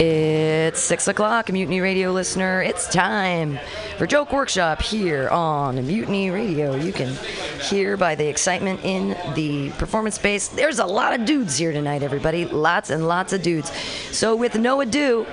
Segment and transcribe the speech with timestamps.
[0.00, 2.62] It's six o'clock, Mutiny Radio listener.
[2.62, 3.58] It's time
[3.98, 6.74] for Joke Workshop here on Mutiny Radio.
[6.74, 7.14] You can
[7.60, 10.48] hear by the excitement in the performance space.
[10.48, 12.46] There's a lot of dudes here tonight, everybody.
[12.46, 13.70] Lots and lots of dudes.
[14.10, 15.26] So, with no ado,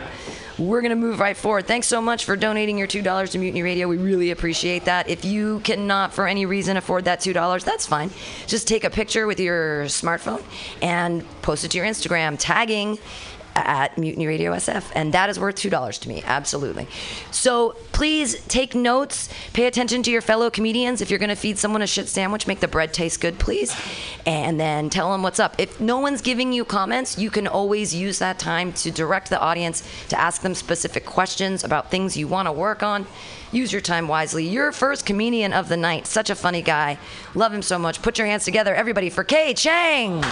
[0.58, 1.66] we're going to move right forward.
[1.66, 3.88] Thanks so much for donating your $2 to Mutiny Radio.
[3.88, 5.08] We really appreciate that.
[5.08, 8.10] If you cannot, for any reason, afford that $2, that's fine.
[8.48, 10.44] Just take a picture with your smartphone
[10.82, 12.98] and post it to your Instagram, tagging
[13.66, 16.24] at Mutiny Radio SF, and that is worth two dollars to me.
[16.26, 16.88] Absolutely.
[17.32, 19.30] So please take notes.
[19.54, 21.02] Pay attention to your fellow comedians.
[21.02, 23.76] If you're going to feed someone a shit sandwich, make the bread taste good, please,
[24.26, 25.56] and then tell them what's up.
[25.58, 29.40] If no one's giving you comments, you can always use that time to direct the
[29.40, 33.08] audience to ask them specific questions about things you want to work on.
[33.52, 34.46] Use your time wisely.
[34.46, 36.06] Your first comedian of the night.
[36.06, 37.00] Such a funny guy.
[37.34, 38.02] Love him so much.
[38.02, 40.24] Put your hands together, everybody, for Kay Chang.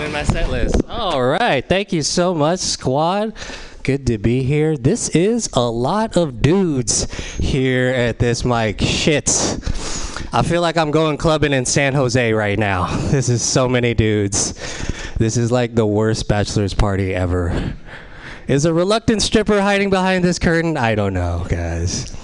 [0.00, 0.76] In my set list.
[0.88, 1.62] All right.
[1.68, 3.34] Thank you so much, squad.
[3.82, 4.76] Good to be here.
[4.76, 8.80] This is a lot of dudes here at this mic.
[8.80, 9.28] Shit.
[10.32, 12.86] I feel like I'm going clubbing in San Jose right now.
[13.10, 14.54] This is so many dudes.
[15.18, 17.74] This is like the worst bachelor's party ever.
[18.48, 20.78] Is a reluctant stripper hiding behind this curtain?
[20.78, 22.16] I don't know, guys.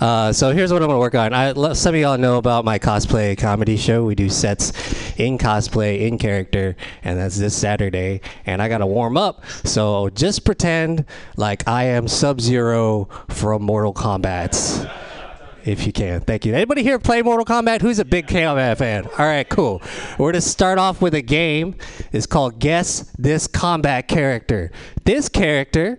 [0.00, 1.32] Uh, so here's what I'm gonna work on.
[1.32, 4.04] I, some of y'all know about my cosplay comedy show.
[4.04, 4.72] We do sets
[5.18, 8.20] in cosplay, in character, and that's this Saturday.
[8.46, 11.04] And I gotta warm up, so just pretend
[11.36, 14.88] like I am Sub Zero from Mortal Kombat.
[15.64, 16.54] If you can, thank you.
[16.54, 17.82] Anybody here play Mortal Kombat?
[17.82, 19.04] Who's a big Kombat fan?
[19.04, 19.82] All right, cool.
[20.16, 21.74] We're gonna start off with a game.
[22.12, 24.70] It's called Guess This Combat Character.
[25.04, 25.98] This character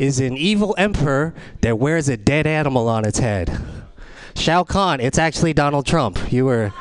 [0.00, 3.60] is an evil emperor that wears a dead animal on its head.
[4.34, 6.32] Shao Kahn, it's actually Donald Trump.
[6.32, 6.72] You were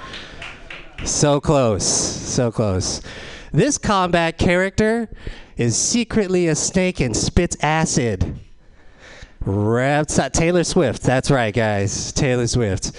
[1.03, 3.01] so close, so close.
[3.51, 5.09] This combat character
[5.57, 8.39] is secretly a snake and spits acid.
[9.41, 11.01] Raps Taylor Swift.
[11.03, 12.13] That's right, guys.
[12.13, 12.97] Taylor Swift.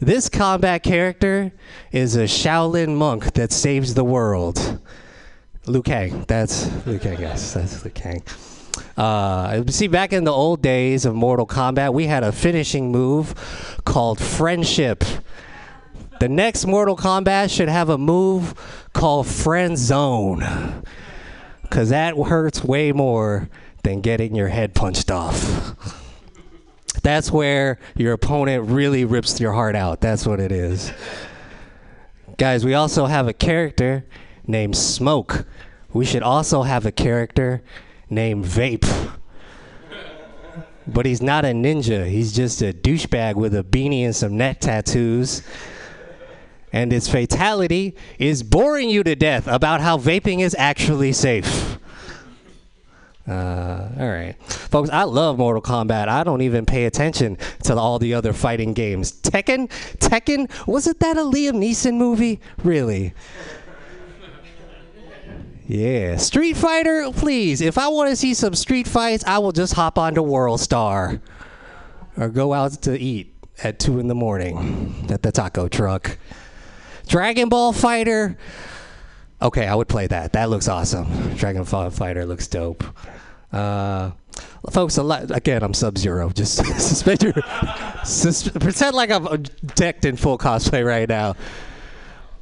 [0.00, 1.50] This combat character
[1.92, 4.80] is a Shaolin monk that saves the world.
[5.66, 6.26] Liu Kang.
[6.28, 7.54] That's Liu Kang, guys.
[7.54, 8.22] That's Liu Kang.
[8.96, 13.34] Uh, see, back in the old days of Mortal Kombat, we had a finishing move
[13.84, 15.04] called Friendship.
[16.20, 18.54] The next Mortal Kombat should have a move
[18.92, 20.82] called Friend Zone.
[21.62, 23.48] Because that hurts way more
[23.82, 25.74] than getting your head punched off.
[27.02, 30.00] That's where your opponent really rips your heart out.
[30.00, 30.92] That's what it is.
[32.38, 34.04] Guys, we also have a character
[34.46, 35.46] named Smoke.
[35.92, 37.62] We should also have a character
[38.08, 39.12] named Vape.
[40.86, 42.08] But he's not a ninja.
[42.08, 45.42] He's just a douchebag with a beanie and some neck tattoos.
[46.72, 51.78] And his fatality is boring you to death about how vaping is actually safe.
[53.26, 54.36] Uh, all right.
[54.44, 56.06] Folks, I love Mortal Kombat.
[56.08, 59.12] I don't even pay attention to all the other fighting games.
[59.12, 59.68] Tekken?
[59.98, 60.48] Tekken?
[60.66, 62.40] Wasn't that a Liam Neeson movie?
[62.62, 63.14] Really?
[65.66, 66.16] Yeah.
[66.16, 67.60] Street Fighter, please.
[67.60, 71.20] If I want to see some street fights, I will just hop onto World Star
[72.16, 76.18] or go out to eat at 2 in the morning at the taco truck.
[77.08, 78.36] Dragon Ball Fighter.
[79.42, 80.32] Okay, I would play that.
[80.34, 81.34] That looks awesome.
[81.34, 82.84] Dragon Ball Fighter looks dope.
[83.52, 84.12] Uh,
[84.70, 86.30] folks, a lot, again, I'm Sub Zero.
[86.34, 87.34] Just suspend your,
[88.04, 89.42] sus- pretend like I'm
[89.74, 91.34] decked in full cosplay right now.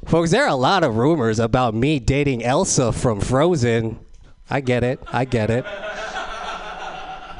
[0.05, 3.99] Folks, there are a lot of rumors about me dating Elsa from Frozen.
[4.51, 4.99] I get it.
[5.07, 5.65] I get it.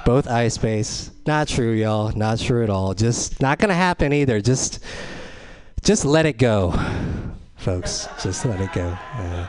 [0.03, 1.11] Both ice base.
[1.27, 2.11] Not true, y'all.
[2.15, 2.95] Not true at all.
[2.95, 4.41] Just not gonna happen either.
[4.41, 4.83] Just,
[5.83, 6.73] just let it go,
[7.55, 8.07] folks.
[8.23, 8.97] Just let it go.
[9.15, 9.47] Yeah.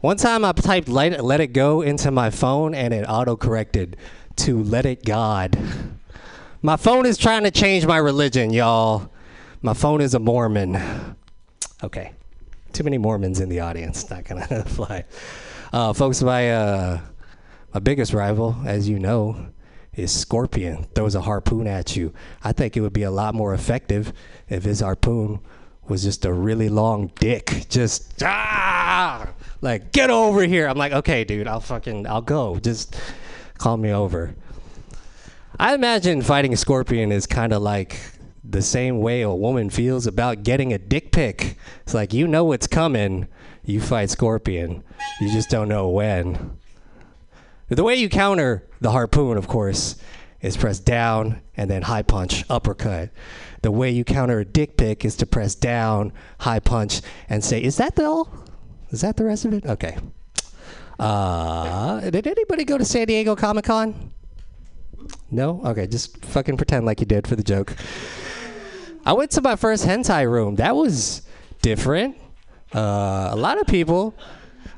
[0.00, 3.98] One time I typed let, let it go into my phone and it auto corrected
[4.36, 5.58] to let it God.
[6.62, 9.10] My phone is trying to change my religion, y'all.
[9.60, 11.16] My phone is a Mormon.
[11.82, 12.12] Okay.
[12.72, 14.08] Too many Mormons in the audience.
[14.08, 15.04] Not gonna fly.
[15.72, 17.00] Uh, folks, my uh,
[17.74, 19.48] my biggest rival, as you know,
[19.94, 20.84] is Scorpion.
[20.94, 22.12] Throws a harpoon at you.
[22.42, 24.12] I think it would be a lot more effective
[24.48, 25.40] if his harpoon
[25.88, 27.66] was just a really long dick.
[27.68, 29.28] Just ah,
[29.60, 30.68] like get over here.
[30.68, 32.58] I'm like, okay, dude, I'll fucking, I'll go.
[32.58, 32.96] Just
[33.58, 34.34] call me over.
[35.58, 37.98] I imagine fighting a scorpion is kind of like
[38.44, 41.56] the same way a woman feels about getting a dick pic.
[41.82, 43.28] It's like you know what's coming.
[43.64, 44.82] You fight scorpion.
[45.20, 46.58] You just don't know when.
[47.68, 49.96] The way you counter the harpoon, of course,
[50.40, 53.10] is press down and then high punch, uppercut.
[53.62, 57.62] the way you counter a dick pic is to press down, high punch, and say,
[57.62, 58.28] "Is that the all?
[58.90, 59.96] Is that the rest of it?" Okay.
[60.98, 64.10] Uh, did anybody go to San Diego Comic Con?
[65.30, 65.62] No?
[65.64, 67.74] Okay, just fucking pretend like you did for the joke.
[69.04, 70.56] I went to my first hentai room.
[70.56, 71.22] That was
[71.60, 72.16] different.
[72.72, 74.14] Uh, a lot of people,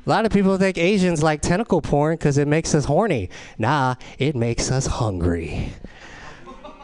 [0.05, 3.29] a lot of people think Asians like tentacle porn because it makes us horny.
[3.57, 5.73] Nah, it makes us hungry.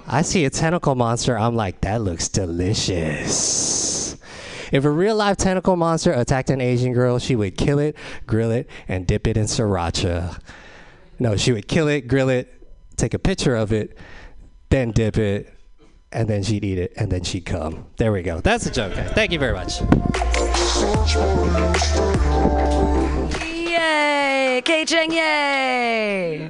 [0.07, 1.37] I see a tentacle monster.
[1.37, 4.17] I'm like, that looks delicious.
[4.71, 7.95] If a real life tentacle monster attacked an Asian girl, she would kill it,
[8.27, 10.39] grill it, and dip it in sriracha.
[11.19, 12.53] No, she would kill it, grill it,
[12.97, 13.97] take a picture of it,
[14.69, 15.50] then dip it,
[16.11, 17.85] and then she'd eat it, and then she'd come.
[17.97, 18.41] There we go.
[18.41, 18.93] That's a joke.
[18.93, 19.81] Thank you very much.
[23.41, 24.61] Yay!
[24.63, 26.49] K Cheng, yay!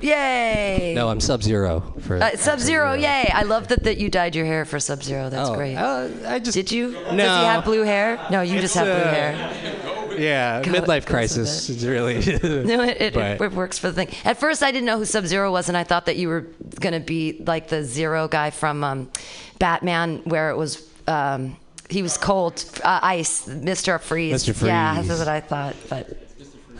[0.00, 0.92] Yay!
[0.94, 3.30] No, I'm Sub Zero for Uh, Sub Zero, yay!
[3.32, 5.28] I love that, that you dyed your hair for Sub Zero.
[5.30, 5.76] That's Oh, great.
[5.76, 6.92] uh, I just Did you?
[6.92, 8.18] Does he have blue hair?
[8.30, 10.16] No, you just have blue uh, hair.
[10.18, 11.68] yeah, God, midlife crisis.
[11.70, 12.14] It's really
[12.64, 14.08] No, it, it, it works for the thing.
[14.24, 16.46] At first, I didn't know who Sub Zero was, and I thought that you were
[16.80, 19.10] going to be like the Zero guy from um,
[19.58, 20.86] Batman, where it was.
[21.06, 21.56] Um,
[21.88, 24.00] he was cold, uh, ice, Mr.
[24.00, 24.44] Freeze.
[24.46, 24.64] Mr.
[24.64, 25.08] Yeah, Freeze.
[25.08, 25.74] that's what I thought.
[25.88, 26.06] But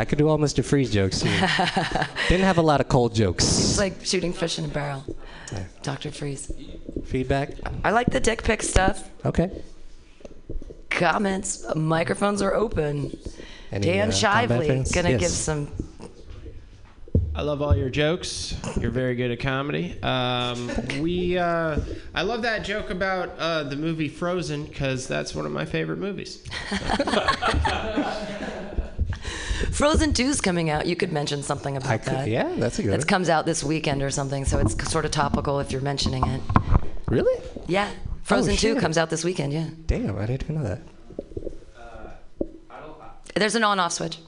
[0.00, 0.64] I could do all Mr.
[0.64, 1.20] Freeze jokes.
[1.20, 1.29] Too.
[2.31, 3.44] Didn't have a lot of cold jokes.
[3.44, 3.79] it's jokes.
[3.79, 5.05] like shooting fish in a barrel.
[5.82, 6.11] Dr.
[6.11, 6.50] Freeze.
[7.05, 7.50] Feedback.
[7.85, 9.11] I like the dick pic stuff.
[9.26, 9.50] Okay.
[10.88, 11.67] Comments.
[11.76, 13.14] Microphones are open.
[13.70, 15.20] Any, Dan uh, combat Shively gonna Yes.
[15.20, 15.69] give some.
[17.35, 18.56] I love all your jokes.
[18.81, 20.03] You're very good at comedy.
[20.03, 20.70] Um,
[21.00, 21.79] we, uh,
[22.14, 25.99] I love that joke about uh, the movie Frozen because that's one of my favorite
[25.99, 26.43] movies.
[29.73, 30.87] Frozen 2's coming out.
[30.87, 32.29] You could mention something about I could, that.
[32.29, 35.11] yeah, that's a good It comes out this weekend or something, so it's sort of
[35.11, 36.41] topical if you're mentioning it.
[37.09, 37.43] Really?
[37.67, 37.91] Yeah.
[38.23, 39.69] Frozen 2 comes out this weekend, yeah.
[39.87, 40.81] Damn, I didn't even know that.
[43.35, 44.19] There's an on off switch.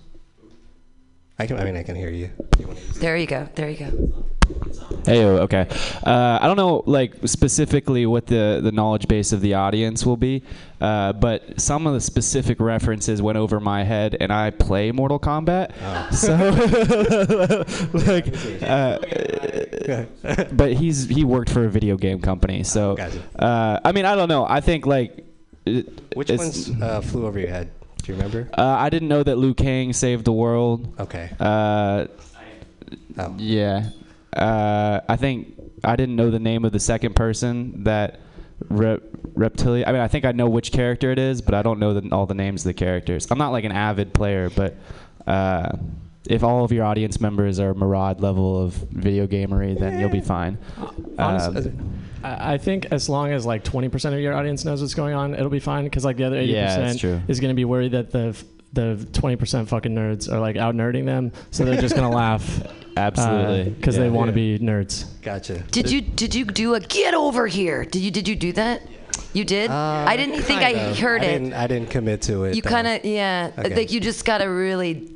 [1.38, 1.58] I can.
[1.58, 2.30] I mean, I can hear you.
[2.58, 3.48] You There you go.
[3.54, 4.24] There you go.
[5.04, 5.66] Hey, okay.
[6.04, 10.16] Uh, I don't know, like specifically what the the knowledge base of the audience will
[10.16, 10.42] be,
[10.80, 15.18] uh, but some of the specific references went over my head, and I play Mortal
[15.18, 15.72] Kombat,
[16.14, 16.32] so
[17.92, 18.26] like,
[18.62, 22.96] uh, but he's he worked for a video game company, so
[23.38, 24.46] uh, I mean, I don't know.
[24.48, 25.24] I think like.
[25.66, 27.70] it- Which ones uh, flew over your head?
[28.02, 28.48] Do you remember?
[28.56, 30.92] Uh, I didn't know that Liu Kang saved the world.
[31.00, 31.30] Okay.
[31.40, 32.06] Uh,
[33.18, 33.34] Oh.
[33.38, 33.90] yeah.
[34.32, 38.20] Uh, I think I didn't know the name of the second person that
[38.68, 39.02] rep-
[39.34, 39.86] reptilia.
[39.86, 42.14] I mean, I think I know which character it is, but I don't know the,
[42.14, 43.30] all the names of the characters.
[43.30, 44.76] I'm not like an avid player, but
[45.26, 45.72] uh,
[46.28, 50.20] if all of your audience members are Marad level of video gamery, then you'll be
[50.20, 50.56] fine.
[51.18, 54.94] Honestly, Um, I I think as long as like 20% of your audience knows what's
[54.94, 55.84] going on, it'll be fine.
[55.84, 58.96] Because like the other 80% Yeah, is going to be worried that the f- the
[59.12, 62.66] 20% fucking nerds are like out nerding them, so they're just going to laugh
[62.96, 64.04] absolutely, because Yeah.
[64.04, 65.04] they want to be nerds.
[65.22, 65.58] Gotcha.
[65.70, 67.84] Did you did you do a get over here?
[67.84, 68.82] Did you did you do that?
[69.34, 69.70] You did?
[69.70, 70.98] Uh, I didn't think I of.
[70.98, 71.32] heard I it.
[71.38, 72.56] Didn't, I didn't commit to it.
[72.56, 73.74] You kind of yeah, Okay.
[73.74, 75.08] like you just got to really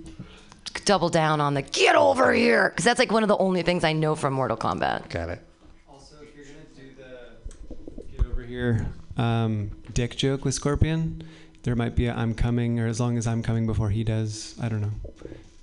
[0.84, 3.84] double down on the get over here because that's like one of the only things
[3.84, 5.08] I know from Mortal Kombat.
[5.08, 5.40] got it.
[5.88, 8.86] Also, if you're gonna do the get over here
[9.16, 11.22] um, dick joke with Scorpion,
[11.66, 14.54] there might be a I'm coming, or as long as I'm coming before he does.
[14.62, 14.92] I don't know.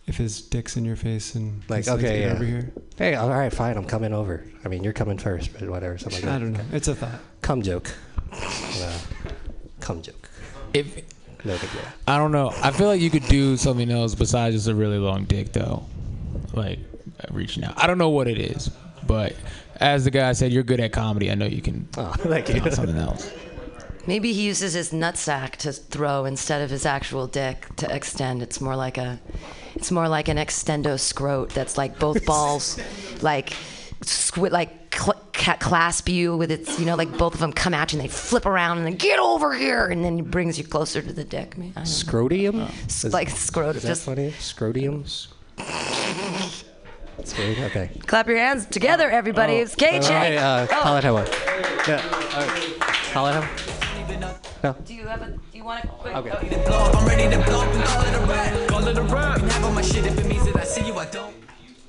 [0.05, 2.33] If his dick's in your face and he Like, okay, yeah.
[2.33, 2.71] over here.
[2.97, 3.77] Hey, all right, fine.
[3.77, 4.43] I'm coming over.
[4.65, 5.97] I mean, you're coming first, but whatever.
[5.97, 6.35] Something like that.
[6.35, 6.65] I don't know.
[6.73, 7.19] It's a thought.
[7.41, 7.89] Come joke.
[8.33, 8.99] Uh,
[9.79, 10.29] cum joke.
[10.73, 10.97] If
[11.45, 11.81] No big deal.
[12.05, 14.97] I don't know, I feel like you could do something else besides just a really
[14.97, 15.85] long dick, though.
[16.53, 16.79] Like
[17.31, 17.73] reaching out.
[17.81, 18.69] I don't know what it is,
[19.07, 19.35] but
[19.77, 21.31] as the guy said, you're good at comedy.
[21.31, 22.59] I know you can Oh, thank you.
[22.71, 23.31] something else.
[24.05, 28.41] Maybe he uses his nutsack to throw instead of his actual dick to extend.
[28.43, 29.19] It's more like a,
[29.75, 32.79] it's more like an extendo scrote that's like both balls,
[33.21, 33.53] like,
[34.01, 37.73] squi- like cl- ca- clasp you with its, you know, like both of them come
[37.73, 40.57] at you and they flip around and then get over here and then it brings
[40.57, 41.53] you closer to the dick.
[41.57, 41.85] I don't.
[41.85, 42.69] Scrotium?
[42.85, 43.77] S- like scrotum.
[43.77, 44.31] Is that Just funny?
[44.31, 45.03] Scrotium?
[45.05, 46.63] Scrotium?
[47.65, 47.89] Okay.
[48.07, 49.53] clap your hands together, everybody.
[49.53, 50.39] It's K All right, Check.
[50.41, 51.29] uh, call it how what?
[51.87, 52.01] Yeah.
[53.13, 53.72] Call it how?
[54.63, 54.73] No.
[54.85, 55.31] Do you have a?
[55.31, 56.15] Do you want a quick?
[56.15, 56.31] Okay.
[56.31, 58.69] I'm ready to blow and call it a rap.
[58.69, 59.39] Call it a rap.
[59.39, 61.35] Can have all my shit if it means that I see you, I don't.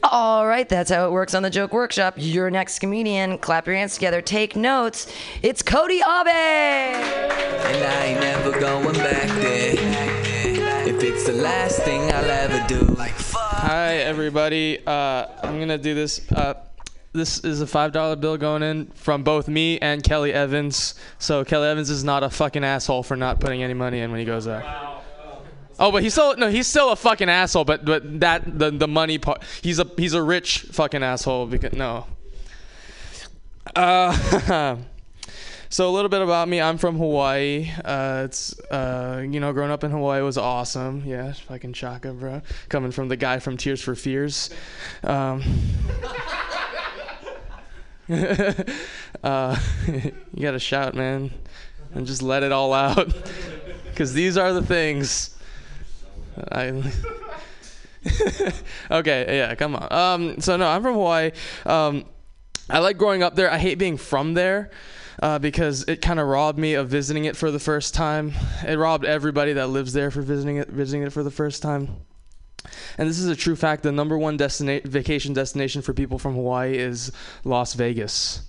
[0.02, 2.14] All right, that's how it works on the Joke Workshop.
[2.16, 5.06] Your next comedian, clap your hands together, take notes.
[5.40, 6.26] It's Cody Abe.
[6.26, 9.74] And I ain't never going back there.
[10.86, 12.80] If it's the last thing I'll ever do.
[12.80, 13.40] Like fuck.
[13.40, 14.84] Hi, everybody.
[14.84, 16.20] Uh, I'm gonna do this.
[16.32, 16.54] Uh,
[17.14, 20.94] this is a five dollar bill going in from both me and Kelly Evans.
[21.18, 24.18] So Kelly Evans is not a fucking asshole for not putting any money in when
[24.18, 25.02] he goes out.
[25.78, 27.64] Oh, but he's still no, he's still a fucking asshole.
[27.64, 31.46] But but that the the money part, he's a he's a rich fucking asshole.
[31.46, 32.06] Because no.
[33.74, 34.76] Uh,
[35.68, 36.60] so a little bit about me.
[36.60, 37.70] I'm from Hawaii.
[37.84, 41.04] Uh, it's uh, you know, growing up in Hawaii was awesome.
[41.06, 42.42] Yeah, fucking shaka, bro.
[42.68, 44.50] Coming from the guy from Tears for Fears.
[45.04, 45.42] Um,
[49.24, 49.56] uh,
[49.86, 51.30] you gotta shout, man,
[51.94, 53.12] and just let it all out,
[53.84, 55.36] because these are the things.
[56.52, 56.82] I.
[58.90, 59.92] okay, yeah, come on.
[59.92, 61.30] Um, so no, I'm from Hawaii.
[61.64, 62.04] Um,
[62.68, 63.50] I like growing up there.
[63.50, 64.70] I hate being from there.
[65.22, 68.32] Uh, because it kind of robbed me of visiting it for the first time.
[68.66, 71.88] It robbed everybody that lives there for visiting it, visiting it for the first time.
[72.98, 73.82] And this is a true fact.
[73.82, 77.12] The number one destina- vacation destination for people from Hawaii is
[77.44, 78.42] Las Vegas.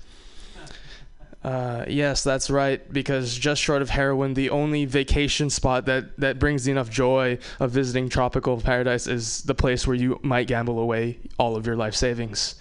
[1.43, 2.91] Uh, yes, that's right.
[2.91, 7.71] Because just short of heroin, the only vacation spot that, that brings enough joy of
[7.71, 11.93] visiting tropical paradise is the place where you might gamble away all of your life
[11.93, 12.55] savings.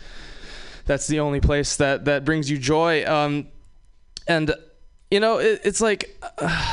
[0.85, 3.07] That's the only place that, that brings you joy.
[3.07, 3.49] Um,
[4.27, 4.55] and
[5.11, 6.23] you know, it, it's like,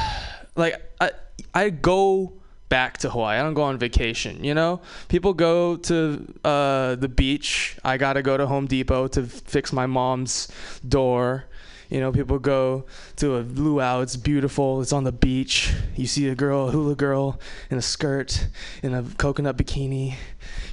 [0.56, 1.12] like I
[1.54, 2.34] I go
[2.72, 3.38] back to Hawaii.
[3.38, 4.46] I don't go on vacation.
[4.46, 7.78] You know, people go to uh, the beach.
[7.84, 10.48] I gotta go to Home Depot to fix my mom's
[10.88, 11.44] door.
[11.90, 12.86] You know, people go
[13.18, 14.00] to a luau.
[14.00, 14.82] It's beautiful.
[14.82, 15.74] It's on the beach.
[15.98, 18.48] You see a girl, a hula girl, in a skirt,
[18.82, 20.16] in a coconut bikini.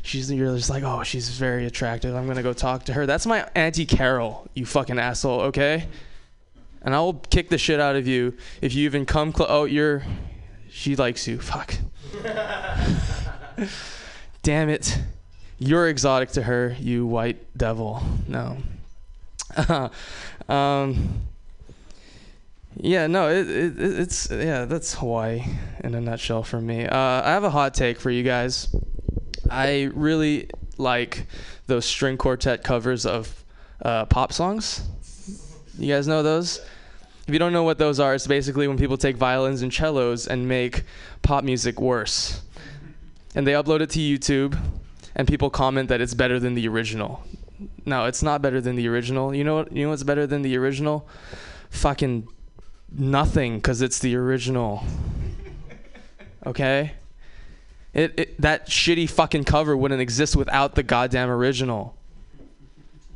[0.03, 2.15] She's you're just like, oh, she's very attractive.
[2.15, 3.07] I'm gonna go talk to her.
[3.07, 4.47] That's my auntie Carol.
[4.55, 5.41] You fucking asshole.
[5.51, 5.89] Okay.
[6.83, 9.49] And I will kick the shit out of you if you even come close.
[9.51, 10.05] Oh, you're.
[10.79, 11.41] She likes you.
[11.41, 11.75] Fuck.
[14.45, 14.97] Damn it.
[15.59, 18.01] You're exotic to her, you white devil.
[18.29, 18.59] No.
[20.49, 21.23] um,
[22.77, 24.31] yeah, no, it, it, it's.
[24.31, 25.43] Yeah, that's Hawaii
[25.83, 26.87] in a nutshell for me.
[26.87, 28.69] Uh, I have a hot take for you guys.
[29.51, 31.27] I really like
[31.67, 33.45] those string quartet covers of
[33.85, 34.83] uh, pop songs.
[35.77, 36.61] You guys know those?
[37.29, 40.27] If you don't know what those are, it's basically when people take violins and cellos
[40.27, 40.85] and make
[41.21, 42.41] pop music worse.
[43.35, 44.59] And they upload it to YouTube,
[45.15, 47.23] and people comment that it's better than the original.
[47.85, 49.35] No, it's not better than the original.
[49.35, 49.73] You know what?
[49.73, 51.07] You know what's better than the original?
[51.69, 52.27] Fucking
[52.97, 54.83] nothing, because it's the original.
[56.47, 56.93] Okay?
[57.93, 61.95] It, it that shitty fucking cover wouldn't exist without the goddamn original.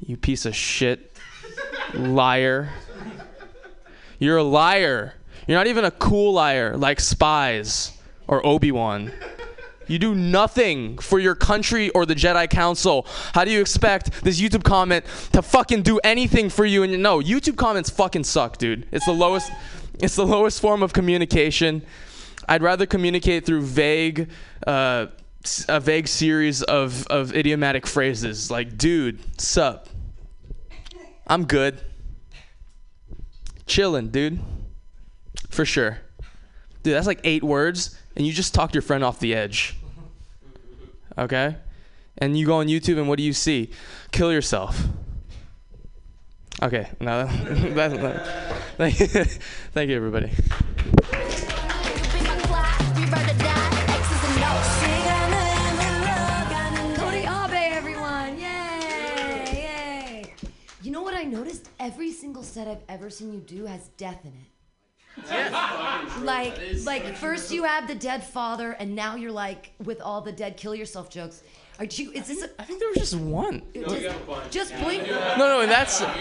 [0.07, 1.17] You piece of shit.
[1.95, 2.69] Liar.
[4.23, 5.15] You're a liar.
[5.49, 7.99] You're not even a cool liar like spies
[8.29, 9.11] or Obi-Wan.
[9.89, 13.05] You do nothing for your country or the Jedi Council.
[13.35, 16.85] How do you expect this YouTube comment to fucking do anything for you?
[16.85, 18.87] And no, YouTube comments fucking suck, dude.
[18.93, 19.51] It's the lowest.
[19.99, 21.83] It's the lowest form of communication.
[22.49, 24.31] I'd rather communicate through vague,
[24.65, 25.07] uh,
[25.69, 29.89] a vague series of of idiomatic phrases like "dude," "sup,"
[31.27, 31.81] "I'm good,"
[33.67, 34.41] "chillin', dude,"
[35.51, 35.99] for sure.
[36.83, 39.77] Dude, that's like eight words, and you just talked your friend off the edge.
[41.17, 41.57] Okay?
[42.19, 43.71] And you go on YouTube, and what do you see?
[44.11, 44.85] Kill yourself.
[46.63, 48.27] Okay, no, that's, that,
[48.77, 50.31] thank, you, thank you, everybody.
[61.83, 65.53] Every single set I've ever seen you do has death in it.
[66.23, 70.31] Like, like first you had the dead father, and now you're like with all the
[70.31, 71.43] dead kill yourself jokes.
[71.83, 72.13] Are you?
[72.13, 72.45] Is this?
[72.45, 73.61] A, I think there was just one.
[73.75, 74.17] just,
[74.53, 75.05] just point.
[75.05, 76.01] No, no, that's.
[76.01, 76.15] I,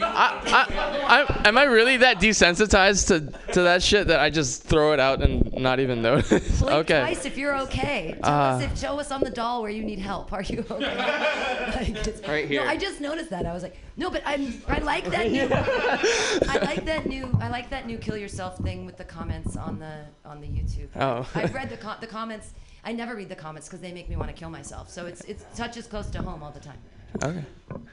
[0.00, 4.94] I, I, am I really that desensitized to, to that shit that I just throw
[4.94, 6.60] it out and not even notice?
[6.60, 7.00] Blink okay.
[7.00, 8.16] twice if you're okay.
[8.22, 10.32] Tell Uh, us if show us on the doll where you need help.
[10.32, 11.66] Are you okay?
[11.78, 12.64] Like, Right here.
[12.64, 13.44] No, I just noticed that.
[13.44, 14.62] I was like, no, but I'm.
[14.66, 15.46] I like that new.
[15.52, 17.30] I like that new.
[17.38, 20.88] I like that new kill yourself thing with the comments on the on the YouTube.
[20.96, 21.28] Oh.
[21.34, 22.54] I've read the com- the comments.
[22.84, 24.88] I never read the comments because they make me want to kill myself.
[24.90, 26.78] So it's it touches close to home all the time.
[27.22, 27.42] Okay.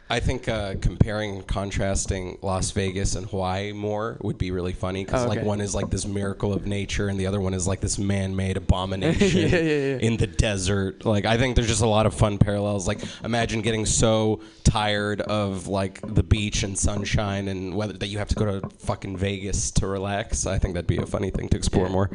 [0.09, 5.25] I think uh, comparing, contrasting Las Vegas and Hawaii more would be really funny because
[5.25, 7.79] Oh, like one is like this miracle of nature and the other one is like
[7.79, 9.97] this man-made abomination Yeah, yeah, yeah.
[9.99, 11.05] in the desert.
[11.05, 12.87] Like I think there's just a lot of fun parallels.
[12.89, 18.17] Like imagine getting so tired of like the beach and sunshine and whether that you
[18.17, 20.45] have to go to fucking Vegas to relax.
[20.45, 22.11] I think that'd be a funny thing to explore more.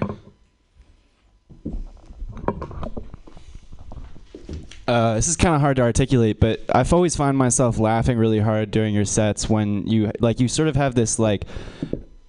[4.86, 8.40] Uh, this is kind of hard to articulate, but I've always found myself laughing really
[8.40, 11.44] hard during your sets when you like you sort of have this like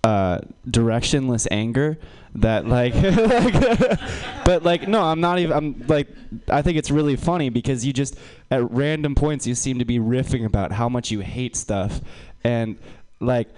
[0.03, 1.98] uh, directionless anger
[2.36, 2.93] that like,
[4.46, 6.08] but like no i'm not even i'm like
[6.50, 8.17] i think it's really funny because you just
[8.50, 12.00] at random points you seem to be riffing about how much you hate stuff.
[12.43, 12.79] And
[13.20, 13.50] like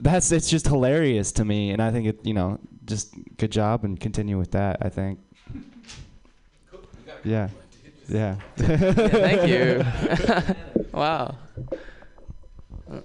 [0.00, 3.84] that's it's just hilarious to me and i think it you know just good job
[3.84, 5.20] and continue with that i think
[7.24, 7.48] yeah
[8.08, 9.84] yeah, Yeah, thank you.
[10.92, 11.36] wow.
[12.90, 13.00] Uh,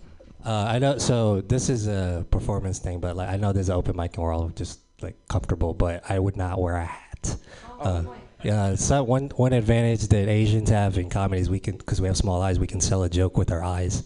[0.45, 0.97] I know.
[0.97, 4.23] So this is a performance thing, but like I know there's an open mic and
[4.23, 7.37] we're all just like comfortable, but I would not wear a hat.
[7.79, 8.03] Uh,
[8.43, 12.07] yeah, so one one advantage that Asians have in comedy is we can, because we
[12.07, 14.03] have small eyes, we can sell a joke with our eyes,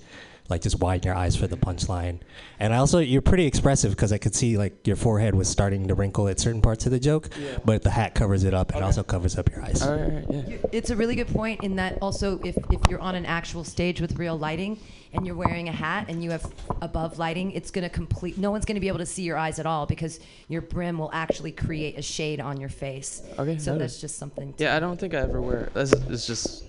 [0.51, 2.20] like just widen your eyes for the punchline.
[2.60, 5.88] And I also, you're pretty expressive because I could see like your forehead was starting
[5.88, 7.58] to wrinkle at certain parts of the joke, yeah.
[7.65, 9.81] but the hat covers it up and also covers up your eyes.
[9.81, 10.58] All right, yeah.
[10.72, 14.00] It's a really good point in that also if, if you're on an actual stage
[14.00, 14.79] with real lighting
[15.13, 16.46] and you're wearing a hat and you have
[16.81, 18.38] above lighting, it's going to complete.
[18.38, 20.98] No one's going to be able to see your eyes at all because your brim
[20.98, 23.24] will actually create a shade on your face.
[23.39, 23.86] Okay, So noted.
[23.86, 24.53] that's just something.
[24.53, 25.70] To Yeah, I don't think I ever wear.
[25.74, 26.65] That's it's just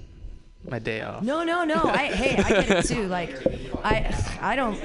[0.69, 1.23] my day off.
[1.23, 1.83] No, no, no.
[1.85, 3.07] I hey, I get it too.
[3.09, 3.31] Like,
[3.85, 4.83] I, I don't,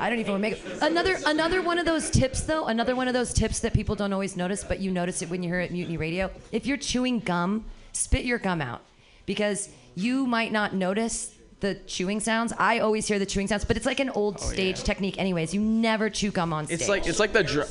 [0.00, 0.82] I don't even make makeup.
[0.82, 2.66] Another, another one of those tips though.
[2.66, 5.42] Another one of those tips that people don't always notice, but you notice it when
[5.42, 6.30] you hear it at Mutiny Radio.
[6.52, 8.82] If you're chewing gum, spit your gum out,
[9.26, 12.52] because you might not notice the chewing sounds.
[12.58, 15.18] I always hear the chewing sounds, but it's like an old oh, stage technique.
[15.18, 16.80] Anyways, you never chew gum on stage.
[16.80, 17.68] It's like it's like the dr-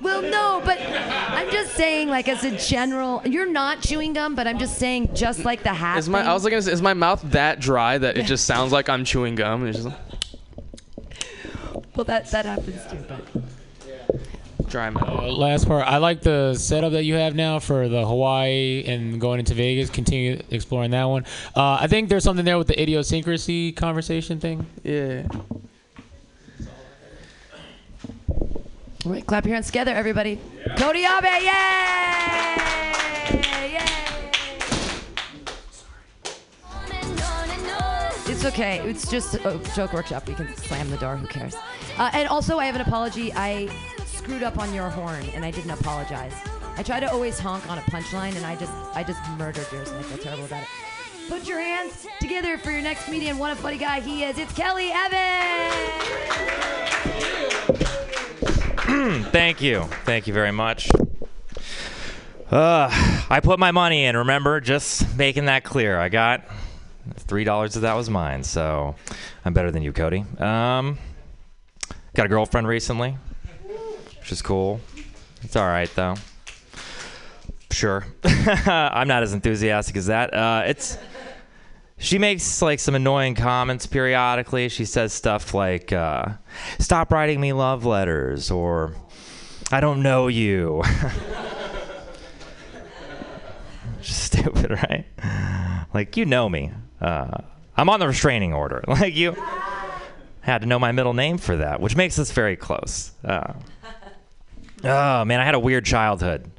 [0.00, 4.46] Well, no, but I'm just saying, like as a general, you're not chewing gum, but
[4.46, 5.98] I'm just saying, just like the hat.
[5.98, 6.28] Is my thing.
[6.28, 9.34] I was like, is my mouth that dry that it just sounds like I'm chewing
[9.34, 9.62] gum?
[9.64, 9.96] And it's just
[11.94, 13.04] well, that that happens too.
[13.08, 15.08] But dry mouth.
[15.08, 15.86] Uh, last part.
[15.86, 19.90] I like the setup that you have now for the Hawaii and going into Vegas.
[19.90, 21.24] Continue exploring that one.
[21.56, 24.66] Uh, I think there's something there with the idiosyncrasy conversation thing.
[24.84, 25.26] Yeah.
[29.08, 30.38] Right, clap your hands together, everybody.
[30.76, 31.48] Cody Abe, yay!
[33.72, 33.80] Yay!
[38.26, 38.80] It's okay.
[38.80, 40.28] It's just a joke workshop.
[40.28, 41.16] We can slam the door.
[41.16, 41.56] Who cares?
[41.96, 43.32] Uh, and also, I have an apology.
[43.32, 43.70] I
[44.04, 46.34] screwed up on your horn, and I didn't apologize.
[46.76, 49.88] I try to always honk on a punchline, and I just, I just murdered yours,
[49.88, 50.68] and I feel terrible about it.
[51.30, 53.38] Put your hands together for your next comedian.
[53.38, 54.36] What a funny guy he is.
[54.36, 56.28] It's Kelly Evans.
[59.32, 59.82] Thank you.
[60.04, 60.88] Thank you very much.
[62.50, 62.88] Uh,
[63.28, 64.60] I put my money in, remember?
[64.60, 65.98] Just making that clear.
[65.98, 66.48] I got
[67.26, 68.94] $3 of that was mine, so
[69.44, 70.24] I'm better than you, Cody.
[70.38, 70.96] Um,
[72.14, 73.18] got a girlfriend recently,
[74.20, 74.80] which is cool.
[75.42, 76.14] It's all right, though.
[77.70, 78.06] Sure.
[78.24, 80.32] I'm not as enthusiastic as that.
[80.32, 80.96] Uh, it's.
[81.98, 84.68] She makes like some annoying comments periodically.
[84.68, 86.26] She says stuff like, uh,
[86.78, 88.94] "Stop writing me love letters," or
[89.72, 90.82] "I don't know you."
[94.00, 95.04] Stupid, right?
[95.92, 96.70] Like you know me.
[97.00, 97.38] Uh,
[97.76, 98.82] I'm on the restraining order.
[98.88, 99.36] Like you
[100.40, 103.10] had to know my middle name for that, which makes us very close.
[103.24, 103.52] Uh,
[104.84, 106.50] oh man, I had a weird childhood.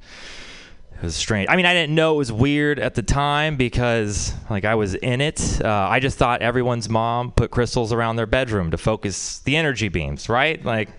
[0.99, 1.47] It was strange.
[1.49, 4.95] I mean, I didn't know it was weird at the time because, like, I was
[4.95, 5.61] in it.
[5.63, 9.87] Uh, I just thought everyone's mom put crystals around their bedroom to focus the energy
[9.87, 10.63] beams, right?
[10.65, 10.89] Like,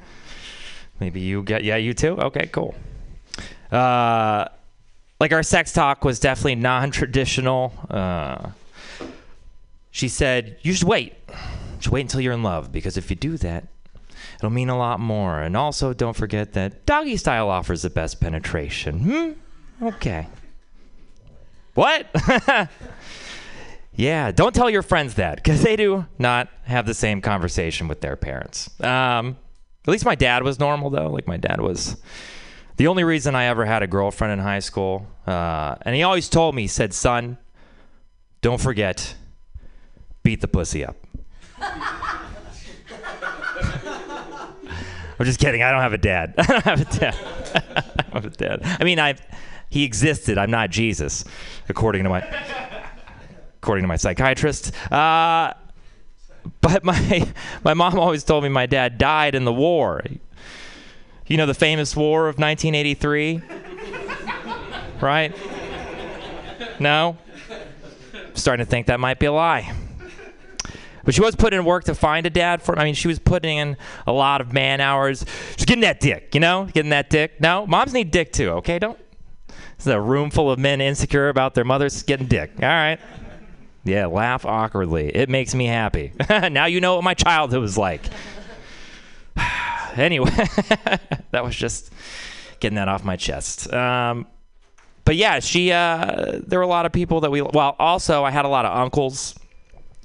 [1.01, 2.19] maybe you get, yeah, you too?
[2.19, 2.75] Okay, cool.
[3.71, 4.47] Uh,
[5.21, 7.75] like, our sex talk was definitely non traditional.
[7.91, 8.53] Uh,
[9.91, 11.13] she said, You should wait.
[11.81, 13.67] Should wait until you're in love because if you do that,
[14.39, 15.43] it'll mean a lot more.
[15.43, 19.01] And also, don't forget that doggy style offers the best penetration.
[19.01, 19.33] Hmm?
[19.83, 20.27] Okay.
[21.75, 22.07] What?
[23.95, 28.01] yeah, don't tell your friends that because they do not have the same conversation with
[28.01, 28.69] their parents.
[28.83, 29.39] Um,
[29.87, 31.09] at least my dad was normal, though.
[31.09, 31.97] Like, my dad was
[32.77, 35.07] the only reason I ever had a girlfriend in high school.
[35.27, 37.39] Uh, and he always told me, he said, son,
[38.43, 39.15] don't forget,
[40.23, 40.97] beat the pussy up.
[45.21, 45.63] I'm just kidding.
[45.63, 46.35] I don't have a dad.
[46.39, 47.15] I don't have a dad.
[47.55, 48.61] I don't have a dad.
[48.65, 49.17] I mean, I
[49.71, 50.37] he existed.
[50.37, 51.25] I'm not Jesus,
[51.69, 52.21] according to my
[53.63, 54.75] according to my psychiatrist.
[54.93, 55.55] Uh,
[56.61, 57.33] but my
[57.65, 60.03] my mom always told me my dad died in the war.
[61.27, 63.43] You know the famous war of 1983,
[65.01, 65.35] right?
[66.81, 67.17] No.
[68.35, 69.73] Starting to think that might be a lie.
[71.05, 72.77] But she was putting in work to find a dad for.
[72.79, 75.25] I mean, she was putting in a lot of man hours.
[75.57, 77.41] She's getting that dick, you know, getting that dick.
[77.41, 78.51] No, moms need dick too.
[78.51, 78.99] Okay, don't
[79.81, 82.51] It's a room full of men insecure about their mothers getting dick.
[82.61, 82.99] All right.
[83.83, 85.09] Yeah, laugh awkwardly.
[85.09, 86.13] It makes me happy.
[86.29, 88.03] now you know what my childhood was like.
[89.97, 90.29] anyway,
[91.31, 91.91] that was just
[92.61, 93.73] getting that off my chest.
[93.73, 94.27] Um,
[95.07, 95.73] but yeah, she.
[95.73, 97.41] Uh, there were a lot of people that we.
[97.41, 99.35] Well, also I had a lot of uncles.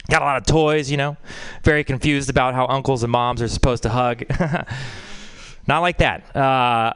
[0.10, 1.18] Got a lot of toys, you know.
[1.66, 4.24] Very confused about how uncles and moms are supposed to hug.
[5.68, 6.34] Not like that.
[6.34, 6.94] Uh,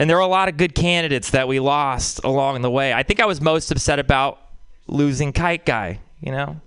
[0.00, 2.94] and there were a lot of good candidates that we lost along the way.
[2.94, 4.40] I think I was most upset about
[4.86, 6.00] losing Kite Guy.
[6.22, 6.60] You know,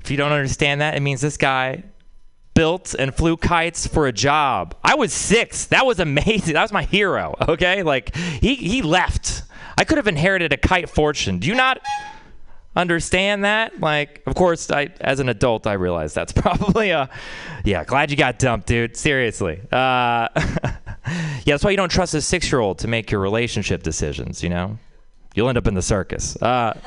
[0.00, 1.84] if you don't understand that, it means this guy
[2.52, 4.74] built and flew kites for a job.
[4.82, 5.66] I was six.
[5.66, 6.54] That was amazing.
[6.54, 7.36] That was my hero.
[7.48, 9.44] Okay, like he he left.
[9.78, 11.38] I could have inherited a kite fortune.
[11.38, 11.80] Do you not
[12.74, 13.78] understand that?
[13.78, 17.08] Like, of course, I as an adult I realize that's probably a
[17.64, 17.84] yeah.
[17.84, 18.96] Glad you got dumped, dude.
[18.96, 19.60] Seriously.
[19.70, 20.28] Uh,
[21.06, 24.42] yeah, that's why you don't trust a six-year-old to make your relationship decisions.
[24.42, 24.78] You know,
[25.34, 26.40] you'll end up in the circus.
[26.40, 26.78] Uh,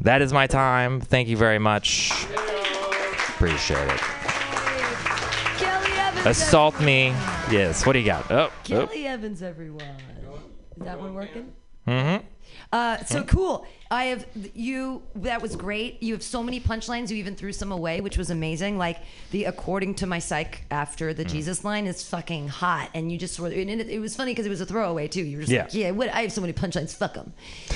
[0.00, 1.00] that is my time.
[1.00, 2.12] Thank you very much.
[3.30, 4.00] Appreciate it.
[5.58, 6.26] Kelly Evans.
[6.26, 7.06] Assault me.
[7.50, 7.84] Yes.
[7.86, 8.30] What do you got?
[8.30, 8.44] Oh.
[8.44, 8.52] oh.
[8.64, 9.82] Kelly Evans, everyone.
[10.76, 11.52] Is that one working?
[11.86, 12.26] Mm-hmm.
[12.74, 13.64] Uh, so cool.
[13.88, 15.00] I have you.
[15.14, 16.02] That was great.
[16.02, 17.08] You have so many punchlines.
[17.10, 18.78] You even threw some away, which was amazing.
[18.78, 18.98] Like
[19.30, 21.16] the "according to my psych" after Mm.
[21.18, 23.58] the Jesus line is fucking hot, and you just sort of.
[23.58, 25.22] It, it was funny because it was a throwaway too.
[25.22, 25.62] You were just Yeah.
[25.62, 26.08] like, "Yeah, what?
[26.12, 26.92] I have so many punchlines.
[26.96, 27.32] Fuck them."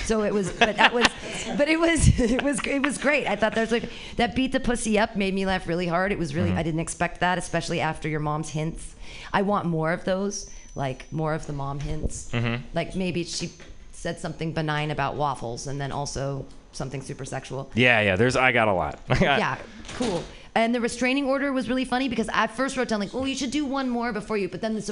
[0.07, 1.07] So it was, but that was,
[1.57, 3.29] but it was, it was, it was great.
[3.29, 6.11] I thought there was like that beat the pussy up made me laugh really hard.
[6.11, 6.49] It was really.
[6.49, 6.59] Mm-hmm.
[6.59, 8.97] I didn't expect that, especially after your mom's hints.
[9.33, 12.31] I want more of those, like more of the mom hints.
[12.33, 12.63] Mhm.
[12.75, 13.51] Like maybe she
[13.99, 17.69] said something benign about waffles and then also something super sexual.
[17.75, 18.15] Yeah, yeah.
[18.15, 18.37] There's.
[18.37, 19.01] I got a lot.
[19.21, 19.59] Yeah,
[19.97, 20.23] cool.
[20.55, 23.35] And the restraining order was really funny because I first wrote down like, oh, you
[23.35, 24.83] should do one more before you, but then the,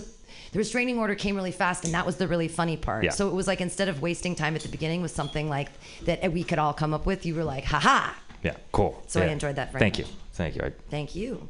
[0.52, 3.04] the restraining order came really fast, and that was the really funny part.
[3.04, 3.10] Yeah.
[3.10, 5.68] So it was like instead of wasting time at the beginning with something like
[6.04, 8.12] that we could all come up with, you were like, haha.
[8.42, 8.56] Yeah.
[8.72, 9.02] Cool.
[9.06, 10.08] So I enjoyed that very Thank much.
[10.08, 10.14] you.
[10.36, 10.62] Thank you.
[10.62, 11.48] I, Thank you.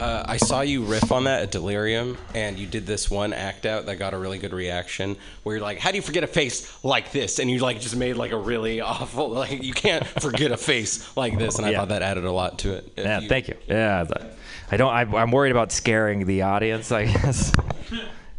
[0.00, 3.66] Uh, I saw you riff on that at Delirium, and you did this one act
[3.66, 5.16] out that got a really good reaction.
[5.42, 7.94] Where you're like, "How do you forget a face like this?" And you like just
[7.96, 11.56] made like a really awful, like you can't forget a face like this.
[11.58, 11.78] And I Yeah.
[11.78, 12.92] thought that added a lot to it.
[12.96, 13.20] If yeah.
[13.28, 13.54] Thank you.
[13.68, 14.04] Yeah.
[14.04, 14.32] th-
[14.72, 14.92] I don't.
[14.92, 16.90] I, I'm worried about scaring the audience.
[16.90, 17.52] I guess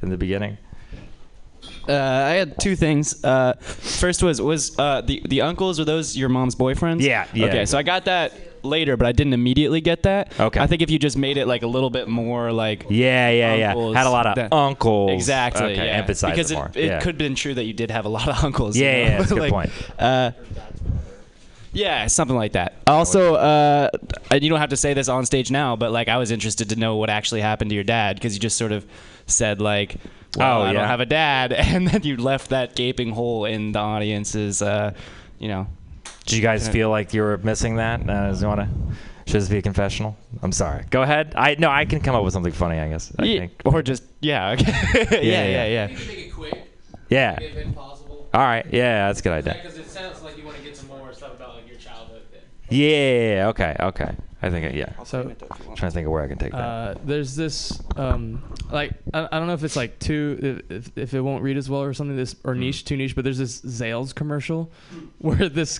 [0.01, 0.57] in the beginning.
[1.87, 3.23] Uh, I had two things.
[3.23, 7.01] Uh, first was was uh, the the uncles were those your mom's boyfriends?
[7.01, 7.45] Yeah, yeah.
[7.47, 10.39] Okay, so I got that later, but I didn't immediately get that.
[10.39, 10.59] Okay.
[10.59, 13.55] I think if you just made it like a little bit more like Yeah, yeah,
[13.55, 13.69] yeah.
[13.71, 15.11] uncles, Had a lot of that- uncles.
[15.11, 15.63] Exactly.
[15.73, 15.91] Okay, yeah.
[15.97, 16.71] emphasize because it more.
[16.75, 16.99] it, Yeah.
[16.99, 18.77] could have been true that you did have a lot of uncles.
[18.77, 18.99] you Yeah, know?
[19.11, 19.71] yeah, that's a good point.
[19.99, 20.31] Uh,
[21.73, 22.75] yeah, something like that.
[22.85, 23.89] Also, uh,
[24.29, 26.69] and you don't have to say this on stage now, but like I was interested
[26.69, 28.85] to know what actually happened to your dad because you just sort of
[29.25, 29.95] said like,
[30.35, 33.71] "Well, Oh, I don't have a dad," and then you left that gaping hole in
[33.71, 34.93] the audience's, uh,
[35.39, 35.67] you know.
[36.31, 38.09] Did you guys feel like you were missing that?
[38.09, 38.69] Uh, you want to?
[39.29, 40.15] Should this be a confessional?
[40.41, 40.85] I'm sorry.
[40.89, 41.33] Go ahead.
[41.35, 41.69] I no.
[41.69, 42.79] I can come up with something funny.
[42.79, 43.11] I guess.
[43.19, 43.61] I Yeah, think.
[43.65, 44.71] or just yeah, okay.
[45.29, 45.87] yeah, yeah, yeah,
[47.09, 47.37] Yeah.
[47.41, 48.29] If it's possible.
[48.33, 48.65] All right.
[48.71, 49.59] Yeah, that's a good idea.
[49.61, 52.21] Because it sounds like you want to get some more stuff about like your childhood.
[52.31, 52.41] Then.
[52.69, 53.47] Yeah.
[53.49, 53.75] Okay.
[53.77, 54.15] Okay.
[54.41, 54.73] I think.
[54.73, 55.03] Yeah.
[55.03, 55.19] So-
[55.69, 56.57] I'm trying to think of where I can take that.
[56.57, 58.41] Uh, there's this um,
[58.71, 61.57] like I, I don't know if it's like too if, if, if it won't read
[61.57, 62.49] as well or something this Hmm.
[62.49, 64.71] or niche too niche but there's this Zales commercial
[65.19, 65.79] where this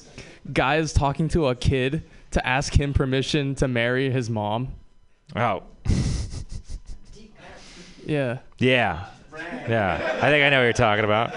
[0.52, 4.70] guy is talking to a kid to ask him permission to marry his mom.
[5.36, 5.64] Oh.
[8.06, 8.40] Yeah.
[8.58, 9.06] Yeah.
[9.68, 10.20] Yeah.
[10.22, 11.34] I think I know what you're talking about.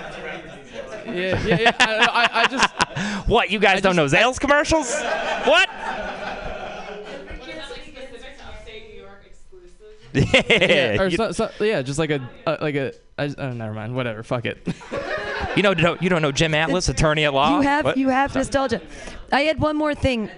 [1.06, 1.76] Yeah, yeah, yeah.
[1.80, 2.74] I, I, I just
[3.28, 3.50] What?
[3.50, 4.92] You guys don't know Zales commercials?
[5.44, 5.68] What?
[10.14, 13.74] yeah, or so, so, yeah, just like a uh, like a I, just- oh, never
[13.74, 14.64] mind, whatever, fuck it.
[15.56, 17.56] You know you don't know Jim Atlas, attorney at law?
[17.56, 17.96] You have What?
[17.96, 18.80] you have nostalgia.
[19.32, 20.30] I had one more thing.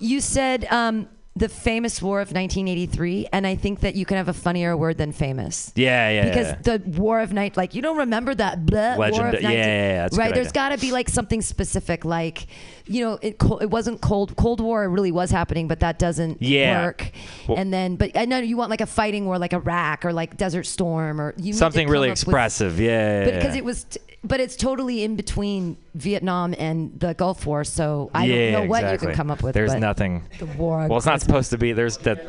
[0.00, 4.28] You said um, the famous war of 1983, and I think that you can have
[4.28, 5.72] a funnier word than famous.
[5.74, 6.28] Yeah, yeah.
[6.28, 6.78] because yeah.
[6.78, 9.50] the War of Night, like you don't remember that blah, War Legend- of yeah, 19
[9.50, 10.34] yeah, yeah, that's right.
[10.34, 12.46] there's got to be like something specific, like
[12.86, 16.84] you know, it it wasn't cold Cold War really was happening, but that doesn't Yeah.
[16.84, 17.10] work.
[17.48, 20.12] Well- and then, but I know you want like a fighting war, like Iraq or
[20.12, 22.78] like Desert Storm, or you Something really up with- expressive.
[22.80, 23.26] yeah.
[23.26, 27.62] yeah, because it was, t- but it's totally in between Vietnam and the Gulf War,
[27.62, 29.08] so I yeah, don't know what exactly.
[29.08, 29.54] you can come up with.
[29.54, 30.24] There's but nothing.
[30.38, 30.86] The war.
[30.88, 31.72] Well, it's not supposed to be.
[31.72, 32.24] There's that.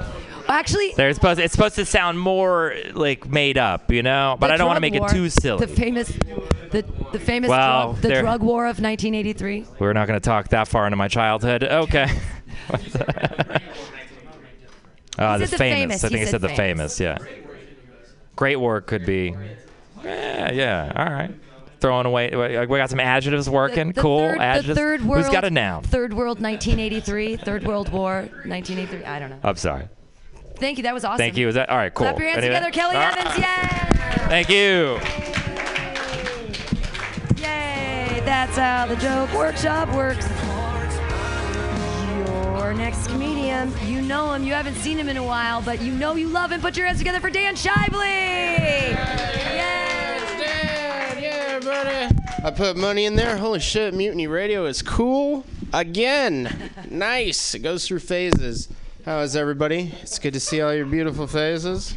[0.47, 1.39] Actually, There's supposed.
[1.39, 4.37] It's supposed to sound more like made up, you know.
[4.39, 5.65] But I don't want to make war, it too silly.
[5.65, 6.07] The famous,
[6.71, 9.65] the the famous Well, drug, the drug war of 1983.
[9.79, 11.63] We're not going to talk that far into my childhood.
[11.63, 12.07] Okay.
[12.69, 12.89] uh, He
[15.43, 15.57] the said the famous.
[15.57, 16.03] famous.
[16.03, 16.97] I He think I said said the famous.
[16.97, 16.99] famous.
[16.99, 17.17] Yeah.
[18.35, 19.35] Great war could be.
[20.03, 20.91] Yeah, yeah.
[20.95, 21.33] All right.
[21.85, 22.29] Throwing away.
[22.65, 23.91] We got some adjectives working.
[23.91, 24.67] The cool third, adjectives.
[24.69, 25.23] The third world.
[25.23, 25.83] Who's got a noun?
[25.83, 27.37] Third World 1983.
[27.37, 29.05] Third World War 1983.
[29.05, 29.39] I don't know.
[29.43, 29.87] I'm sorry.
[30.57, 30.83] Thank you.
[30.83, 31.17] That was awesome.
[31.17, 31.47] Thank you.
[31.47, 31.93] Is that all right?
[31.93, 32.07] Cool.
[32.07, 33.17] Clap your hands Anyway- together, Kelly All right.
[33.17, 33.37] Evans.
[33.37, 34.27] Yay!
[34.29, 34.99] Thank you.
[37.43, 38.21] Yay!
[38.25, 40.27] That's how the joke workshop works.
[42.57, 45.91] Your next comedian, you know him, you haven't seen him in a while, but you
[45.91, 46.61] know you love him.
[46.61, 48.89] Put your hands together for Dan Shively!
[48.91, 49.94] Yeah,
[51.59, 52.15] buddy.
[52.43, 53.37] I put money in there.
[53.37, 56.71] Holy shit, Mutiny Radio is cool again.
[56.89, 57.55] nice.
[57.55, 58.69] It goes through phases.
[59.05, 59.93] How is everybody?
[60.01, 61.95] It's good to see all your beautiful faces.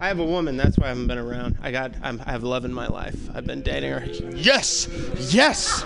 [0.00, 0.56] I have a woman.
[0.56, 1.58] That's why I haven't been around.
[1.62, 1.92] I got.
[2.02, 3.16] I'm, I have love in my life.
[3.34, 4.04] I've been dating her.
[4.34, 4.88] Yes,
[5.32, 5.82] yes,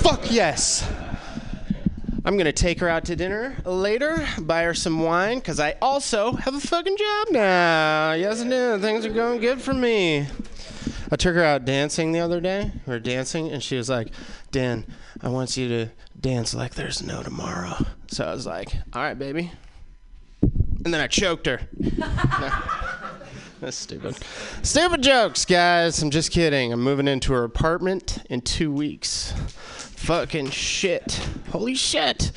[0.00, 0.88] fuck yes.
[2.24, 6.32] I'm gonna take her out to dinner later, buy her some wine, cause I also
[6.32, 8.12] have a fucking job now.
[8.12, 8.78] Yes, I do.
[8.78, 10.28] Things are going good for me.
[11.12, 12.72] I took her out dancing the other day.
[12.86, 14.08] We were dancing, and she was like,
[14.50, 14.86] Dan,
[15.20, 17.84] I want you to dance like there's no tomorrow.
[18.06, 19.52] So I was like, all right, baby.
[20.40, 21.60] And then I choked her.
[23.60, 24.16] That's stupid.
[24.62, 26.02] Stupid jokes, guys.
[26.02, 26.72] I'm just kidding.
[26.72, 29.32] I'm moving into her apartment in two weeks.
[29.36, 31.28] Fucking shit.
[31.50, 32.32] Holy shit.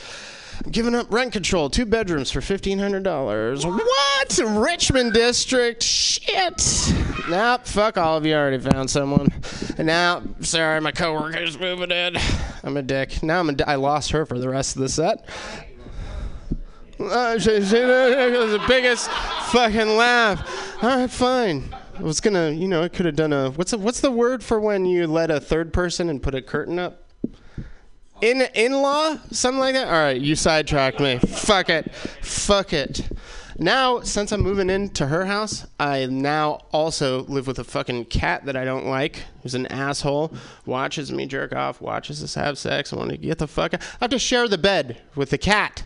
[0.64, 1.70] I'm giving up rent control.
[1.70, 3.66] Two bedrooms for $1,500.
[3.66, 4.62] What?
[4.62, 5.82] Richmond District?
[5.82, 6.94] Shit.
[7.30, 7.66] Nope.
[7.66, 8.34] Fuck all of you.
[8.34, 9.30] I already found someone.
[9.78, 12.18] And now, sorry, my coworker's moving in.
[12.64, 13.24] I'm a dick.
[13.24, 15.28] Now I'm a di- I lost her for the rest of the set.
[17.00, 20.84] Uh, she, she, it was the biggest fucking laugh.
[20.84, 21.76] All right, fine.
[21.98, 24.44] I was gonna, you know, I could have done a what's the, what's the word
[24.44, 27.04] for when you let a third person and put a curtain up?
[28.22, 29.88] In in law, something like that.
[29.88, 31.20] All right, you sidetracked me.
[31.20, 33.08] Fuck it, fuck it.
[33.58, 38.46] Now, since I'm moving into her house, I now also live with a fucking cat
[38.46, 40.34] that I don't like, who's an asshole,
[40.66, 42.92] watches me jerk off, watches us have sex.
[42.92, 43.82] I want to get the fuck out.
[43.82, 45.86] I have to share the bed with the cat.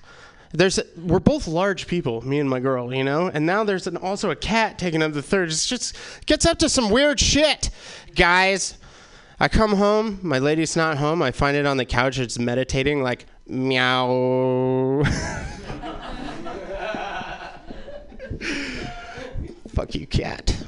[0.52, 3.98] There's we're both large people, me and my girl, you know, and now there's an,
[3.98, 5.50] also a cat taking up the third.
[5.50, 7.70] It's just gets up to some weird shit,
[8.16, 8.80] guys.
[9.40, 11.22] I come home, my lady's not home.
[11.22, 12.18] I find it on the couch.
[12.18, 15.04] It's meditating, like meow.
[19.80, 20.62] Fuck you, cat.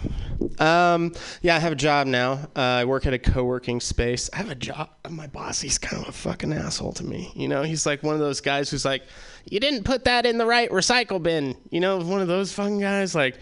[0.57, 2.47] Um, yeah, I have a job now.
[2.55, 4.29] Uh, I work at a co-working space.
[4.31, 4.89] I have a job.
[5.09, 7.29] My boss, he's kind of a fucking asshole to me.
[7.35, 9.03] You know, he's like one of those guys who's like,
[9.43, 12.79] "You didn't put that in the right recycle bin." You know, one of those fucking
[12.79, 13.13] guys.
[13.13, 13.35] Like,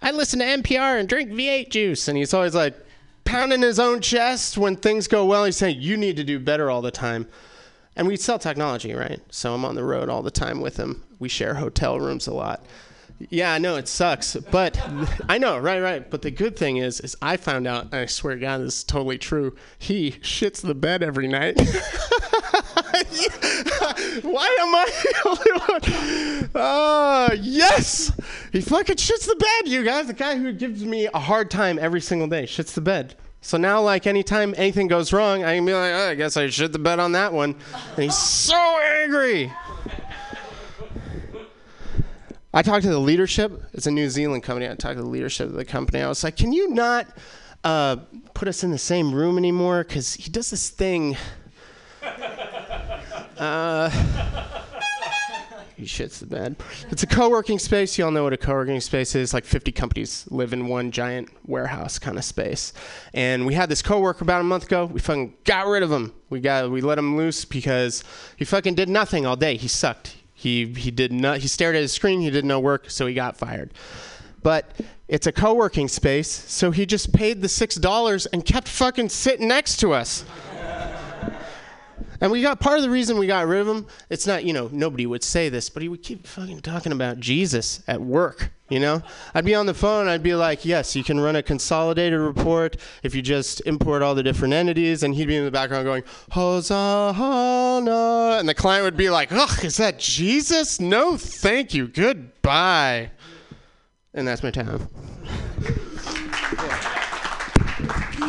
[0.00, 2.74] I listen to NPR and drink V8 juice, and he's always like
[3.26, 5.44] pounding his own chest when things go well.
[5.44, 7.26] He's saying, "You need to do better all the time."
[7.94, 9.20] And we sell technology, right?
[9.30, 11.02] So I'm on the road all the time with him.
[11.18, 12.64] We share hotel rooms a lot.
[13.28, 14.80] Yeah, I know it sucks, but
[15.28, 16.10] I know, right, right.
[16.10, 18.78] But the good thing is, is I found out, and I swear to God, this
[18.78, 19.54] is totally true.
[19.78, 21.60] He shits the bed every night.
[24.22, 26.50] Why am I the only one?
[26.54, 28.10] Oh, yes!
[28.52, 30.06] He fucking shits the bed, you guys.
[30.06, 33.16] The guy who gives me a hard time every single day shits the bed.
[33.42, 36.48] So now, like, anytime anything goes wrong, I can be like, oh, I guess I
[36.48, 37.54] shit the bed on that one.
[37.96, 39.52] And he's so angry.
[42.52, 43.62] I talked to the leadership.
[43.72, 44.68] It's a New Zealand company.
[44.68, 46.02] I talked to the leadership of the company.
[46.02, 47.06] I was like, can you not
[47.62, 47.96] uh,
[48.34, 49.84] put us in the same room anymore?
[49.84, 51.16] Because he does this thing.
[53.38, 53.88] Uh,
[55.80, 56.56] he shits the bed.
[56.90, 57.96] It's a co-working space.
[57.96, 59.32] You all know what a co-working space is.
[59.32, 62.74] Like 50 companies live in one giant warehouse kind of space.
[63.14, 64.84] And we had this coworker about a month ago.
[64.84, 66.12] We fucking got rid of him.
[66.28, 68.04] We got we let him loose because
[68.36, 69.56] he fucking did nothing all day.
[69.56, 70.16] He sucked.
[70.40, 71.40] He he did not.
[71.40, 72.22] He stared at his screen.
[72.22, 73.74] He did no work, so he got fired.
[74.42, 74.74] But
[75.06, 79.48] it's a co-working space, so he just paid the six dollars and kept fucking sitting
[79.48, 80.24] next to us.
[82.20, 83.86] And we got part of the reason we got rid of him.
[84.10, 87.18] It's not, you know, nobody would say this, but he would keep fucking talking about
[87.18, 88.50] Jesus at work.
[88.68, 89.02] You know,
[89.34, 90.06] I'd be on the phone.
[90.06, 94.14] I'd be like, "Yes, you can run a consolidated report if you just import all
[94.14, 97.90] the different entities." And he'd be in the background going, "Hosanna,"
[98.38, 100.78] and the client would be like, "Ugh, is that Jesus?
[100.78, 101.88] No, thank you.
[101.88, 103.10] Goodbye."
[104.14, 104.88] And that's my time.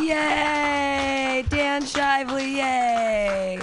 [0.01, 1.45] Yay!
[1.49, 3.59] Dan Shively, yay!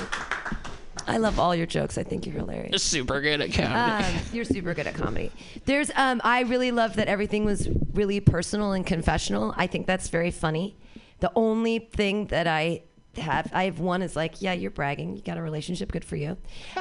[1.07, 1.97] I love all your jokes.
[1.97, 2.71] I think you're hilarious.
[2.71, 4.05] You're super good at comedy.
[4.05, 5.33] Um, you're super good at comedy.
[5.65, 9.55] There's, um, I really love that everything was really personal and confessional.
[9.57, 10.77] I think that's very funny.
[11.21, 12.83] The only thing that I
[13.17, 15.17] have, I have one is like, yeah, you're bragging.
[15.17, 16.37] You got a relationship, good for you.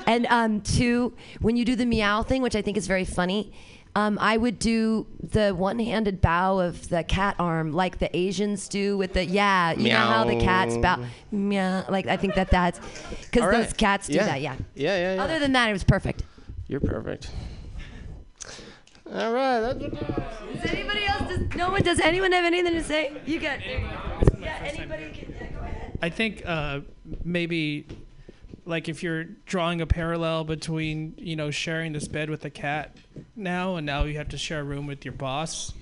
[0.06, 3.54] And um, two, when you do the meow thing, which I think is very funny,
[3.98, 8.96] Um, I would do the one-handed bow of the cat arm, like the Asians do
[8.96, 9.72] with the yeah.
[9.72, 11.84] You know how the cats bow, meow.
[11.90, 12.80] Like I think that that's
[13.26, 14.26] because All those cats do Yeah.
[14.28, 14.42] that.
[14.42, 14.56] Yeah.
[14.76, 15.24] Yeah, yeah, yeah.
[15.24, 16.22] Other than that, it was perfect.
[16.68, 17.32] You're perfect.
[19.12, 19.62] All right.
[19.62, 21.28] That's Does anybody else?
[21.28, 21.82] Does, no one.
[21.82, 23.14] Does anyone have anything to say?
[23.26, 23.66] You got.
[23.66, 24.60] Yeah.
[24.64, 25.10] Anybody?
[25.10, 25.98] Can, yeah, go ahead.
[26.04, 26.82] I think uh,
[27.24, 27.88] maybe
[28.68, 32.96] like if you're drawing a parallel between you know sharing this bed with a cat
[33.36, 35.74] now and now you have to share a room with your boss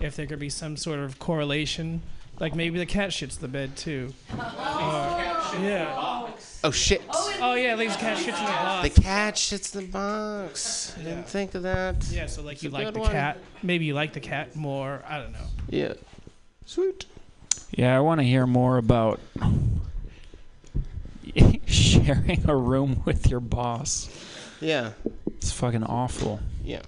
[0.00, 2.00] if there could be some sort of correlation
[2.38, 4.40] like maybe the cat shits the bed too Or-
[5.60, 6.28] yeah
[6.64, 10.94] oh shit oh yeah leaves cat shits in the box The cat shits the box.
[10.98, 11.96] I didn't think of that.
[12.10, 13.10] yeah so like It's you like the one.
[13.10, 15.92] cat maybe you like the cat more i don't know Yeah.
[16.66, 17.04] Sweet.
[17.72, 19.18] Yeah, I want to hear more about
[21.66, 24.08] sharing a room with your boss.
[24.60, 24.92] Yeah.
[25.36, 26.40] It's fucking awful.
[26.64, 26.82] Yeah.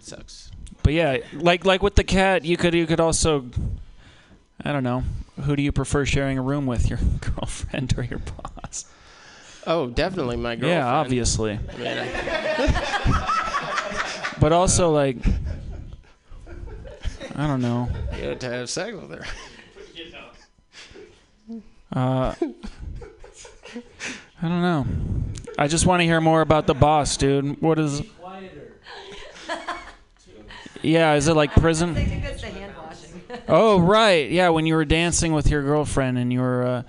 [0.00, 0.50] Sucks.
[0.82, 3.46] But yeah, like like with the cat, you could you could also
[4.62, 5.02] I don't know.
[5.42, 8.84] Who do you prefer sharing a room with, your girlfriend or your boss?
[9.66, 10.74] Oh, definitely my girlfriend.
[10.78, 11.52] Yeah, obviously.
[11.72, 13.30] I mean, I-
[14.40, 15.16] But also like
[17.36, 17.88] I don't know.
[18.18, 19.24] you had to have sex with her.
[21.92, 22.34] Uh,
[24.42, 24.86] I don't know.
[25.58, 27.60] I just want to hear more about the boss, dude.
[27.62, 28.02] What is?
[30.82, 31.94] Yeah, is it like prison?
[31.94, 33.22] that's the hand washing.
[33.48, 34.50] Oh right, yeah.
[34.50, 36.82] When you were dancing with your girlfriend and you were, uh,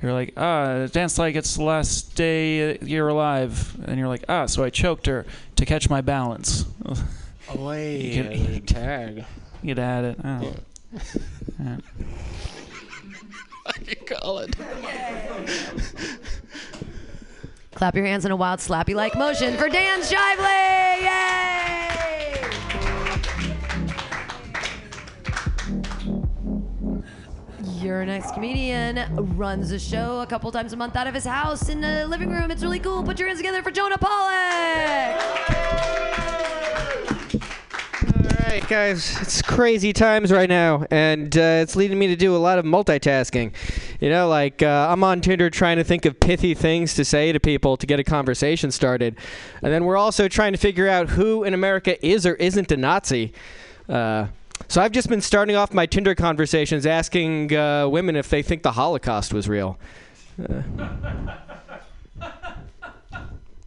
[0.00, 4.46] you're like, ah, dance like it's the last day you're alive, and you're like, ah,
[4.46, 5.26] so I choked her
[5.56, 6.64] to catch my balance.
[6.86, 7.04] Oh,
[7.56, 8.14] wait.
[8.14, 9.24] You could- tag.
[9.62, 10.18] You'd add it.
[10.24, 10.54] Oh.
[11.60, 11.76] Yeah.
[13.86, 14.56] You call it?
[17.74, 21.02] Clap your hands in a wild slappy like motion for Dan Shively!
[21.02, 21.42] Yay!
[27.82, 31.68] Your next comedian runs a show a couple times a month out of his house
[31.68, 32.50] in the living room.
[32.50, 33.02] It's really cool.
[33.02, 35.20] Put your hands together for Jonah Pollock!
[38.42, 42.34] All right, guys, it's crazy times right now, and uh, it's leading me to do
[42.34, 43.52] a lot of multitasking.
[44.00, 47.30] You know, like uh, I'm on Tinder trying to think of pithy things to say
[47.30, 49.16] to people to get a conversation started,
[49.62, 52.76] and then we're also trying to figure out who in America is or isn't a
[52.76, 53.32] Nazi.
[53.88, 54.26] Uh,
[54.66, 58.64] so I've just been starting off my Tinder conversations asking uh, women if they think
[58.64, 59.78] the Holocaust was real.
[60.42, 60.62] Uh,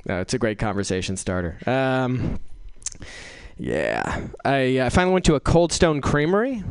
[0.05, 1.57] no, it's a great conversation starter.
[1.65, 2.39] Um,
[3.57, 6.63] yeah, I uh, finally went to a Cold Stone Creamery.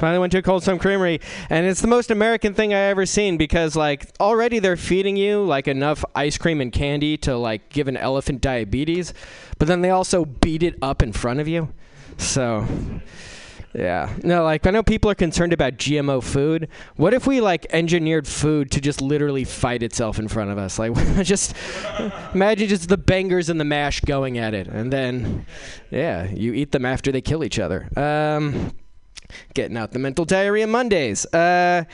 [0.00, 3.06] Finally went to a Cold Stone Creamery, and it's the most American thing I ever
[3.06, 7.70] seen because like already they're feeding you like enough ice cream and candy to like
[7.70, 9.14] give an elephant diabetes,
[9.58, 11.72] but then they also beat it up in front of you.
[12.18, 12.66] So
[13.76, 14.16] yeah.
[14.22, 16.68] No, like I know people are concerned about GMO food.
[16.96, 20.78] What if we like engineered food to just literally fight itself in front of us?
[20.78, 21.54] Like just
[22.34, 25.44] imagine just the bangers and the mash going at it and then
[25.90, 27.88] yeah, you eat them after they kill each other.
[27.96, 28.72] Um
[29.54, 31.26] getting out the mental diarrhea Mondays.
[31.26, 31.84] Uh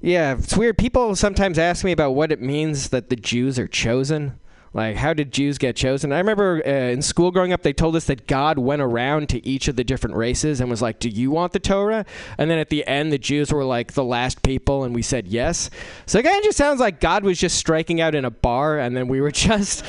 [0.00, 0.78] yeah, it's weird.
[0.78, 4.38] People sometimes ask me about what it means that the Jews are chosen.
[4.74, 6.12] Like, how did Jews get chosen?
[6.12, 9.46] I remember uh, in school growing up, they told us that God went around to
[9.46, 12.04] each of the different races and was like, Do you want the Torah?
[12.36, 15.26] And then at the end, the Jews were like the last people, and we said
[15.26, 15.70] yes.
[16.06, 18.78] So it kind of just sounds like God was just striking out in a bar,
[18.78, 19.84] and then we were just,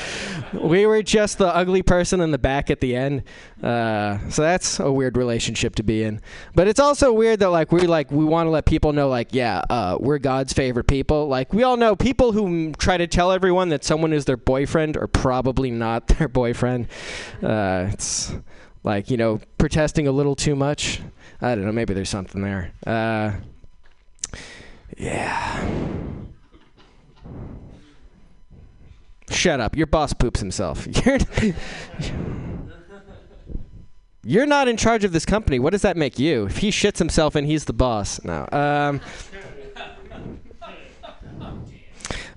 [0.54, 3.22] we were just the ugly person in the back at the end.
[3.62, 6.20] Uh, so that's a weird relationship to be in.
[6.54, 9.34] But it's also weird that like we like we want to let people know like
[9.34, 11.28] yeah uh, we're God's favorite people.
[11.28, 14.69] Like we all know people who try to tell everyone that someone is their boyfriend
[14.74, 16.88] are probably not their boyfriend.
[17.42, 18.34] Uh, it's
[18.82, 21.00] like you know protesting a little too much.
[21.40, 21.72] I don't know.
[21.72, 22.72] Maybe there's something there.
[22.86, 23.32] Uh,
[24.96, 25.68] yeah.
[29.30, 29.76] Shut up.
[29.76, 30.86] Your boss poops himself.
[31.06, 31.18] You're
[34.22, 35.58] You're not in charge of this company.
[35.58, 36.44] What does that make you?
[36.44, 38.22] If he shits himself and he's the boss.
[38.22, 38.46] No.
[38.52, 39.00] Um,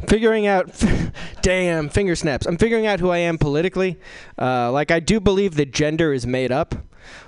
[0.04, 0.72] figuring out
[1.42, 2.46] damn finger snaps.
[2.46, 4.00] I'm figuring out who i am politically.
[4.38, 6.76] Uh, like i do believe that gender is made up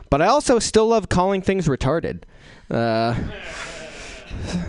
[0.10, 2.24] but i also still love calling things retarded.
[2.70, 3.16] Uh,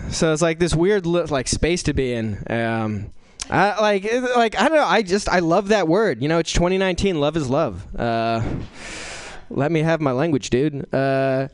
[0.09, 2.43] so it's like this weird li- like space to be in.
[2.49, 3.11] Um,
[3.49, 4.03] I, like
[4.35, 6.21] like i don't know i just i love that word.
[6.21, 7.85] You know it's 2019 love is love.
[7.95, 8.43] Uh,
[9.49, 10.93] let me have my language dude.
[10.93, 11.47] Uh,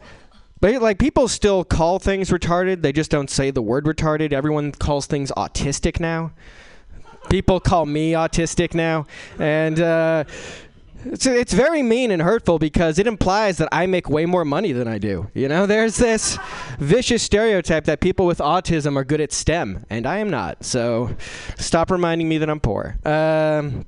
[0.64, 2.84] but like people still call things retarded.
[2.84, 4.32] They just don't say the word retarded.
[4.32, 6.32] Everyone calls things autistic now.
[7.30, 9.06] People call me autistic now,
[9.38, 10.24] and uh,
[11.06, 14.72] It's, it's very mean and hurtful because it implies that I make way more money
[14.72, 15.30] than I do.
[15.34, 16.38] You know, there's this
[16.80, 20.64] vicious stereotype that people with autism are good at STEM, and I am not.
[20.64, 21.16] So
[21.58, 22.98] stop reminding me that I'm poor.
[23.04, 23.86] Um,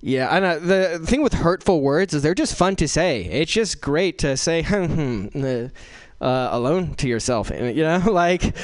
[0.00, 0.58] yeah, I know.
[0.58, 3.24] The thing with hurtful words is they're just fun to say.
[3.24, 5.68] It's just great to say hmm, uh,
[6.24, 7.50] uh, alone to yourself.
[7.60, 8.54] You know, like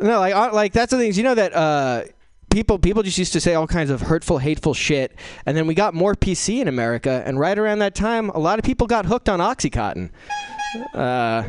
[0.00, 1.16] no, like uh, like that's the things.
[1.16, 2.04] You know that uh,
[2.50, 5.14] people people just used to say all kinds of hurtful, hateful shit,
[5.46, 8.58] and then we got more PC in America, and right around that time, a lot
[8.58, 10.10] of people got hooked on OxyContin.
[10.94, 11.48] Uh,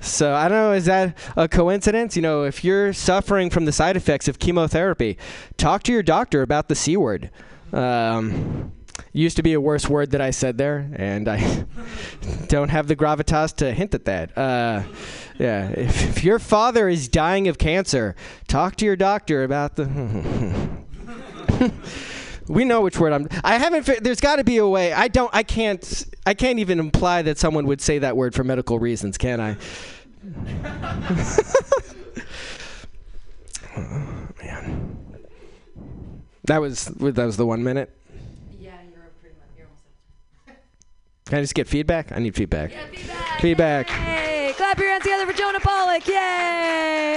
[0.00, 2.16] so I don't know, is that a coincidence?
[2.16, 5.16] You know, if you're suffering from the side effects of chemotherapy,
[5.56, 7.30] talk to your doctor about the C word.
[7.74, 8.72] Um,
[9.12, 11.66] used to be a worse word that I said there, and I
[12.48, 14.36] don't have the gravitas to hint at that.
[14.36, 14.82] Uh,
[15.38, 18.14] yeah, if, if your father is dying of cancer,
[18.46, 19.88] talk to your doctor about the.
[22.48, 23.28] we know which word I'm.
[23.42, 24.02] I haven't.
[24.02, 24.92] There's got to be a way.
[24.92, 25.30] I don't.
[25.34, 26.06] I can't.
[26.26, 29.56] I can't even imply that someone would say that word for medical reasons, can I?
[36.46, 36.54] man.
[36.54, 37.90] That was that was the one minute.
[38.58, 39.48] Yeah, you're pretty much.
[39.56, 40.60] You're almost.
[41.26, 42.12] Can I just get feedback?
[42.12, 42.72] I need feedback.
[43.40, 43.88] feedback.
[43.88, 46.06] Hey, clap your hands together for Jonah Pollock!
[46.06, 46.14] Yay!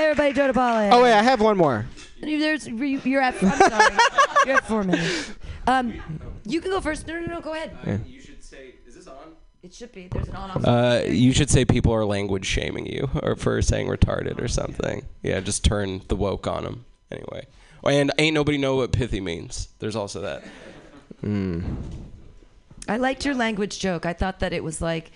[0.09, 0.93] Everybody, Jonah Pollock.
[0.93, 1.85] Oh wait, I have one more.
[2.21, 3.35] There's you- you're at.
[3.43, 3.95] I'm sorry.
[4.45, 5.31] you're at four minutes.
[5.67, 5.93] Um,
[6.45, 7.05] you can go first.
[7.07, 7.41] No, no, no.
[7.41, 7.75] Go ahead.
[7.85, 7.97] Yeah.
[8.07, 8.75] You should say.
[8.87, 9.15] Is this on?
[9.61, 10.07] It should be.
[10.07, 10.65] There's an on-off.
[10.65, 15.05] Uh, you should say people are language shaming you or for saying retarded or something.
[15.21, 16.85] Yeah, just turn the woke on them.
[17.11, 17.45] Anyway.
[17.83, 19.69] Oh, and ain't nobody know what pithy means.
[19.79, 20.43] There's also that.
[21.21, 21.75] Hmm.
[22.87, 24.05] I liked your language joke.
[24.05, 25.11] I thought that it was like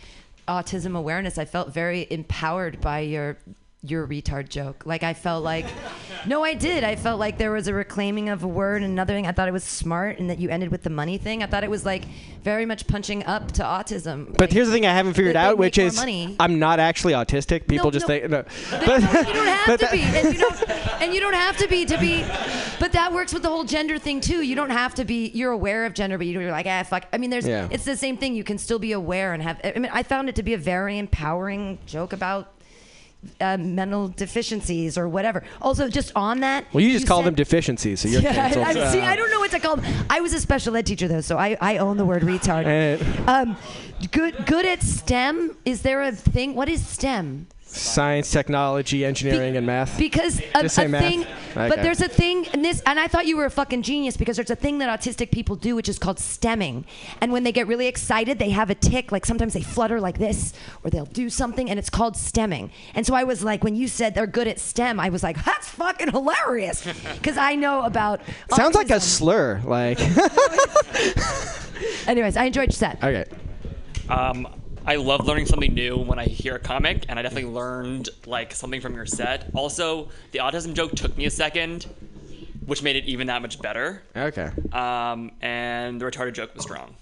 [0.48, 1.38] autism awareness.
[1.38, 3.38] I felt very empowered by your
[3.84, 4.84] your retard joke.
[4.86, 5.66] Like I felt like
[6.26, 6.84] No, I did.
[6.84, 9.26] I felt like there was a reclaiming of a word and another thing.
[9.26, 11.42] I thought it was smart and that you ended with the money thing.
[11.42, 12.04] I thought it was like
[12.44, 14.38] very much punching up to autism.
[14.38, 16.36] But here's the thing I haven't figured out, which is money.
[16.40, 17.68] I'm not actually autistic.
[17.68, 18.08] People just no.
[18.08, 18.44] think no.
[18.72, 20.70] But no, you don't have to be, and you don't,
[21.02, 22.24] and you don't have to be to be.
[22.80, 24.42] But that works with the whole gender thing too.
[24.42, 25.30] You don't have to be.
[25.30, 27.06] You're aware of gender, but you're like, ah, fuck.
[27.14, 27.48] I mean, there's.
[27.48, 27.68] Yeah.
[27.72, 28.36] It's the same thing.
[28.36, 29.60] You can still be aware and have.
[29.64, 32.54] I mean, I found it to be a very empowering joke about.
[33.40, 35.44] Uh, mental deficiencies or whatever.
[35.62, 36.66] Also, just on that.
[36.74, 38.66] Well, you just call them deficiencies, so you're yeah, canceled.
[38.66, 40.06] I, I- see, I don't know what to call them.
[40.10, 42.66] I was a special ed teacher though, so I, I own the word retard.
[43.28, 43.58] Um,
[44.12, 45.56] good good at STEM.
[45.66, 46.56] Is there a thing?
[46.56, 47.46] What is STEM?
[47.74, 49.98] Science, technology, engineering, and math.
[49.98, 51.02] Because a, Just say a math.
[51.02, 54.18] thing, but there's a thing, and this, and I thought you were a fucking genius
[54.18, 56.86] because there's a thing that autistic people do, which is called stemming.
[57.22, 59.12] And when they get really excited, they have a tick.
[59.12, 60.54] Like sometimes they flutter like this,
[60.84, 62.72] or they'll do something, and it's called stemming.
[62.94, 65.44] And so I was like, when you said they're good at STEM, I was like,
[65.46, 68.22] that's fucking hilarious, because I know about.
[68.54, 69.62] Sounds like a slur.
[69.64, 70.00] Like.
[72.08, 72.98] Anyways, I enjoyed your set.
[73.04, 73.26] okay.
[74.10, 74.48] Um,
[74.86, 78.54] I love learning something new when I hear a comic, and I definitely learned like
[78.54, 79.50] something from your set.
[79.54, 81.86] Also, the autism joke took me a second,
[82.66, 84.02] which made it even that much better.
[84.16, 84.50] Okay.
[84.72, 86.96] Um, and the retarded joke was strong.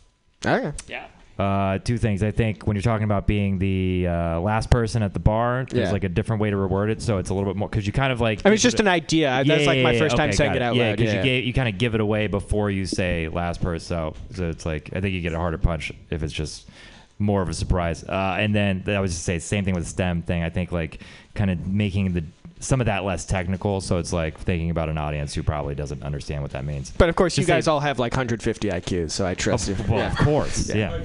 [0.45, 0.73] Okay.
[0.87, 1.07] Yeah.
[1.37, 2.21] Uh, two things.
[2.21, 5.87] I think when you're talking about being the uh, last person at the bar, there's
[5.87, 5.93] Yeah.
[5.93, 7.93] like a different way to reward it, so it's a little bit more because you
[7.93, 8.41] kind of like.
[8.43, 9.41] I mean, it's just an idea.
[9.47, 10.97] That's like my first time saying it out yeah, loud.
[10.97, 11.19] because Yeah.
[11.19, 13.87] you gave, you kind of give it away before you say last person.
[13.87, 16.67] So, so it's like I think you get a harder punch if it's just
[17.19, 18.03] more of a surprise.
[18.03, 20.41] Uh, and then I was just say same thing with the STEM thing.
[20.43, 21.01] I think like
[21.35, 22.23] kind of making the
[22.61, 26.03] some of that less technical, so it's like thinking about an audience who probably doesn't
[26.03, 26.91] understand what that means.
[26.91, 29.69] But of course, you Just say- guys all have like 150 IQs, so I trust
[29.69, 29.75] you.
[29.87, 30.99] well, of course, yeah.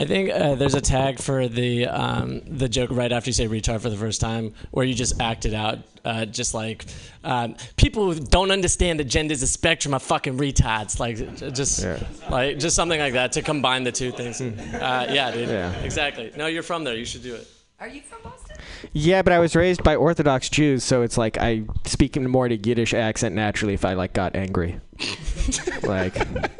[0.00, 3.48] I think uh, there's a tag for the um, the joke right after you say
[3.48, 6.84] retard for the first time, where you just act it out, uh, just like
[7.24, 11.84] um, people who don't understand the gender's a spectrum of fucking retards, like j- just
[12.30, 14.40] like just something like that to combine the two things.
[14.40, 15.48] Uh, yeah, dude.
[15.48, 15.72] Yeah.
[15.80, 16.30] Exactly.
[16.36, 16.94] No, you're from there.
[16.94, 17.48] You should do it.
[17.80, 18.47] Are you from Boston?
[18.92, 22.48] Yeah, but I was raised by Orthodox Jews, so it's like I speak in more
[22.48, 24.80] to Yiddish accent naturally if I like got angry.
[25.82, 26.50] like, I'd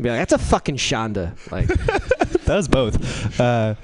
[0.00, 1.36] be like, that's a fucking shanda.
[1.50, 1.66] Like,
[2.44, 3.40] that was both.
[3.40, 3.74] Uh,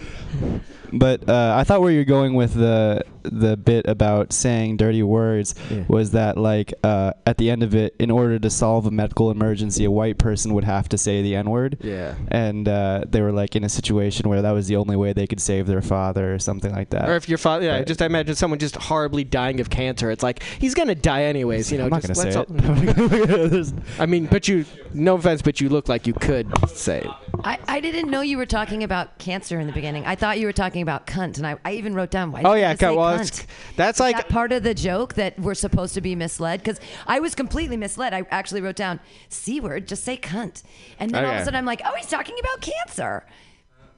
[0.99, 5.55] but uh, I thought where you're going with the the bit about saying dirty words
[5.89, 9.31] was that like uh, at the end of it, in order to solve a medical
[9.31, 11.79] emergency, a white person would have to say the N word.
[11.81, 12.15] Yeah.
[12.29, 15.27] And uh, they were like in a situation where that was the only way they
[15.27, 17.09] could save their father or something like that.
[17.09, 20.11] or if your father, yeah, But- just imagine someone just horribly dying of cancer.
[20.11, 21.73] It's like he's gonna die anyways.
[21.73, 25.41] You know, I'm not just gonna say let's all- I mean, but you, no offense,
[25.43, 27.11] but you look like you could say it.
[27.43, 30.05] I, I didn't know you were talking about cancer in the beginning.
[30.07, 32.43] I thought you were talking about cunt, and I, I even wrote down why.
[32.45, 32.97] Oh, yeah, you say cunt.
[32.97, 33.47] Well, cunt?
[33.77, 36.61] that's like- that part of the joke that we're supposed to be misled.
[36.61, 38.15] Because I was completely misled.
[38.15, 40.63] I actually wrote down c word, just say cunt,
[40.99, 43.27] and then all of a sudden I'm like, oh, he's talking about cancer.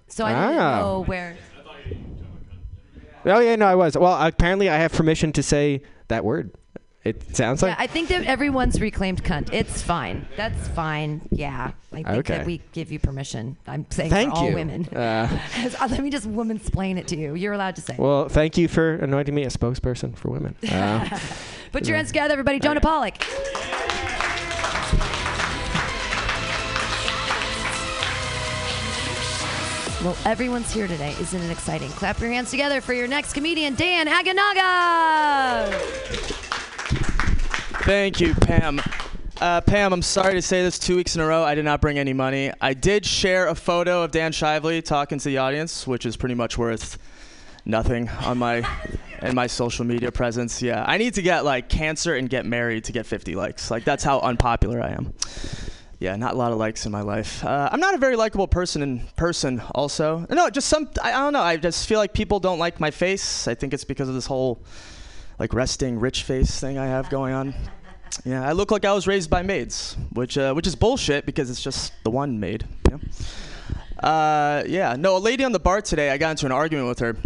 [0.08, 0.80] So I didn't Ah.
[0.80, 1.36] know where.
[3.24, 3.96] Oh yeah, no, I was.
[3.96, 6.52] Well, apparently I have permission to say that word.
[7.06, 7.70] It sounds like.
[7.76, 7.82] Yeah.
[7.84, 9.52] I think that everyone's reclaimed cunt.
[9.52, 10.26] It's fine.
[10.36, 11.20] That's fine.
[11.30, 12.38] Yeah, I think Okay.
[12.38, 13.56] that we give you permission.
[13.66, 14.54] I'm saying Thank for all you.
[14.56, 14.84] women.
[14.88, 15.38] Uh,
[15.80, 17.34] Let me just woman explain it to you.
[17.34, 17.94] You're allowed to say.
[17.98, 20.54] well, thank you for anointing me a spokesperson for women.
[20.76, 21.08] Uh,
[21.72, 22.58] Put your hands together, everybody.
[22.58, 23.14] Jonah Pollock.
[30.04, 31.16] Well, everyone's here today.
[31.20, 31.88] Isn't it exciting?
[31.90, 35.72] Clap your hands together for your next comedian, Dan Aganaga.
[37.82, 38.80] Thank you, Pam.
[39.40, 41.44] Uh, Pam, I'm sorry to say this two weeks in a row.
[41.44, 42.50] I did not bring any money.
[42.60, 46.34] I did share a photo of Dan Shively talking to the audience, which is pretty
[46.34, 46.98] much worth
[47.64, 48.66] nothing on my
[49.20, 50.62] and my social media presence.
[50.62, 53.70] Yeah, I need to get like cancer and get married to get 50 likes.
[53.70, 55.12] Like that's how unpopular I am.
[55.98, 57.44] Yeah, not a lot of likes in my life.
[57.44, 59.62] Uh, I'm not a very likable person in person.
[59.74, 60.90] Also, no, just some.
[61.02, 61.40] I, I don't know.
[61.40, 63.48] I just feel like people don't like my face.
[63.48, 64.62] I think it's because of this whole
[65.38, 67.54] like resting rich face thing I have going on.
[68.24, 71.50] Yeah, I look like I was raised by maids, which uh, which is bullshit because
[71.50, 72.64] it's just the one maid.
[73.98, 76.10] Uh, yeah, no, a lady on the bar today.
[76.10, 77.16] I got into an argument with her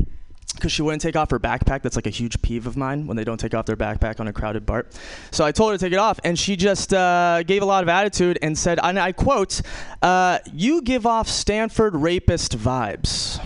[0.55, 1.83] because she wouldn't take off her backpack.
[1.83, 4.29] That's like a huge peeve of mine when they don't take off their backpack on
[4.29, 4.87] a crowded bar.
[5.31, 7.83] So I told her to take it off, and she just uh, gave a lot
[7.83, 9.63] of attitude and said, and I quote,
[10.03, 13.41] uh, "You give off Stanford rapist vibes."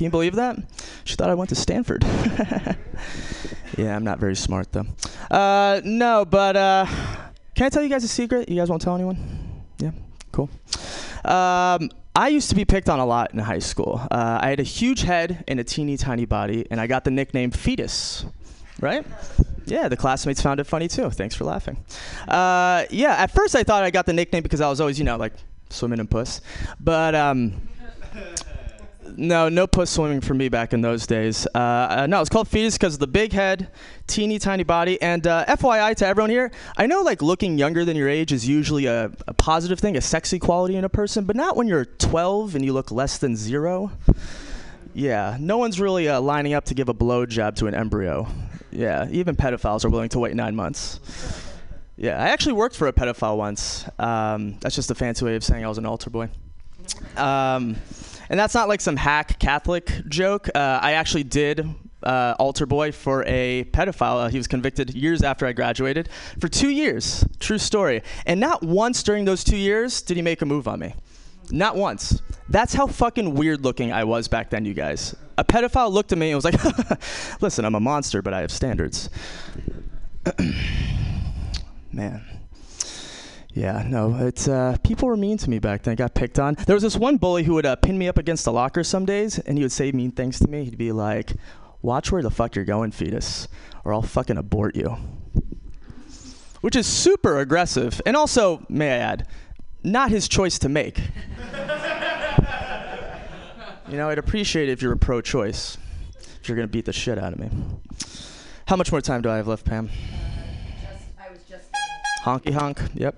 [0.00, 0.56] Can you believe that?
[1.04, 2.02] She thought I went to Stanford.
[3.76, 4.86] yeah, I'm not very smart though.
[5.30, 6.86] Uh, no, but uh,
[7.54, 8.48] can I tell you guys a secret?
[8.48, 9.62] You guys won't tell anyone?
[9.76, 9.90] Yeah,
[10.32, 10.48] cool.
[11.22, 14.00] Um, I used to be picked on a lot in high school.
[14.10, 17.10] Uh, I had a huge head and a teeny tiny body, and I got the
[17.10, 18.24] nickname Fetus.
[18.80, 19.04] Right?
[19.66, 21.10] Yeah, the classmates found it funny too.
[21.10, 21.76] Thanks for laughing.
[22.26, 25.04] Uh, yeah, at first I thought I got the nickname because I was always, you
[25.04, 25.34] know, like
[25.68, 26.40] swimming in puss.
[26.80, 27.68] But um,
[29.16, 31.46] no, no puss swimming for me back in those days.
[31.54, 33.70] Uh, uh, no, it's called fetus because of the big head,
[34.06, 35.00] teeny tiny body.
[35.00, 38.48] And uh, FYI to everyone here, I know like looking younger than your age is
[38.48, 41.84] usually a, a positive thing, a sexy quality in a person, but not when you're
[41.84, 43.92] 12 and you look less than zero.
[44.92, 48.26] Yeah, no one's really uh, lining up to give a blowjob to an embryo.
[48.72, 51.00] Yeah, even pedophiles are willing to wait nine months.
[51.96, 53.84] Yeah, I actually worked for a pedophile once.
[53.98, 56.28] Um, that's just a fancy way of saying I was an altar boy.
[57.16, 57.76] Um,
[58.30, 60.48] and that's not like some hack Catholic joke.
[60.54, 61.66] Uh, I actually did
[62.02, 64.24] uh, altar boy for a pedophile.
[64.24, 66.08] Uh, he was convicted years after I graduated
[66.38, 67.24] for two years.
[67.40, 68.02] True story.
[68.26, 70.94] And not once during those two years did he make a move on me.
[71.50, 72.22] Not once.
[72.48, 75.16] That's how fucking weird looking I was back then, you guys.
[75.36, 78.52] A pedophile looked at me and was like, listen, I'm a monster, but I have
[78.52, 79.10] standards.
[81.92, 82.29] Man.
[83.52, 85.92] Yeah, no, it's uh, people were mean to me back then.
[85.92, 86.54] I got picked on.
[86.66, 89.04] There was this one bully who would uh, pin me up against the locker some
[89.04, 90.64] days, and he would say mean things to me.
[90.64, 91.32] He'd be like,
[91.82, 93.48] "Watch where the fuck you're going, fetus,
[93.84, 94.96] or I'll fucking abort you."
[96.60, 99.26] Which is super aggressive, and also, may I add,
[99.82, 101.00] not his choice to make.
[103.88, 105.76] you know, I'd appreciate it if you were pro-choice.
[106.40, 107.50] If you're gonna beat the shit out of me.
[108.68, 109.90] How much more time do I have left, Pam?
[112.24, 112.80] Honky honk.
[112.94, 113.16] Yep.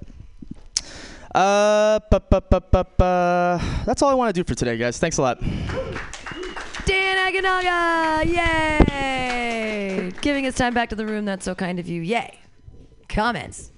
[1.34, 4.98] Uh, bu- bu- bu- bu- bu- that's all I want to do for today, guys.
[4.98, 5.40] Thanks a lot.
[6.84, 10.12] Dan Aganaga, yay!
[10.20, 11.24] Giving us time back to the room.
[11.24, 12.02] That's so kind of you.
[12.02, 12.38] Yay.
[13.08, 13.70] Comments.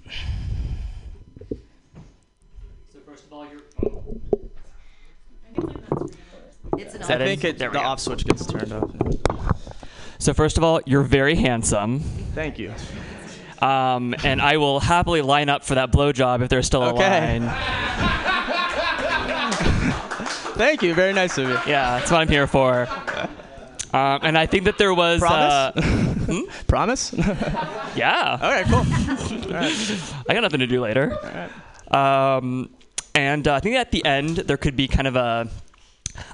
[6.76, 8.90] It's an I think it, the off switch gets turned off.
[10.18, 12.00] So first of all, you're very handsome.
[12.34, 12.72] Thank you.
[13.64, 17.38] Um, and I will happily line up for that blowjob if there's still a Okay.
[17.38, 17.48] line.
[20.56, 20.94] Thank you.
[20.94, 21.54] Very nice of you.
[21.66, 22.86] Yeah, that's what I'm here for.
[23.92, 25.22] Um, and I think that there was.
[25.22, 25.72] Uh,
[26.66, 27.12] Promise?
[27.96, 28.38] yeah.
[28.40, 28.78] All right, cool.
[28.78, 28.84] All
[29.60, 30.02] right.
[30.28, 31.16] I got nothing to do later.
[31.90, 32.70] Um,
[33.14, 35.48] and uh, I think at the end there could be kind of a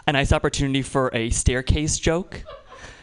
[0.06, 2.42] a nice opportunity for a staircase joke.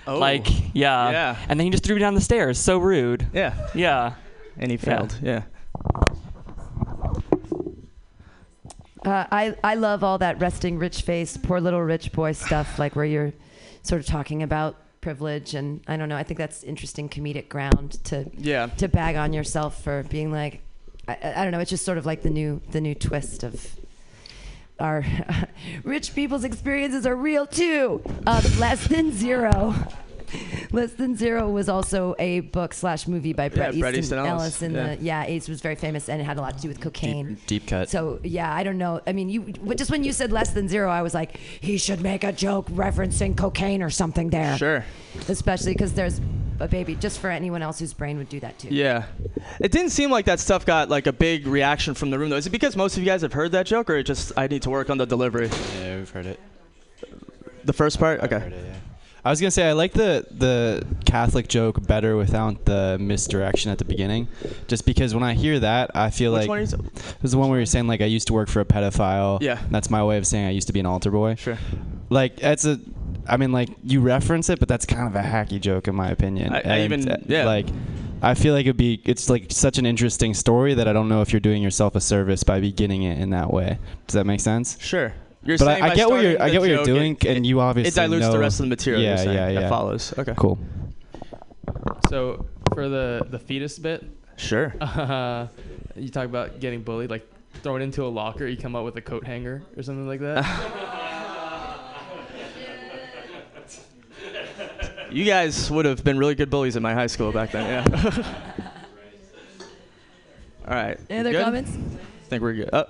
[0.08, 0.18] Oh.
[0.20, 1.12] Like, yeah.
[1.12, 1.38] Yeah.
[1.50, 2.58] And then he just threw me down the stairs.
[2.58, 3.28] So rude.
[3.34, 3.54] Yeah.
[3.76, 4.14] Yeah.
[4.58, 5.18] And he failed.
[5.22, 5.44] Yeah.
[9.06, 12.96] Uh, I I love all that resting rich face, poor little rich boy stuff, like
[12.96, 13.32] where you're
[13.84, 16.18] sort of talking about privilege and I don't know.
[16.18, 18.68] I think that's interesting comedic ground to Yeah.
[18.78, 20.62] to bag on yourself for being like
[21.08, 21.60] I, I I don't know.
[21.60, 23.77] It's just sort of like the new the new twist of
[24.80, 25.04] are
[25.84, 28.02] rich people's experiences are real too.
[28.26, 29.74] Uh, less than zero.
[30.74, 34.20] Less Than Zero was also a book slash movie by Bret Yeah, Bret Easton, Easton
[34.20, 34.42] Ellis.
[34.42, 34.62] Ellis.
[34.62, 34.96] In Yeah.
[34.96, 37.38] the yeah, Ace was very famous and it had a lot to do with cocaine.
[37.48, 37.90] Deep cut.
[37.90, 39.00] So yeah, I don't know.
[39.08, 41.78] I mean, you but just when you said less than zero, I was like, he
[41.78, 44.58] should make a joke referencing cocaine or something there.
[44.58, 44.84] Sure.
[45.30, 46.20] Especially because there's
[46.60, 46.96] a baby.
[46.96, 48.70] Just for anyone else whose brain would do that too.
[48.70, 49.06] Yeah.
[49.60, 52.38] It didn't seem like that stuff got like a big reaction from the room though.
[52.38, 54.48] Is it because most of you guys have heard that joke or it just I
[54.48, 55.50] need to work on the delivery?
[55.80, 56.40] Yeah, we've heard it.
[57.64, 58.22] The first part?
[58.22, 58.52] Okay.
[59.26, 63.78] I was gonna say I like the the Catholic joke better without the misdirection at
[63.78, 64.30] the beginning,
[64.68, 66.80] just because when I hear that, I feel Which like one is it?
[66.80, 69.42] it was the one where you're saying like I used to work for a pedophile.
[69.42, 69.60] Yeah.
[69.70, 71.36] that's my way of saying I used to be an altar boy.
[71.36, 71.58] Sure.
[72.10, 72.80] Like that's a,
[73.30, 76.10] I mean like you reference it, but that's kind of a hacky joke in my
[76.10, 76.54] opinion.
[76.54, 77.46] I- I even- uh, yeah.
[77.46, 77.68] Like.
[78.20, 81.22] I feel like it'd be it's like such an interesting story that I don't know
[81.22, 83.78] if you're doing yourself a service by beginning it in that way.
[84.08, 84.76] Does that make sense?
[84.82, 85.14] Sure.
[85.44, 87.46] You're but saying I, I get what you're I get what you're doing, it- and
[87.46, 89.04] you obviously it dilutes the rest of the material.
[89.04, 90.16] Yeah, you're saying, yeah, that follows.
[90.18, 90.34] Okay.
[90.36, 90.58] Cool.
[92.10, 94.04] So for the the fetus bit,
[94.36, 94.74] Sure.
[94.82, 95.48] Uh,
[95.96, 97.28] you talk about getting bullied, like
[97.62, 100.44] thrown into a locker, you come out with a coat hanger or something like that.
[105.12, 107.86] You guys would have been really good bullies in my high school back then.
[107.86, 108.24] Yeah.
[110.68, 111.00] All right.
[111.10, 111.44] Any other Good?
[111.46, 111.72] comments?
[111.72, 112.70] I think we're good.
[112.74, 112.86] Oh.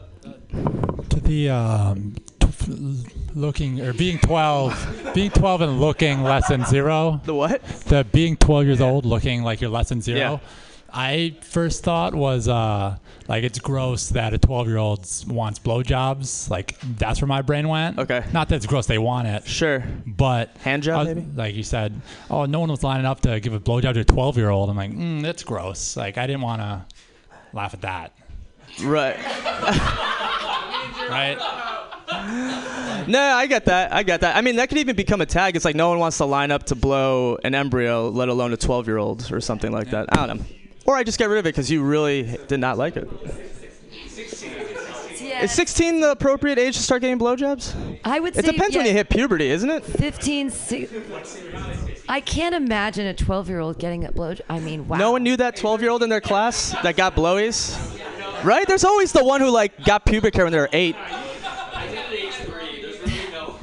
[1.09, 3.03] to the um, t-
[3.35, 8.35] looking or being 12 being 12 and looking less than zero the what the being
[8.35, 10.39] 12 years old looking like you're less than zero Yeah.
[10.97, 16.49] I first thought was uh like it's gross that a 12 year old wants blowjobs
[16.49, 19.83] like that's where my brain went okay not that it's gross they want it sure
[20.05, 21.93] but hand job was- maybe like you said
[22.31, 24.69] oh no one was lining up to give a blowjob to a 12 year old
[24.69, 26.85] i'm like mm, that's gross like i didn't want to
[27.53, 28.13] laugh at that
[28.83, 29.17] Right.
[31.09, 31.37] right
[33.07, 33.93] No, I get that.
[33.93, 34.35] I get that.
[34.35, 35.55] I mean, that could even become a tag.
[35.55, 38.57] It's like no one wants to line up to blow an embryo, let alone a
[38.57, 40.07] 12 year old or something like that.
[40.17, 40.45] I don't know.
[40.87, 43.07] Or I just get rid of it because you really did not like it.
[44.15, 45.43] it.
[45.43, 47.75] Is 16 the appropriate age to start getting blowjobs?
[48.03, 49.83] I would say It say depends when you hit puberty, isn't it?
[49.83, 50.87] 15, si-
[52.09, 54.33] I can't imagine a 12 year old getting a blow.
[54.49, 54.97] I mean, wow.
[54.97, 57.75] No one knew that 12 year old in their class that got blowies?
[58.43, 58.65] Right?
[58.67, 60.95] There's always the one who like got pubic hair when they were eight.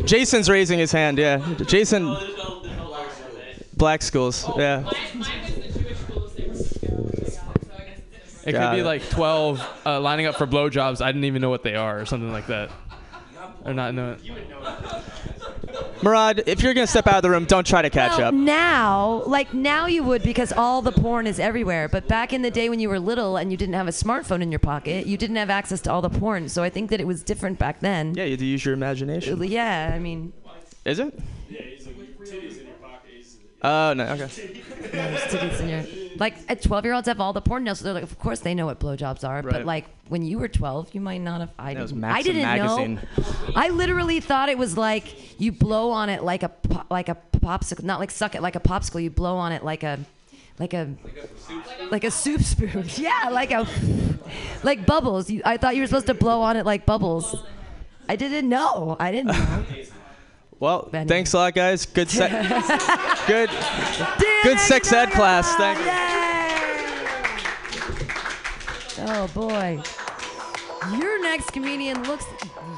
[0.05, 1.39] Jason's raising his hand, yeah.
[1.67, 2.15] Jason.
[3.77, 4.89] Black schools, yeah.
[8.47, 8.85] It Got could be it.
[8.85, 11.01] like 12 uh, lining up for blowjobs.
[11.01, 12.71] I didn't even know what they are or something like that.
[13.65, 14.21] Or not know it.
[16.03, 18.35] Murad, if you're gonna step out of the room, don't try to catch well, up.
[18.35, 21.89] Now, like now you would because all the porn is everywhere.
[21.89, 24.43] But back in the day when you were little and you didn't have a smartphone
[24.43, 26.51] in your pocket, you didn't have access to all the porn.
[26.51, 28.15] So I think that it was different back then.
[28.15, 29.43] Yeah, you had to use your imagination.
[29.43, 30.35] Yeah, I mean,
[30.85, 31.19] Is it?
[33.67, 34.63] Oh no, okay.
[34.83, 35.85] no, there's titties in your
[36.17, 38.19] like uh, at 12 year olds have all the porn now, so they're like, of
[38.19, 39.43] course they know what blowjobs are.
[39.43, 41.51] But like when you were 12, you might not have.
[41.59, 42.05] I That was didn't.
[42.05, 42.95] I Maxim didn't magazine.
[43.17, 43.53] know.
[43.57, 47.17] I literally thought it was like you blow on it like a po- like a
[47.39, 49.03] popsicle, not like suck it like a popsicle.
[49.03, 49.99] You blow on it like a
[50.59, 50.95] like a
[51.91, 52.85] like a soup spoon.
[52.97, 53.67] yeah, like a
[54.63, 55.31] like bubbles.
[55.31, 57.35] You, I thought you were supposed to blow on it like bubbles.
[58.09, 58.97] I didn't know.
[59.01, 59.65] I didn't know.
[60.61, 61.85] Well, thanks a lot, guys.
[61.87, 62.29] Good se-
[63.27, 63.51] good
[64.45, 65.55] good sex ed class.
[65.57, 65.85] Thank you.
[69.07, 69.83] Oh boy.
[70.99, 72.25] Your next comedian looks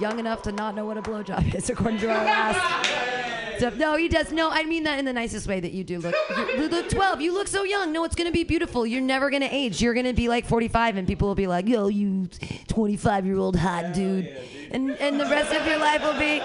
[0.01, 3.59] young enough to not know what a blowjob is, according to our last.
[3.59, 3.77] stuff.
[3.77, 4.33] No, he does.
[4.33, 6.15] No, I mean that in the nicest way that you do look.
[6.37, 7.21] You, you look 12.
[7.21, 7.93] You look so young.
[7.93, 8.87] No, it's gonna be beautiful.
[8.87, 9.81] You're never gonna age.
[9.81, 12.29] You're gonna be like 45, and people will be like, "Yo, you
[12.69, 14.27] 25 year old hot dude,"
[14.71, 16.41] and and the rest of your life will be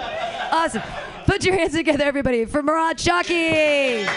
[0.50, 0.82] awesome.
[1.26, 4.08] Put your hands together, everybody, for Murad Shaki.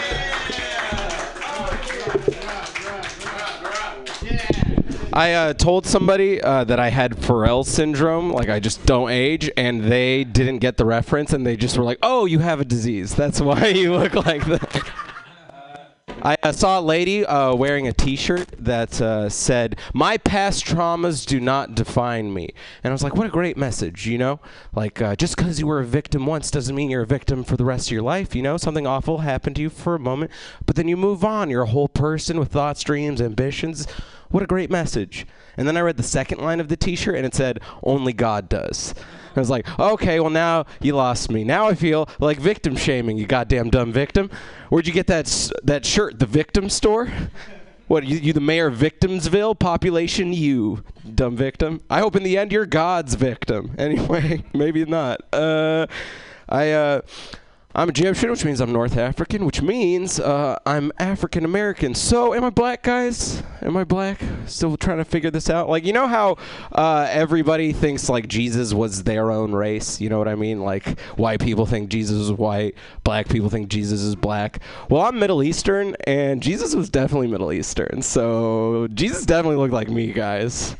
[5.16, 9.50] I uh, told somebody uh, that I had Pharrell syndrome, like I just don't age,
[9.56, 12.66] and they didn't get the reference, and they just were like, "Oh, you have a
[12.66, 13.14] disease.
[13.14, 15.05] That's why you look like that."
[16.26, 21.38] I saw a lady uh, wearing a T-shirt that uh, said, "My past traumas do
[21.38, 22.50] not define me,"
[22.82, 24.40] and I was like, "What a great message!" You know,
[24.74, 27.56] like uh, just because you were a victim once doesn't mean you're a victim for
[27.56, 28.34] the rest of your life.
[28.34, 30.32] You know, something awful happened to you for a moment,
[30.64, 31.48] but then you move on.
[31.48, 33.86] You're a whole person with thoughts, dreams, ambitions.
[34.28, 35.28] What a great message!
[35.56, 38.48] And then I read the second line of the T-shirt, and it said, "Only God
[38.48, 38.94] does."
[39.36, 41.44] I was like, okay, well now you lost me.
[41.44, 43.18] Now I feel like victim shaming.
[43.18, 44.30] You goddamn dumb victim.
[44.68, 45.26] Where'd you get that
[45.64, 46.18] that shirt?
[46.18, 47.10] The victim store?
[47.88, 49.56] What you, you the mayor of Victimsville?
[49.58, 50.82] Population you,
[51.14, 51.82] dumb victim.
[51.88, 53.74] I hope in the end you're God's victim.
[53.86, 55.20] Anyway, maybe not.
[55.32, 55.86] Uh,
[56.48, 57.02] I uh,
[57.78, 61.94] I'm Egyptian, which means I'm North African, which means uh, I'm African American.
[61.94, 63.42] So, am I black, guys?
[63.60, 64.18] Am I black?
[64.46, 65.68] Still trying to figure this out.
[65.68, 66.38] Like, you know how
[66.72, 70.00] uh, everybody thinks like Jesus was their own race.
[70.00, 70.62] You know what I mean?
[70.62, 74.62] Like, white people think Jesus is white, black people think Jesus is black.
[74.88, 78.00] Well, I'm Middle Eastern, and Jesus was definitely Middle Eastern.
[78.00, 80.76] So, Jesus definitely looked like me, guys.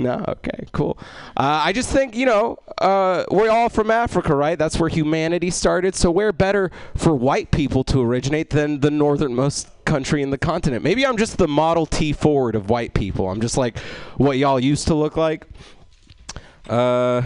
[0.00, 0.98] No, okay, cool.
[1.36, 4.58] Uh, I just think you know uh, we're all from Africa, right?
[4.58, 5.94] That's where humanity started.
[5.94, 10.82] So where better for white people to originate than the northernmost country in the continent?
[10.82, 13.28] Maybe I'm just the Model T Ford of white people.
[13.28, 13.78] I'm just like
[14.16, 15.46] what y'all used to look like.
[16.66, 17.20] Uh,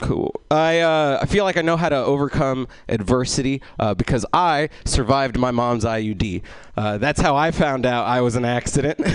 [0.00, 0.40] cool.
[0.50, 5.38] I uh, I feel like I know how to overcome adversity uh, because I survived
[5.38, 6.40] my mom's IUD.
[6.78, 9.06] Uh, that's how I found out I was an accident.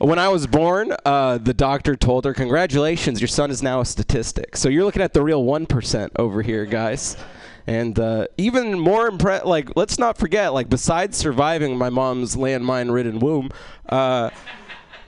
[0.00, 3.84] When I was born, uh, the doctor told her, "Congratulations, your son is now a
[3.84, 7.18] statistic." So you're looking at the real one percent over here, guys.
[7.66, 13.18] And uh, even more impre- like let's not forget, like besides surviving my mom's landmine-ridden
[13.18, 13.50] womb,
[13.90, 14.30] uh,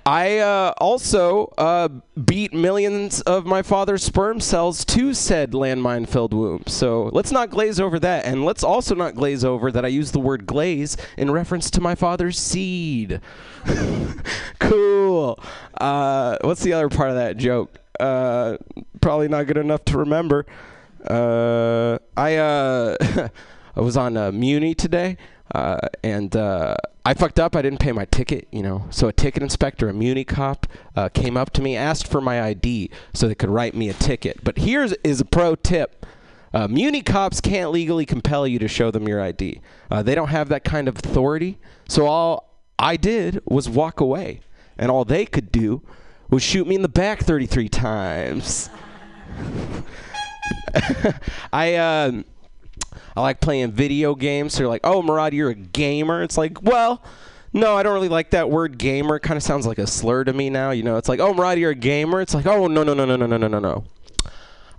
[0.05, 1.89] I uh, also uh,
[2.25, 6.65] beat millions of my father's sperm cells to said landmine filled womb.
[6.67, 8.25] So let's not glaze over that.
[8.25, 11.81] And let's also not glaze over that I use the word glaze in reference to
[11.81, 13.21] my father's seed.
[14.59, 15.39] cool.
[15.81, 17.79] Uh, what's the other part of that joke?
[18.01, 18.57] Uh,
[19.01, 20.47] probably not good enough to remember.
[21.07, 22.97] Uh, I uh,
[23.77, 25.17] I was on Muni today,
[25.53, 26.75] uh, and uh,
[27.05, 27.55] I fucked up.
[27.55, 28.87] I didn't pay my ticket, you know.
[28.91, 32.43] So a ticket inspector, a Muni cop, uh, came up to me, asked for my
[32.43, 34.43] ID so they could write me a ticket.
[34.43, 36.07] But here's is a pro tip.
[36.55, 39.61] Uh, Muni cops can't legally compel you to show them your ID.
[39.91, 41.59] Uh, they don't have that kind of authority.
[41.89, 44.41] So all I did was walk away,
[44.79, 45.83] and all they could do
[46.31, 48.71] was shoot me in the back 33 times.
[51.53, 52.25] I um,
[53.17, 54.55] I like playing video games.
[54.55, 56.23] So you're like, oh, Murad, you're a gamer.
[56.23, 57.03] It's like, well,
[57.53, 59.17] no, I don't really like that word gamer.
[59.17, 60.71] It kind of sounds like a slur to me now.
[60.71, 62.21] You know, it's like, oh, Murad, you're a gamer.
[62.21, 63.85] It's like, oh, no, no, no, no, no, no, no, no, no.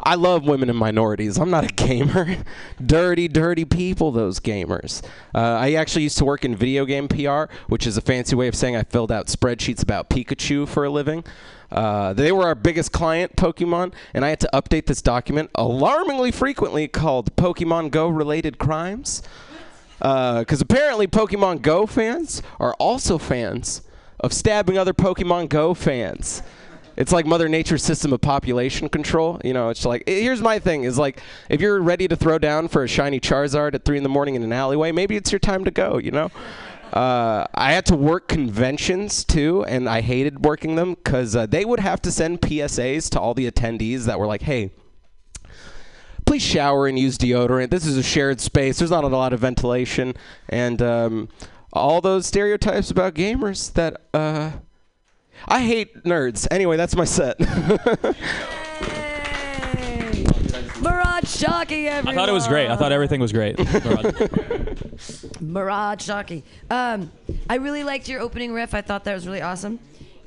[0.06, 1.38] I love women and minorities.
[1.38, 2.44] I'm not a gamer.
[2.86, 5.02] dirty, dirty people, those gamers.
[5.34, 8.48] Uh, I actually used to work in video game PR, which is a fancy way
[8.48, 11.24] of saying I filled out spreadsheets about Pikachu for a living.
[11.74, 16.32] Uh, they were our biggest client, Pokemon, and I had to update this document alarmingly
[16.32, 19.24] frequently called Pokemon Go related crimes.
[19.98, 23.82] Because apparently, Pokemon Go fans are also fans
[24.20, 26.44] of stabbing other Pokemon Go fans.
[26.96, 29.42] It's like Mother Nature's system of population control.
[29.44, 32.68] You know, it's like here's my thing: is like if you're ready to throw down
[32.68, 35.40] for a shiny Charizard at three in the morning in an alleyway, maybe it's your
[35.40, 35.98] time to go.
[35.98, 36.32] You know.
[36.94, 41.66] Uh, I had to work conventions too, and I hated working them because uh, they
[41.66, 44.70] would have to send PSAs to all the attendees that were like, "Hey,
[46.26, 47.72] please shower and use deodorant.
[47.72, 48.78] This is a shared space.
[48.78, 50.14] There's not a lot of ventilation,
[50.50, 51.30] and um,
[51.72, 54.52] all those stereotypes about gamers that uh,
[55.48, 56.48] I hate nerds.
[56.52, 57.40] Anyway, that's my set.
[61.24, 62.14] Murad Shaki, everyone.
[62.14, 62.70] I thought it was great.
[62.70, 63.58] I thought everything was great.
[65.42, 66.44] Murad Shaki.
[66.70, 67.12] Um,
[67.50, 68.74] I really liked your opening riff.
[68.74, 69.80] I thought that was really awesome,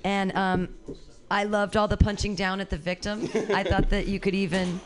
[0.04, 0.68] and um,
[1.30, 3.28] I loved all the punching down at the victim.
[3.52, 4.80] I thought that you could even,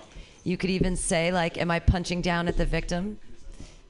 [0.45, 3.19] you could even say like, "Am I punching down at the victim?"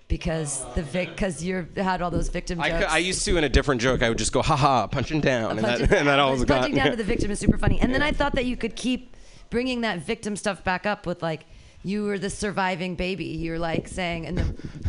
[0.09, 2.85] Because the vic, because you had all those victim I, jokes.
[2.87, 4.03] cou- I used to in a different joke.
[4.03, 6.59] I would just go, "Ha ha, punching down," and that, Punching- and that always got.
[6.61, 7.81] punching down to the victim is super funny.
[7.81, 9.16] And then I thought that you could keep
[9.51, 11.47] bringing that victim stuff back up with like
[11.83, 13.24] you were the surviving baby.
[13.24, 14.43] You're like saying in the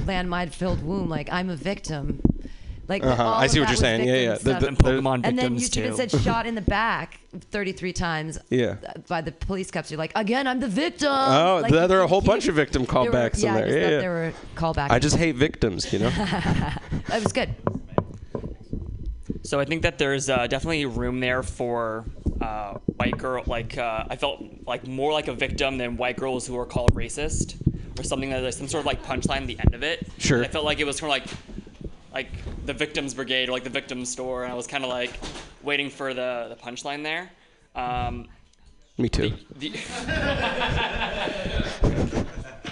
[0.05, 2.21] landmine filled womb, like I'm a victim.
[2.87, 3.23] Like Uh-huh.
[3.23, 4.05] all I see what you're saying.
[4.05, 4.33] Yeah, yeah.
[4.35, 7.21] The- the- And Pokemon and then you victims, even said shot in the back
[7.51, 8.37] 33 times.
[8.49, 8.75] Yeah.
[9.07, 11.07] By the police cops, you're like, again, I'm the victim.
[11.09, 13.49] Oh, Like, there, there are a whole keep- bunch of victim there were- callbacks yeah,
[13.51, 13.67] in I there.
[13.67, 13.99] just Yeah, thought yeah.
[13.99, 14.91] there were callbacks.
[14.91, 16.09] I just hate victims, you know.
[17.07, 17.49] That was good.
[19.43, 22.05] So I think that there's uh, definitely room there for
[22.41, 23.43] uh, white girl.
[23.45, 26.93] Like uh, I felt like more like a victim than white girls who are called
[26.95, 27.55] racist
[27.99, 30.07] or something that there's some sort of like punchline at the end of it.
[30.17, 30.43] Sure.
[30.43, 31.37] I felt like it was kind of like
[32.13, 35.19] like the victims brigade or like the victims store, and I was kind of like
[35.63, 37.31] waiting for the the punchline there.
[37.75, 38.27] Um,
[38.97, 39.33] Me too.
[39.55, 39.69] the,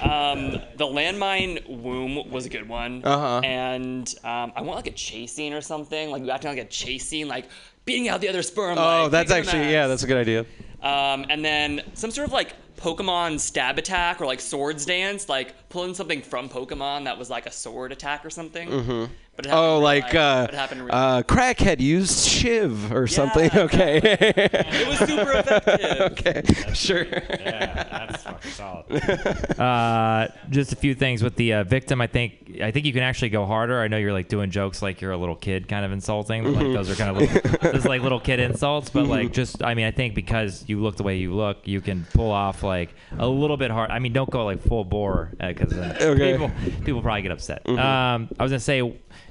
[0.01, 3.01] um, the landmine womb was a good one.
[3.03, 3.39] Uh-huh.
[3.43, 6.09] And um, I want like a chase scene or something.
[6.11, 7.45] Like you acting like a chase scene, like
[7.85, 8.77] beating out the other sperm.
[8.77, 10.45] Oh, like, that's actually yeah, that's a good idea.
[10.81, 15.69] Um, and then some sort of like Pokemon stab attack or like swords dance, like
[15.69, 18.69] pulling something from Pokemon that was like a sword attack or something.
[18.69, 19.05] hmm
[19.39, 20.15] But it happened oh, like life.
[20.15, 23.49] uh, But it happened uh, crackhead used shiv or something.
[23.55, 24.01] Okay.
[24.03, 26.01] it was super effective.
[26.11, 27.05] okay, sure.
[27.05, 29.57] Yeah, that's fucking solid.
[29.57, 32.01] uh, just a few things with the uh, victim.
[32.01, 33.79] I think I think you can actually go harder.
[33.79, 36.43] I know you're like doing jokes like you're a little kid, kind of insulting.
[36.43, 38.89] Like those are kind of little, those like little kid insults.
[38.89, 41.79] But like just I mean I think because you look the way you look, you
[41.79, 43.89] can pull off like a little bit hard.
[43.89, 46.31] I mean don't go like full bore because then Okay.
[46.33, 46.51] people
[46.83, 47.63] people probably get upset.
[47.63, 47.79] Mhm.
[47.79, 48.81] Um, I was gonna say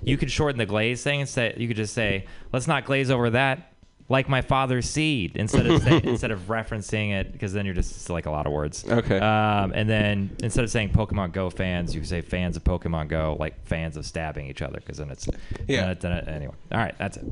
[0.03, 3.11] you could shorten the glaze thing and say you could just say let's not glaze
[3.11, 3.73] over that.
[4.11, 7.95] Like my father's seed, instead of say, instead of referencing it, because then you're just
[7.95, 8.83] it's like a lot of words.
[8.89, 9.19] Okay.
[9.19, 13.37] Um, and then instead of saying Pokemon Go fans, you say fans of Pokemon Go,
[13.39, 15.29] like fans of stabbing each other, because then it's
[15.67, 15.83] Yeah.
[15.83, 16.55] then it- then it- anyway.
[16.73, 17.25] All right, that's it.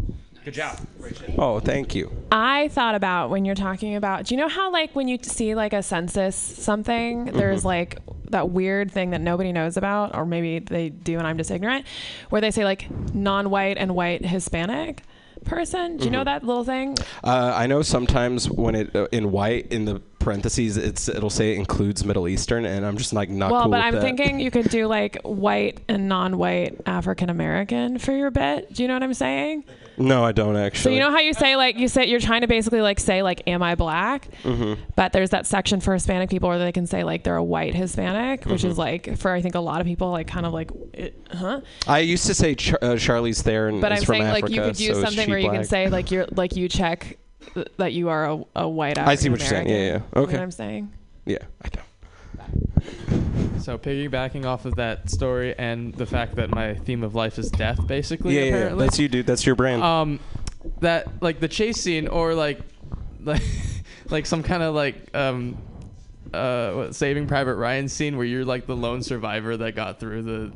[0.45, 0.79] Good job.
[1.39, 2.12] Oh, thank you.
[2.31, 4.27] I thought about when you're talking about.
[4.27, 7.64] Do you know how like when you see like a census something, there's Mhm.
[7.64, 7.99] like
[8.31, 11.87] that weird thing that nobody knows about, or maybe they do and I'm just ignorant,
[12.31, 15.03] where they say like non-white and white Hispanic
[15.45, 15.97] person.
[15.99, 16.24] Do you know Mhm.
[16.27, 16.97] that little thing?
[17.22, 21.53] Uh, I know sometimes when it uh, in white in the parentheses it's it'll say
[21.53, 24.01] it includes Middle Eastern, and I'm just like not well, cool but I'm that.
[24.03, 28.72] thinking you could do like white and non-white African American for your bit.
[28.72, 29.64] Do you know what I'm saying?
[29.99, 30.83] No, I don't actually.
[30.83, 33.23] So you know how you say like you say you're trying to basically like say
[33.23, 34.29] like am I black?
[34.43, 37.43] hmm But there's that section for Hispanic people where they can say like they're a
[37.45, 38.69] white Hispanic, which Mhm.
[38.71, 41.61] is like for I think a lot of people like kind of like, it, huh?
[41.87, 44.61] I used to say Char- uh, Charlize Theron But is I'm saying Africa, like you
[44.63, 47.17] could use so something where you can say like you're like you check
[47.55, 48.99] th- that you are a, a white.
[48.99, 49.69] I see what you're saying.
[49.69, 49.93] Yeah, yeah.
[49.95, 50.33] You Okay.
[50.33, 50.93] know what I'm saying?
[51.25, 53.26] Yeah, I know.
[53.61, 57.51] So piggybacking off of that story and the fact that my theme of life is
[57.51, 58.34] death, basically.
[58.34, 58.55] Yeah, yeah, yeah.
[58.57, 58.84] apparently.
[58.87, 59.26] That's you, dude.
[59.26, 59.82] That's your brand.
[59.82, 60.20] Um,
[60.80, 62.61] that like the chase scene or like,
[63.24, 63.43] like,
[64.09, 65.57] like some kind of like um,
[66.32, 70.22] uh, what, Saving Private Ryan scene where you're like the lone survivor that got through
[70.22, 70.53] the.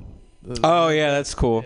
[0.54, 1.64] the Oh yeah, that's cool.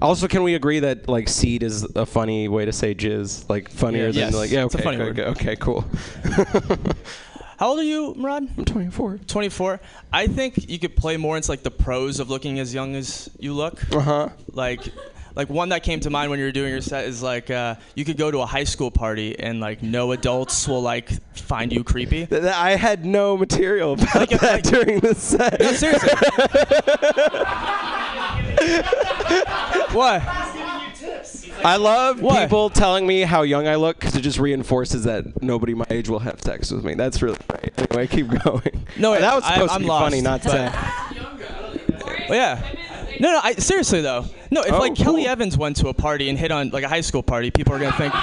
[0.00, 3.48] Also, can we agree that like seed is a funny way to say jizz?
[3.50, 4.10] Like funnier Yeah.
[4.12, 4.64] than Yes, like yeah.
[4.64, 5.30] it's a Okay, funny okay, word.
[5.36, 5.84] okay, cool.
[7.58, 8.48] How old are you, Murad?
[8.56, 9.18] I'm 24.
[9.26, 9.80] 24.
[10.12, 13.28] I think you could play more into like the pros of looking as young as
[13.40, 13.82] you look.
[13.92, 14.28] Uh huh.
[14.52, 14.80] Like,
[15.34, 17.74] like one that came to mind when you were doing your set is like uh,
[17.96, 21.72] you could go to a high school party and like no adults will like find
[21.72, 22.26] you creepy.
[22.26, 25.58] Th- th- I had no material about that during the set.
[25.58, 26.10] No, seriously.
[29.96, 30.22] what?
[31.64, 32.40] I love What?
[32.42, 36.08] people telling me how young I look because it just reinforces that nobody my age
[36.08, 36.94] will have sex with me.
[36.94, 37.72] That's really great.
[37.78, 38.84] Anyway, keep going.
[38.96, 40.72] No, that was I- supposed I'm to be lost, funny, not sad.
[42.28, 42.62] Well, yeah.
[43.20, 43.40] No, no.
[43.42, 44.24] I, seriously though.
[44.50, 45.26] No, if Oh, like Kelly.
[45.26, 47.78] Evans went to a party and hit on like a high school party, people are
[47.78, 48.14] gonna think.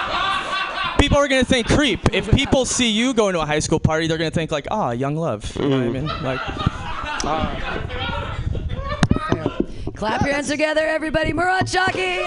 [1.00, 2.00] People are gonna think creep.
[2.14, 4.92] If people see you going to a high school party, they're gonna think like, ah,
[4.92, 5.56] young love.
[5.58, 6.08] You know what I mean?
[6.24, 6.40] Like.
[9.96, 11.32] Clap your hands together, everybody.
[11.34, 12.26] Murad Shaki.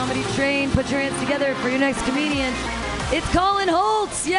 [0.00, 0.70] Comedy train.
[0.70, 2.54] Put your hands together for your next comedian.
[3.12, 4.26] It's Colin Holtz.
[4.26, 4.38] Yay!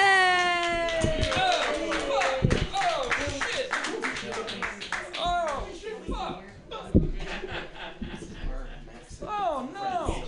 [9.23, 10.23] Oh no!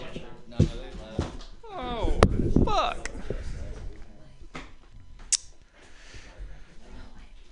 [1.71, 2.19] Oh
[2.63, 3.09] fuck!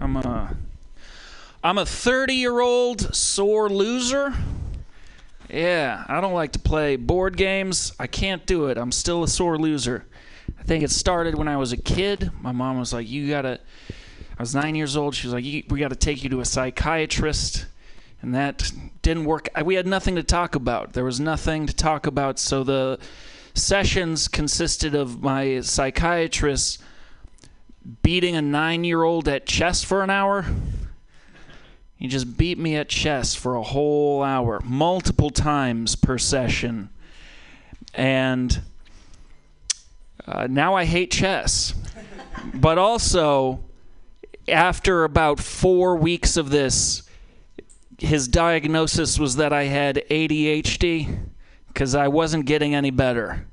[0.00, 0.56] I'm a
[1.64, 4.34] I'm a 30 year old sore loser.
[5.54, 7.92] Yeah, I don't like to play board games.
[8.00, 8.76] I can't do it.
[8.76, 10.04] I'm still a sore loser.
[10.58, 12.32] I think it started when I was a kid.
[12.40, 13.60] My mom was like, "You gotta."
[14.36, 15.14] I was nine years old.
[15.14, 17.66] She was like, "We got to take you to a psychiatrist,"
[18.20, 19.48] and that didn't work.
[19.64, 20.92] We had nothing to talk about.
[20.92, 22.40] There was nothing to talk about.
[22.40, 22.98] So the
[23.54, 26.82] sessions consisted of my psychiatrist
[28.02, 30.46] beating a nine-year-old at chess for an hour.
[31.96, 36.90] He just beat me at chess for a whole hour, multiple times per session.
[37.94, 38.60] And
[40.26, 41.74] uh, now I hate chess.
[42.52, 43.60] But also,
[44.48, 47.02] after about four weeks of this,
[47.98, 51.18] his diagnosis was that I had ADHD
[51.68, 53.46] because I wasn't getting any better.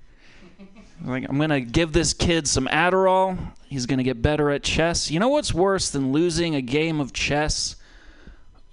[1.03, 3.37] Like, I'm going to give this kid some Adderall.
[3.67, 5.09] He's going to get better at chess.
[5.09, 7.75] You know what's worse than losing a game of chess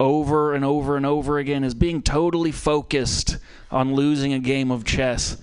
[0.00, 3.38] over and over and over again is being totally focused
[3.70, 5.36] on losing a game of chess.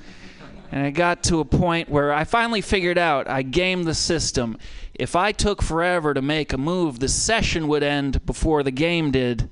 [0.72, 4.58] And I got to a point where I finally figured out I gamed the system.
[4.94, 9.12] If I took forever to make a move, the session would end before the game
[9.12, 9.50] did.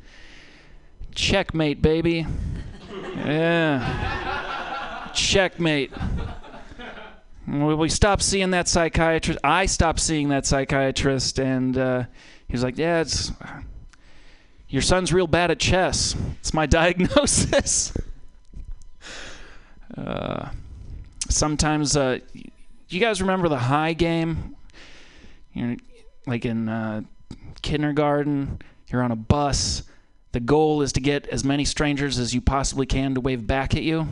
[1.13, 2.25] Checkmate, baby.
[3.17, 5.11] Yeah.
[5.13, 5.91] Checkmate.
[7.47, 9.39] we stopped seeing that psychiatrist.
[9.43, 12.03] I stopped seeing that psychiatrist, and uh,
[12.47, 13.31] he was like, "Yeah, it's
[14.73, 16.15] your son's real bad at chess.
[16.39, 17.93] It's my diagnosis."
[19.95, 20.49] uh,
[21.29, 22.17] sometimes, uh,
[22.89, 24.55] you guys remember the high game?
[25.53, 25.75] You're
[26.25, 27.01] like in uh,
[27.61, 28.63] kindergarten.
[28.87, 29.83] You're on a bus.
[30.31, 33.75] The goal is to get as many strangers as you possibly can to wave back
[33.75, 34.07] at you.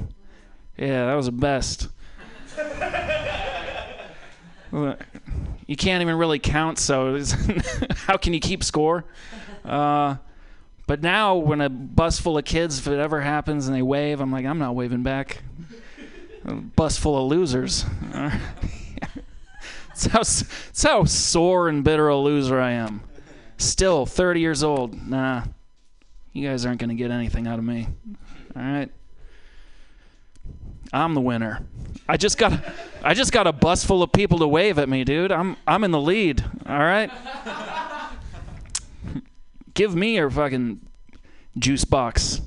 [0.78, 1.88] Yeah, that was the best.
[5.68, 7.22] You can't even really count, so
[7.95, 9.03] how can you keep score?
[9.66, 10.16] Uh,
[10.88, 14.19] but now, when a bus full of kids, if it ever happens and they wave,
[14.19, 15.43] I'm like, I'm not waving back.
[16.45, 17.86] A bus full of losers.
[20.01, 20.19] That's how,
[20.67, 23.01] that's how sore and bitter a loser I am.
[23.57, 25.07] Still 30 years old.
[25.07, 25.43] Nah,
[26.34, 27.88] you guys aren't going to get anything out of me.
[28.55, 28.89] All right.
[30.93, 31.65] I'm the winner.
[32.07, 32.59] I just got
[33.03, 35.32] I just got a bus full of people to wave at me, dude.
[35.32, 36.43] I'm I'm in the lead.
[36.65, 37.09] All right.
[39.74, 40.82] Give me your fucking
[41.57, 42.41] juice box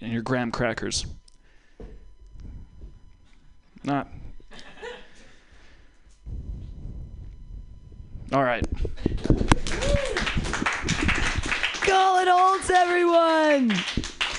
[0.00, 1.06] and your graham crackers.
[3.82, 4.08] Not.
[8.32, 8.66] All right.
[11.82, 13.68] Colin Holtz, everyone!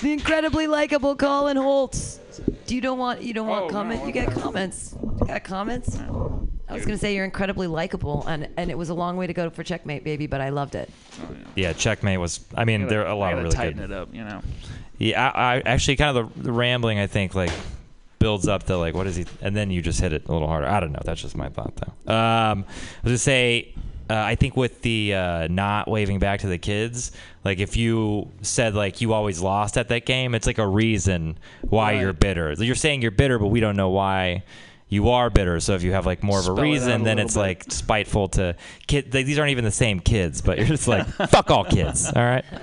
[0.01, 2.19] The incredibly likable Colin Holtz.
[2.65, 4.05] Do you don't want you don't want oh, comment?
[4.05, 4.95] You get comments.
[5.21, 5.99] You got comments?
[6.67, 9.33] I was gonna say you're incredibly likable, and and it was a long way to
[9.33, 10.89] go for checkmate, baby, but I loved it.
[11.55, 12.43] Yeah, checkmate was.
[12.55, 13.91] I mean, I there are a lot of really tighten good.
[13.91, 14.41] it up, you know.
[14.97, 16.99] Yeah, I, I actually kind of the, the rambling.
[16.99, 17.51] I think like
[18.19, 20.47] builds up to like what is he, and then you just hit it a little
[20.47, 20.67] harder.
[20.67, 21.01] I don't know.
[21.05, 22.13] That's just my thought though.
[22.13, 23.73] Um, I was going to say.
[24.07, 27.11] Uh, I think with the uh, not waving back to the kids,
[27.43, 31.39] like if you said like you always lost at that game, it's like a reason
[31.61, 32.01] why Right.
[32.01, 32.53] you're bitter.
[32.53, 34.43] You're saying you're bitter, but we don't know why
[34.87, 35.59] you are bitter.
[35.59, 37.25] So if you have like more of a Spell it out reason, a then little
[37.25, 37.39] it's bit.
[37.39, 38.55] like spiteful to
[38.87, 39.13] kid.
[39.13, 42.11] Like, these aren't even the same kids, but you're just like fuck all kids.
[42.13, 42.45] All right.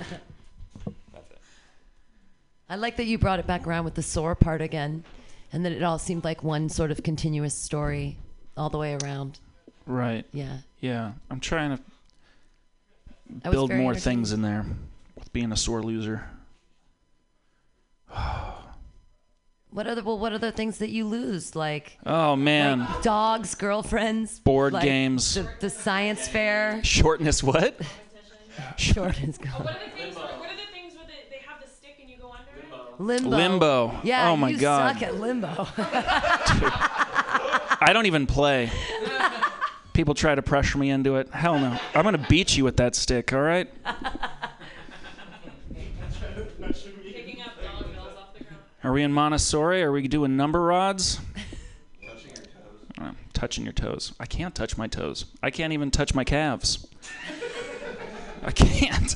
[2.69, 5.03] I like that you brought it back around with the sore part again,
[5.51, 8.17] and that it all seemed like one sort of continuous story
[8.57, 9.39] all the way around.
[9.85, 10.25] Right.
[10.31, 10.59] Yeah.
[10.79, 11.11] Yeah.
[11.29, 11.83] I'm trying to
[13.43, 14.19] That was build very more entertaining.
[14.19, 14.65] things in there
[15.15, 16.23] with being a sore loser.
[19.73, 21.97] What other well, what other things that you lose like?
[22.05, 22.81] Oh man.
[22.81, 25.33] like dogs, girlfriends, Board like games.
[25.33, 26.79] the, the science fair.
[26.83, 27.79] Shortness what?
[28.77, 29.39] Shortness.
[29.47, 30.15] Oh, what are the things?
[30.15, 30.21] Limbo.
[30.21, 33.01] What are the things where they, they have the stick and you go under it?
[33.01, 33.29] Limbo.
[33.35, 33.65] Limbo.
[33.95, 34.29] Oh, yeah.
[34.29, 34.93] Oh my you God.
[34.93, 35.47] suck at limbo.
[37.81, 38.71] I don't even play.
[39.93, 41.29] People try to pressure me into it.
[41.33, 41.79] Hell no.
[41.95, 43.33] I'm gonna beat you with that stick.
[43.33, 43.67] All right.
[48.83, 49.81] Are we in Montessori?
[49.81, 51.21] Are we doing number rods?
[52.01, 53.15] Touching your toes.
[53.31, 54.13] touching your toes.
[54.19, 55.25] I can't touch my toes.
[55.41, 56.85] I can't even touch my calves.
[58.43, 59.15] I can't.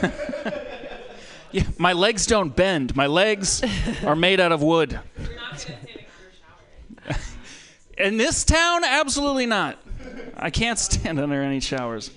[1.50, 2.94] yeah, my legs don't bend.
[2.94, 3.64] My legs
[4.04, 5.00] are made out of wood.
[7.98, 9.78] In this town, absolutely not.
[10.36, 12.12] I can't stand under any showers.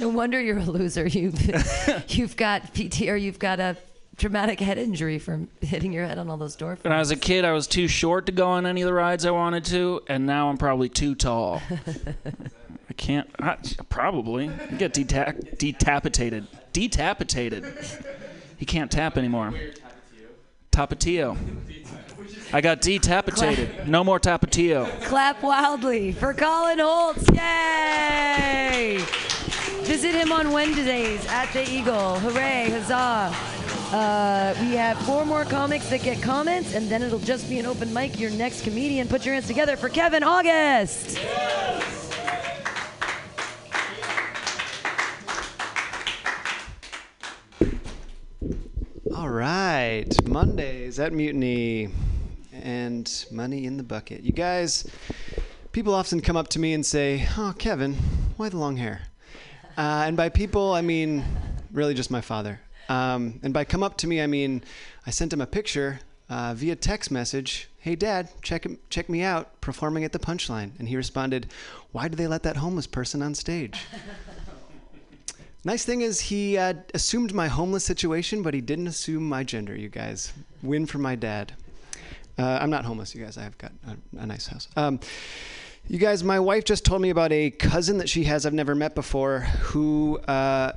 [0.00, 1.06] No wonder you're a loser.
[1.18, 1.38] You've
[2.08, 3.76] you've got PT or you've got a
[4.16, 6.84] traumatic head injury from hitting your head on all those door frames.
[6.84, 8.92] When I was a kid, I was too short to go on any of the
[8.92, 11.62] rides I wanted to, and now I'm probably too tall.
[12.90, 13.28] I can't.
[13.38, 13.56] I,
[13.88, 16.46] probably You get deta- decapitated.
[16.72, 17.64] Decapitated.
[18.56, 19.54] He can't tap anymore.
[20.72, 21.36] Tapatio.
[22.50, 23.86] I got decapitated.
[23.86, 24.88] No more tapatio.
[25.02, 27.28] Clap wildly for Colin Holtz.
[27.34, 29.04] Yay!
[29.82, 32.18] Visit him on Wednesdays at the Eagle.
[32.20, 33.34] Hooray, huzzah.
[33.94, 37.66] Uh, we have four more comics that get comments, and then it'll just be an
[37.66, 38.18] open mic.
[38.18, 39.08] Your next comedian.
[39.08, 41.18] Put your hands together for Kevin August.
[41.18, 42.04] Yes!
[49.14, 51.88] All right, Mondays at Mutiny
[52.62, 54.22] and money in the bucket.
[54.22, 54.88] You guys,
[55.72, 57.94] people often come up to me and say, "Oh, Kevin,
[58.36, 59.02] why the long hair?"
[59.76, 61.24] Uh, and by people, I mean
[61.72, 62.60] really just my father.
[62.88, 64.62] Um, and by come up to me, I mean
[65.06, 67.68] I sent him a picture uh, via text message.
[67.78, 70.72] Hey, Dad, check check me out performing at the Punchline.
[70.78, 71.52] And he responded,
[71.92, 73.80] "Why do they let that homeless person on stage?"
[75.64, 79.74] Nice thing is, he uh, assumed my homeless situation, but he didn't assume my gender,
[79.74, 80.32] you guys.
[80.62, 81.52] Win for my dad.
[82.38, 83.36] Uh, I'm not homeless, you guys.
[83.36, 84.68] I've got a, a nice house.
[84.76, 85.00] Um,
[85.88, 88.74] you guys, my wife just told me about a cousin that she has I've never
[88.74, 90.72] met before who uh,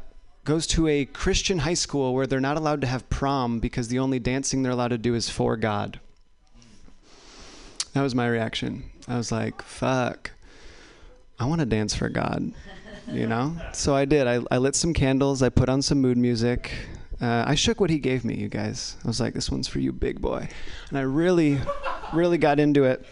[0.46, 4.00] goes to a Christian high school where they're not allowed to have prom because the
[4.00, 6.00] only dancing they're allowed to do is for God.
[7.94, 8.90] That was my reaction.
[9.08, 10.32] I was like, fuck.
[11.40, 12.54] I want to dance for God,
[13.08, 13.56] you know?
[13.74, 14.28] So I did.
[14.28, 16.72] I, I lit some candles, I put on some mood music.
[17.22, 18.98] Uh, I shook what he gave me, you guys.
[19.04, 20.50] I was like, this one's for you, big boy.
[20.90, 21.60] And I really,
[22.14, 23.06] really got into it.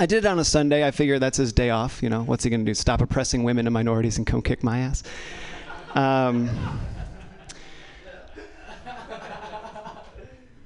[0.00, 0.86] I did it on a Sunday.
[0.86, 2.02] I figured that's his day off.
[2.02, 2.74] You know, what's he going to do?
[2.74, 5.02] Stop oppressing women and minorities and come kick my ass?
[5.94, 6.48] Um,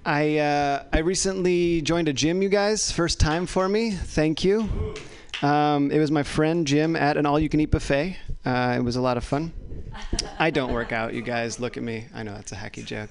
[0.06, 2.90] I uh, I recently joined a gym, you guys.
[2.92, 3.90] First time for me.
[3.90, 4.94] Thank you.
[5.42, 8.16] Um, it was my friend Jim at an all-you-can-eat buffet.
[8.44, 9.52] Uh, it was a lot of fun.
[10.38, 11.60] I don't work out, you guys.
[11.60, 12.06] Look at me.
[12.14, 13.10] I know that's a hacky joke.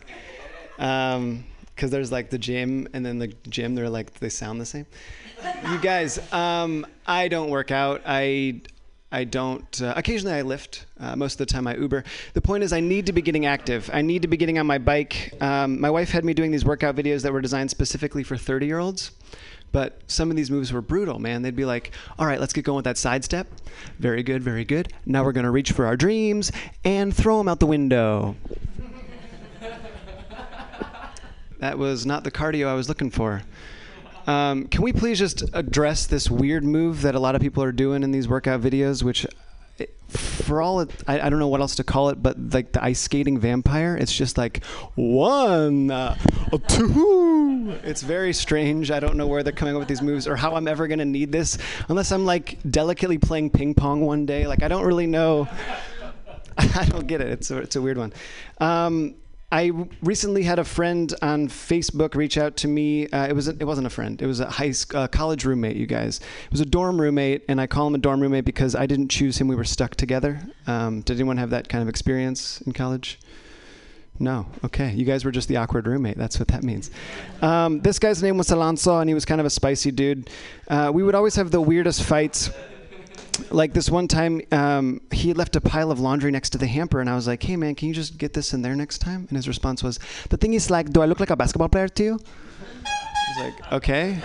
[0.79, 3.75] Um, because there's like the gym and then the gym.
[3.75, 4.87] They're like they sound the same.
[5.69, 8.01] You guys, um, I don't work out.
[8.03, 8.61] I
[9.11, 9.81] I don't.
[9.81, 10.85] Uh, occasionally, I lift.
[10.99, 12.03] Uh, most of the time, I Uber.
[12.33, 13.89] The point is, I need to be getting active.
[13.93, 15.33] I need to be getting on my bike.
[15.39, 19.11] Um, my wife had me doing these workout videos that were designed specifically for 30-year-olds.
[19.77, 21.43] But some of these moves were brutal, man.
[21.43, 23.45] They'd be like, all right, let's get going with that side step.
[23.99, 24.91] Very good, very good.
[25.05, 26.51] Now we're going to reach for our dreams
[26.83, 28.35] and throw them out the window.
[31.59, 33.43] that was not the cardio I was looking for.
[34.25, 37.71] Um, can we please just address this weird move that a lot of people are
[37.71, 39.27] doing in these workout videos, which
[40.09, 42.83] for all it, I, I don't know what else to call it, but like the
[42.83, 44.63] ice skating vampire, it's just like
[44.95, 46.15] one, uh,
[46.67, 47.77] two.
[47.83, 48.91] It's very strange.
[48.91, 51.05] I don't know where they're coming up with these moves or how I'm ever gonna
[51.05, 51.57] need this,
[51.89, 54.47] unless I'm like delicately playing ping pong one day.
[54.47, 55.47] Like I don't really know.
[56.57, 57.27] I don't get it.
[57.27, 58.13] It's a, it's a weird one.
[58.59, 59.15] Um,
[59.49, 59.71] I
[60.03, 63.07] recently had a friend on Facebook reach out to me.
[63.07, 64.21] Uh, it was a, it wasn't a friend.
[64.21, 65.77] It was a high sc- uh, college roommate.
[65.77, 66.19] You guys.
[66.19, 69.07] It was a dorm roommate, and I call him a dorm roommate because I didn't
[69.07, 69.47] choose him.
[69.47, 70.41] We were stuck together.
[70.67, 73.19] Um, did anyone have that kind of experience in college?
[74.19, 74.47] No.
[74.65, 74.91] Okay.
[74.91, 76.17] You guys were just the awkward roommate.
[76.17, 76.91] That's what that means.
[77.41, 80.29] Um, this guy's name was Alonso, and he was kind of a spicy dude.
[80.67, 82.49] Uh, we would always have the weirdest fights
[83.51, 86.99] like this one time um, he left a pile of laundry next to the hamper
[86.99, 89.25] and i was like hey man can you just get this in there next time?
[89.29, 91.87] And his response was the thing is like do i look like a basketball player
[91.87, 92.19] to you?
[92.85, 94.19] I was like okay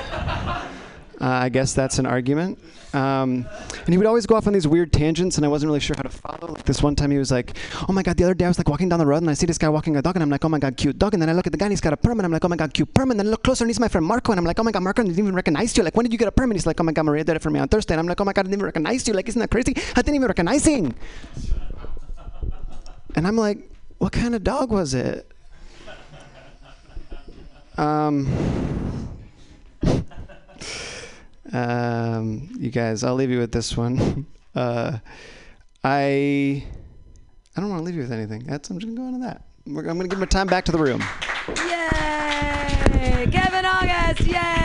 [1.22, 2.58] uh, i guess that's an argument.
[2.92, 3.46] Um,
[3.86, 5.96] and he would always go off on these weird tangents and i wasn't really sure
[5.96, 6.52] how to follow.
[6.52, 7.56] Like this one time he was like
[7.88, 9.34] oh my god the other day i was like walking down the road and i
[9.34, 11.14] see this guy walking a dog and i'm like oh my god cute dog.
[11.14, 12.44] And then i look at the guy and he's got a perm and i'm like
[12.44, 13.10] oh my god cute perm.
[13.10, 14.72] And then I look closer and he's my friend marco and i'm like oh my
[14.72, 15.84] god marco I didn't even recognize you.
[15.84, 16.50] Like when did you get a perm?
[16.50, 17.94] And he's like oh my god maria did it for me on thursday.
[17.94, 19.14] And i'm like oh my god i didn't even recognize you.
[19.14, 19.74] Like isn't that crazy?
[19.96, 20.94] I didn't even recognize him.
[23.14, 23.58] And i'm like
[23.98, 25.30] what kind of dog was it?
[27.76, 28.81] Um
[31.52, 34.26] um, you guys, I'll leave you with this one.
[34.54, 34.98] Uh,
[35.82, 36.62] I
[37.56, 38.42] I don't want to leave you with anything.
[38.44, 39.46] That's I'm just gonna go on to that.
[39.66, 41.02] I'm gonna give my time back to the room.
[41.56, 43.26] Yay!
[43.32, 44.61] Kevin August, yay!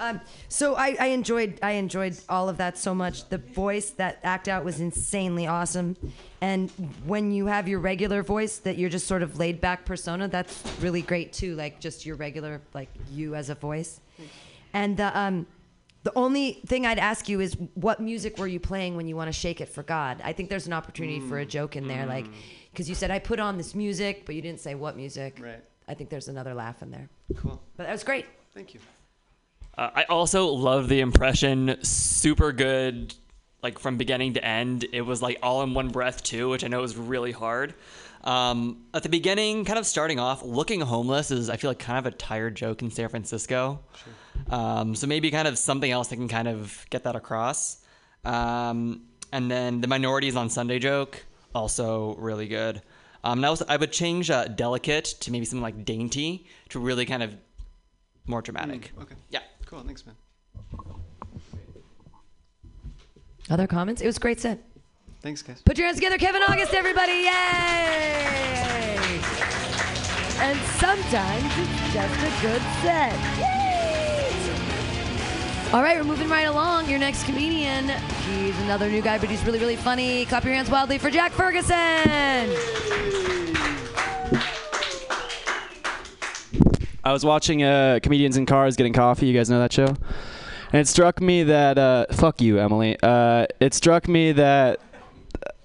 [0.00, 3.28] Um, so I, I enjoyed I enjoyed all of that so much.
[3.28, 5.96] The voice that act out was insanely awesome,
[6.40, 6.70] and
[7.04, 10.64] when you have your regular voice that you're just sort of laid back persona, that's
[10.80, 11.54] really great too.
[11.54, 14.00] Like just your regular like you as a voice,
[14.72, 15.46] and the um.
[16.02, 19.28] The only thing I'd ask you is what music were you playing when you want
[19.28, 20.22] to shake it for God?
[20.24, 22.24] I think there's an opportunity for a joke in there, like
[22.72, 25.38] because you said I put on this music, but you didn't say what music.
[25.38, 25.62] Right.
[25.86, 27.10] I think there's another laugh in there.
[27.36, 27.60] Cool.
[27.76, 28.24] But that was great.
[28.54, 28.80] Thank you.
[29.80, 31.78] Uh, I also love the impression.
[31.82, 33.14] Super good,
[33.62, 34.84] like from beginning to end.
[34.92, 37.72] It was like all in one breath too, which I know is really hard.
[38.22, 41.98] Um, at the beginning, kind of starting off, looking homeless is I feel like kind
[41.98, 43.80] of a tired joke in San Francisco.
[44.50, 47.78] Um, so maybe kind of something else that can kind of get that across.
[48.22, 51.24] Um, and then the minorities on Sunday joke
[51.54, 52.82] also really good.
[53.24, 57.22] Um, now I would change uh, delicate to maybe something like dainty to really kind
[57.22, 57.34] of
[58.26, 58.92] more dramatic.
[59.00, 59.14] okay.
[59.30, 59.40] Yeah.
[59.70, 59.82] Cool.
[59.84, 60.16] Thanks, man.
[63.48, 64.02] Other comments?
[64.02, 64.58] It was a great set.
[65.22, 65.62] Thanks, guys.
[65.62, 67.12] Put your hands together, Kevin August, everybody!
[67.12, 67.30] Yay!
[70.40, 73.14] And sometimes it's just a good set.
[73.38, 73.52] Yay!
[75.72, 76.90] All right, we're moving right along.
[76.90, 77.90] Your next comedian,
[78.28, 80.26] he's another new guy, but he's really, really funny.
[80.26, 82.50] Clap your hands wildly for Jack Ferguson.
[87.02, 89.26] I was watching uh, Comedians in Cars Getting Coffee.
[89.26, 89.86] You guys know that show?
[90.72, 92.96] And it struck me that, uh, fuck you, Emily.
[93.02, 94.80] Uh, it struck me that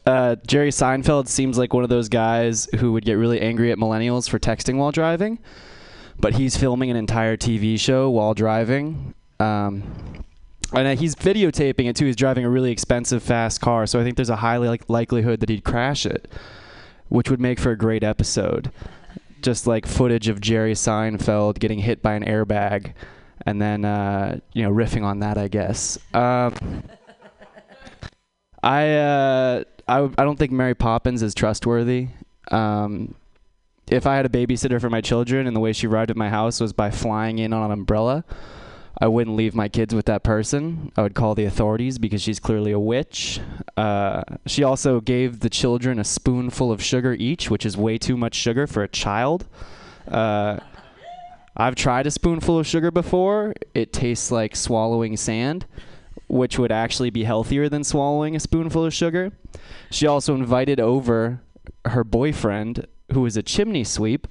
[0.06, 3.78] uh, Jerry Seinfeld seems like one of those guys who would get really angry at
[3.78, 5.40] millennials for texting while driving,
[6.20, 9.14] but he's filming an entire TV show while driving.
[9.40, 9.84] Um,
[10.74, 12.06] and uh, he's videotaping it too.
[12.06, 15.40] He's driving a really expensive, fast car, so I think there's a high like, likelihood
[15.41, 16.32] that he'd crash it,
[17.10, 18.72] which would make for a great episode.
[19.46, 22.96] Just like footage of Jerry Seinfeld getting hit by an airbag,
[23.46, 26.00] and then uh, you know riffing on that, I guess.
[26.16, 26.56] Um,
[28.64, 32.08] I, uh, I I don't think Mary Poppins is trustworthy.
[32.50, 33.14] Um,
[33.92, 36.30] if I had a babysitter for my children and the way she arrived at my
[36.30, 38.26] house was by flying in on an umbrella,
[39.00, 40.92] I wouldn't leave my kids with that person.
[40.96, 43.42] I would call the authorities because she's clearly a witch.
[43.76, 48.16] Uh, she also gave the children a spoonful of sugar each, which is way too
[48.16, 49.46] much sugar for a child.
[50.08, 50.60] Uh,
[51.58, 53.54] I've tried a spoonful of sugar before.
[53.74, 55.66] It tastes like swallowing sand,
[56.28, 59.34] which would actually be healthier than swallowing a spoonful of sugar.
[59.90, 61.42] She also invited over
[61.86, 64.28] her boyfriend, who is a chimney sweep,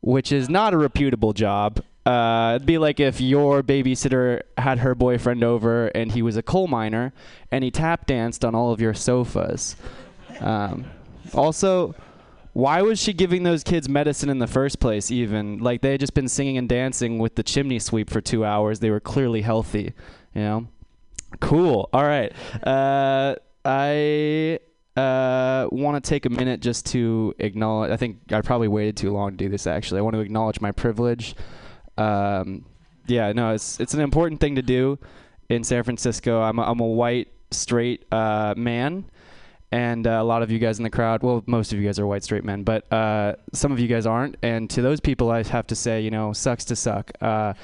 [0.00, 1.82] which is not a reputable job.
[2.08, 6.42] Uh, it'd be like if your babysitter had her boyfriend over and he was a
[6.42, 7.12] coal miner
[7.50, 9.76] and he tap danced on all of your sofas.
[10.40, 10.86] Um,
[11.34, 11.94] also,
[12.54, 15.58] why was she giving those kids medicine in the first place, even?
[15.58, 18.80] Like, they had just been singing and dancing with the chimney sweep for two hours.
[18.80, 19.92] They were clearly healthy,
[20.34, 20.68] you know?
[21.40, 21.90] Cool.
[21.92, 22.32] All right.
[22.66, 23.34] Uh,
[23.66, 24.60] I
[24.96, 27.90] uh, want to take a minute just to acknowledge.
[27.90, 29.66] I think I probably waited too long to do this.
[29.66, 31.34] Actually, I want to acknowledge my privilege.
[31.98, 32.64] Um,
[33.06, 34.98] yeah, no, it's it's an important thing to do
[35.48, 36.40] in San Francisco.
[36.40, 39.06] I'm a, I'm a white straight uh, man,
[39.72, 41.22] and uh, a lot of you guys in the crowd.
[41.22, 44.06] Well, most of you guys are white straight men, but uh, some of you guys
[44.06, 44.36] aren't.
[44.42, 47.10] And to those people, I have to say, you know, sucks to suck.
[47.20, 47.54] Uh,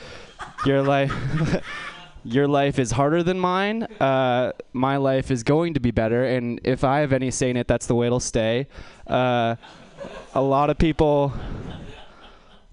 [0.67, 1.13] your life.
[2.25, 3.83] your life is harder than mine.
[4.01, 7.57] Uh, my life is going to be better, and if I have any say in
[7.57, 8.67] it, that's the way it'll stay.
[9.07, 9.57] Uh,
[10.35, 11.33] a lot of people,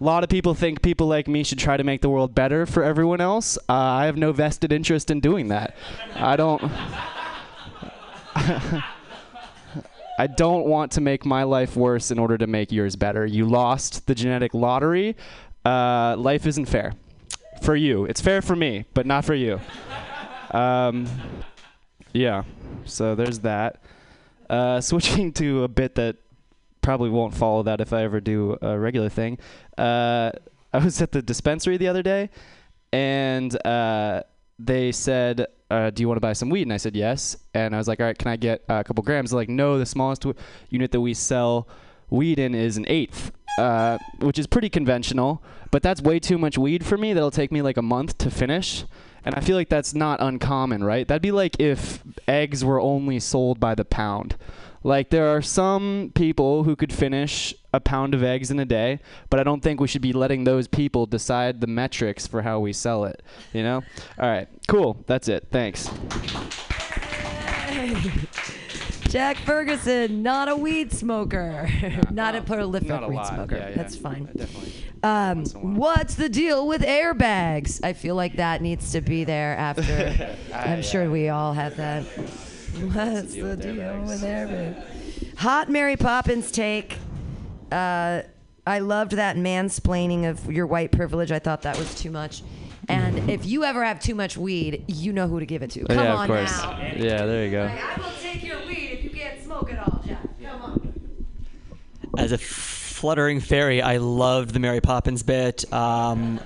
[0.01, 2.65] a lot of people think people like me should try to make the world better
[2.65, 3.57] for everyone else.
[3.69, 5.75] Uh, I have no vested interest in doing that.
[6.15, 6.63] I don't.
[10.17, 13.25] I don't want to make my life worse in order to make yours better.
[13.25, 15.15] You lost the genetic lottery.
[15.63, 16.93] Uh, life isn't fair
[17.61, 18.05] for you.
[18.05, 19.59] It's fair for me, but not for you.
[20.49, 21.07] Um,
[22.11, 22.43] yeah.
[22.85, 23.83] So there's that.
[24.49, 26.15] Uh, switching to a bit that
[26.81, 29.37] probably won't follow that if I ever do a regular thing.
[29.77, 30.31] Uh,
[30.73, 32.29] I was at the dispensary the other day,
[32.93, 34.23] and uh,
[34.57, 37.35] they said, uh, "Do you want to buy some weed?" And I said yes.
[37.53, 39.77] And I was like, "All right, can I get a couple grams?" They're like, "No,
[39.77, 40.39] the smallest w-
[40.69, 41.67] unit that we sell
[42.09, 45.43] weed in is an eighth, uh, which is pretty conventional.
[45.71, 47.13] But that's way too much weed for me.
[47.13, 48.85] That'll take me like a month to finish."
[49.23, 51.07] And I feel like that's not uncommon, right?
[51.07, 54.35] That'd be like if eggs were only sold by the pound.
[54.83, 58.99] Like there are some people who could finish a pound of eggs in a day,
[59.29, 62.59] but I don't think we should be letting those people decide the metrics for how
[62.59, 63.21] we sell it.
[63.53, 63.83] You know?
[64.19, 65.03] All right, cool.
[65.07, 65.47] That's it.
[65.51, 65.89] Thanks.
[69.11, 71.69] Jack Ferguson, not a weed smoker,
[72.11, 73.27] not a prolific not a weed lot.
[73.27, 73.57] smoker.
[73.57, 73.75] Yeah, yeah.
[73.75, 74.29] That's fine.
[74.37, 74.71] Definitely.
[75.03, 75.43] Um,
[75.75, 77.83] what's the deal with airbags?
[77.83, 80.37] I feel like that needs to be there after.
[80.53, 82.05] I'm sure we all have that.
[82.93, 85.37] What's the deal with airbags?
[85.37, 86.97] Hot Mary Poppins take.
[87.71, 88.21] Uh,
[88.65, 91.31] I loved that mansplaining of your white privilege.
[91.31, 92.43] I thought that was too much.
[92.87, 95.85] And if you ever have too much weed, you know who to give it to.
[95.85, 96.79] Come yeah, on now.
[96.95, 97.63] Yeah, there you go.
[97.65, 100.27] I will take your weed if you can't smoke it all, Jack.
[100.43, 100.93] Come on.
[102.17, 105.71] As a fluttering fairy, I loved the Mary Poppins bit.
[105.73, 106.39] Um,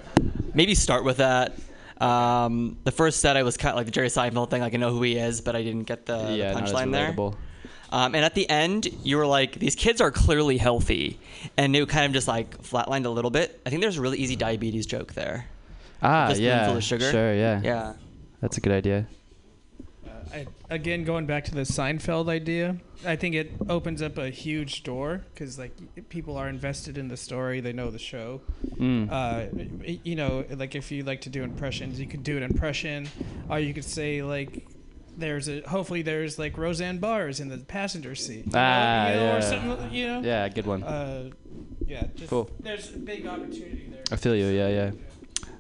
[0.54, 1.58] maybe start with that.
[2.02, 4.62] Um, the first set, I was kind of like the Jerry Seinfeld thing.
[4.62, 7.16] Like I know who he is, but I didn't get the, Yeah, the punchline there.
[7.92, 11.20] Um, and at the end, you were like, these kids are clearly healthy,
[11.56, 13.62] and it kind of just like flatlined a little bit.
[13.66, 15.46] I think there's a really easy diabetes joke there.
[16.02, 16.64] Ah, Just yeah.
[16.64, 17.12] spoonful of sugar.
[17.12, 17.62] Sure, yeah.
[17.64, 17.94] Yeah.
[18.42, 19.08] That's a good idea.
[20.34, 24.84] I, again, going back to the Seinfeld idea, I think it opens up a huge
[24.84, 25.74] door because like
[26.10, 28.42] people are invested in the story, they know the show.
[28.76, 29.12] Mm.
[29.12, 33.08] Uh, you know, like if you like to do impressions, you could do an impression,
[33.50, 34.68] or you could say like.
[35.18, 39.42] There's a hopefully there's like Roseanne Barrs in the passenger seat, Ah, you know, or
[39.42, 40.20] something, you know.
[40.20, 40.84] Yeah, good one.
[40.84, 41.30] Uh,
[41.88, 42.50] yeah, just, Cool.
[42.60, 44.04] There's a big opportunity there.
[44.12, 44.48] I feel you.
[44.48, 44.92] Yeah, yeah.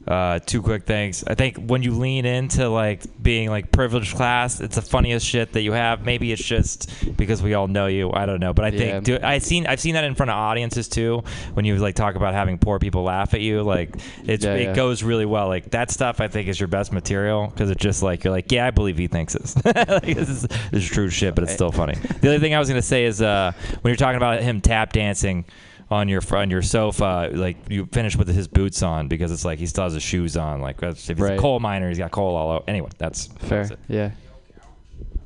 [0.07, 1.23] Uh, two quick things.
[1.25, 5.53] I think when you lean into like being like privileged class, it's the funniest shit
[5.53, 6.05] that you have.
[6.05, 8.11] Maybe it's just because we all know you.
[8.13, 8.99] I don't know, but I think Yeah.
[8.99, 11.23] do, I seen I've seen that in front of audiences too.
[11.55, 13.95] When you like talk about having poor people laugh at you, like
[14.25, 14.73] it's Yeah, it yeah.
[14.75, 15.47] goes really well.
[15.47, 18.51] Like that stuff, I think is your best material because it's just like you're like,
[18.51, 19.55] yeah, I believe he thinks this.
[19.65, 21.95] like, this is this is true shit, but it's still funny.
[22.21, 24.93] The other thing I was gonna say is uh, when you're talking about him tap
[24.93, 25.45] dancing
[25.91, 29.59] on your on your sofa, like you finish with his boots on because it's like
[29.59, 30.61] he still has his shoes on.
[30.61, 31.37] Like if he's Right.
[31.37, 32.63] a coal miner, he's got coal all over.
[32.67, 33.59] Anyway, that's Fair.
[33.65, 33.79] that's it.
[33.87, 34.11] Yeah.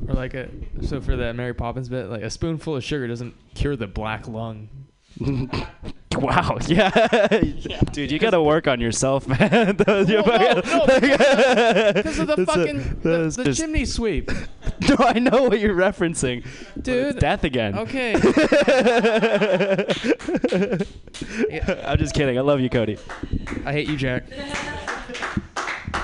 [0.08, 0.50] Or like a
[0.82, 4.28] so for that Mary Poppins bit, like a spoonful of sugar doesn't cure the black
[4.28, 4.70] lung.
[6.16, 6.58] Wow.
[6.66, 6.90] Yeah.
[7.94, 9.78] Dude, you gotta work on yourself, man.
[9.78, 13.36] Those- you're Well, no, fucking- no, because- because of the That's a- fucking- the- that's
[13.38, 14.30] the just- chimney sweep.
[14.90, 16.44] no, I know what you're referencing.
[16.44, 16.82] but it's
[17.14, 17.20] Dude.
[17.20, 17.78] death again.
[17.78, 18.16] Okay.
[21.86, 22.38] I'm just kidding.
[22.38, 22.98] I love you, Cody.
[23.66, 24.28] I hate you, Jack.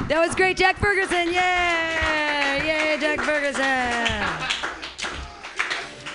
[0.07, 1.33] That was great, Jack Ferguson.
[1.33, 4.61] Yeah, Yay, Jack Ferguson.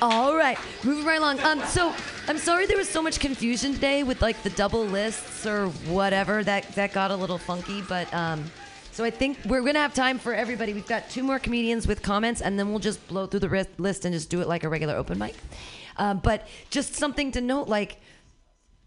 [0.03, 1.41] All right, moving right along.
[1.41, 1.93] Um, so
[2.29, 6.45] I'm sorry there was so much confusion today with like the double lists or whatever.
[6.45, 8.45] That that got a little funky, but um,
[8.93, 10.73] so I think we're gonna have time for everybody.
[10.73, 14.05] We've got two more comedians with comments, and then we'll just blow through the list
[14.05, 15.35] and just do it like a regular open mic.
[15.97, 17.99] Um, but just something to note, like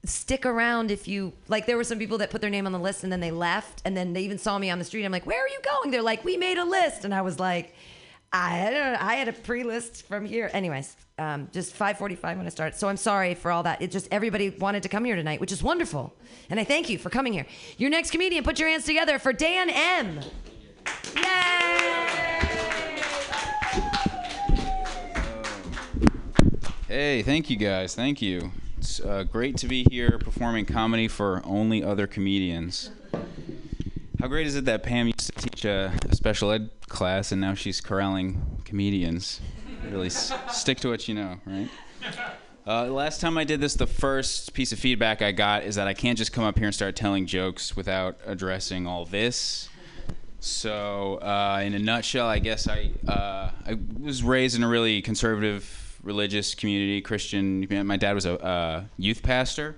[0.06, 2.80] stick around if you like there were some people that put their name on the
[2.80, 5.14] list and then they left and then they even saw me on the street i'm
[5.14, 7.74] like where are you going they're like we made a list and i was like
[8.34, 12.76] i don't i had a pre-list from here anyways um, just 5.45 when i start
[12.76, 15.52] so i'm sorry for all that it just everybody wanted to come here tonight which
[15.52, 16.14] is wonderful
[16.50, 17.46] and i thank you for coming here
[17.78, 20.20] your next comedian put your hands together for dan m
[21.16, 21.84] Yay!
[26.88, 27.96] Hey, thank you guys.
[27.96, 28.52] Thank you.
[28.78, 32.92] It's uh, great to be here performing comedy for only other comedians.
[34.24, 37.56] How great is it that Pam used to teach a, special ed class and now
[37.56, 39.42] she's corralling comedians?
[39.92, 41.70] Really s- stick to what you know, right?
[42.66, 45.90] Uh, last time I did this, the first piece of feedback I got is that
[45.90, 49.68] I can't just come up here and start telling jokes without addressing all this.
[50.40, 55.02] So, uh, in a nutshell, I guess I uh, I was raised in a really
[55.02, 57.68] conservative religious community, Christian.
[57.86, 59.76] My dad was a uh, youth pastor,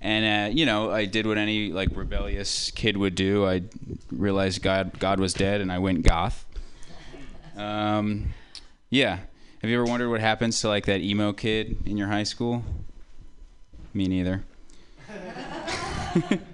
[0.00, 3.46] and uh, you know I did what any like rebellious kid would do.
[3.46, 3.62] I
[4.10, 6.44] realized God God was dead, and I went goth.
[7.56, 8.34] Um,
[8.90, 9.20] yeah.
[9.62, 12.62] Have you ever wondered what happens to like that emo kid in your high school?
[13.94, 14.44] Me neither.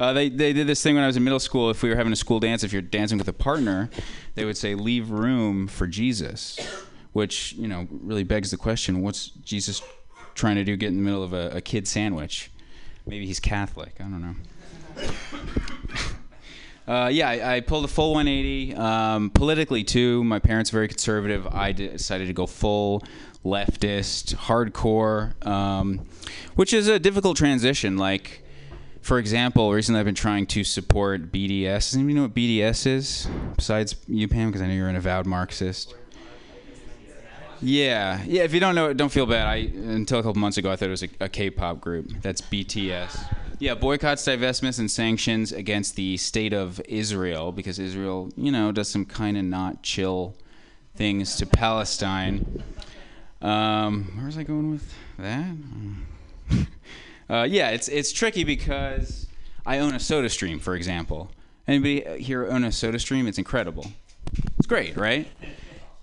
[0.00, 1.68] Uh, they, they did this thing when I was in middle school.
[1.68, 3.90] If we were having a school dance, if you're dancing with a partner,
[4.34, 6.58] they would say, leave room for Jesus,
[7.12, 9.82] which, you know, really begs the question what's Jesus
[10.34, 12.50] trying to do get in the middle of a, a kid sandwich?
[13.06, 13.94] Maybe he's Catholic.
[13.98, 14.34] I don't know.
[16.88, 18.74] Uh, yeah, I, I pulled a full 180.
[18.74, 21.46] Um, politically, too, my parents are very conservative.
[21.46, 23.04] I decided to go full
[23.44, 26.00] leftist, hardcore, um,
[26.56, 27.96] which is a difficult transition.
[27.96, 28.42] Like,
[29.02, 31.62] for example, recently I've been trying to support BDS.
[31.62, 33.28] Does anybody know what BDS is?
[33.56, 35.94] Besides you, Pam, because I know you're an avowed Marxist.
[37.62, 38.42] Yeah, yeah.
[38.42, 39.46] If you don't know it, don't feel bad.
[39.46, 42.10] I until a couple months ago, I thought it was a, a K-pop group.
[42.22, 43.34] That's BTS.
[43.58, 48.88] Yeah, boycotts, divestments, and sanctions against the state of Israel because Israel, you know, does
[48.88, 50.34] some kind of not chill
[50.96, 52.62] things to Palestine.
[53.42, 55.54] Um, where was I going with that?
[57.28, 59.26] uh, yeah, it's it's tricky because
[59.66, 61.30] I own a Soda Stream, for example.
[61.68, 63.26] Anybody here own a Soda Stream?
[63.26, 63.86] It's incredible.
[64.58, 65.28] It's great, right?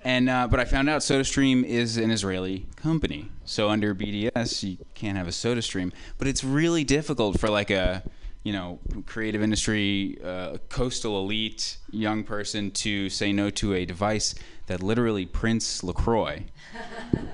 [0.07, 4.77] And uh, but I found out SodaStream is an Israeli company, so under BDS you
[4.93, 5.91] can't have a SodaStream.
[6.17, 8.03] But it's really difficult for like a
[8.43, 14.33] you know creative industry, uh, coastal elite young person to say no to a device
[14.67, 16.45] that literally prints Lacroix.
[16.73, 17.25] You know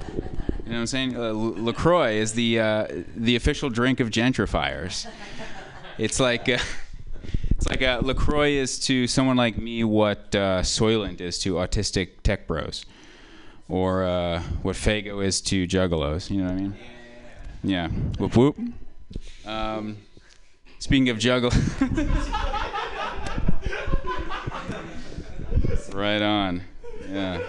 [0.66, 1.16] what I'm saying?
[1.16, 5.06] Uh, Lacroix is the uh, the official drink of gentrifiers.
[6.00, 6.50] It's like.
[7.64, 12.22] It's like uh, Lacroix is to someone like me what uh, Soylent is to autistic
[12.22, 12.86] tech bros,
[13.70, 16.30] or uh, what Faygo is to juggalos.
[16.30, 16.76] You know what I mean?
[17.64, 17.88] Yeah.
[17.88, 18.58] Whoop whoop.
[19.46, 19.96] Um,
[20.80, 21.52] speaking of juggle.
[25.94, 26.64] right on.
[27.10, 27.40] Yeah.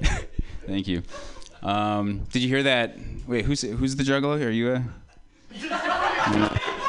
[0.64, 1.02] Thank you.
[1.64, 2.96] Um, did you hear that?
[3.26, 4.40] Wait, who's who's the juggalo?
[4.46, 4.84] Are you a?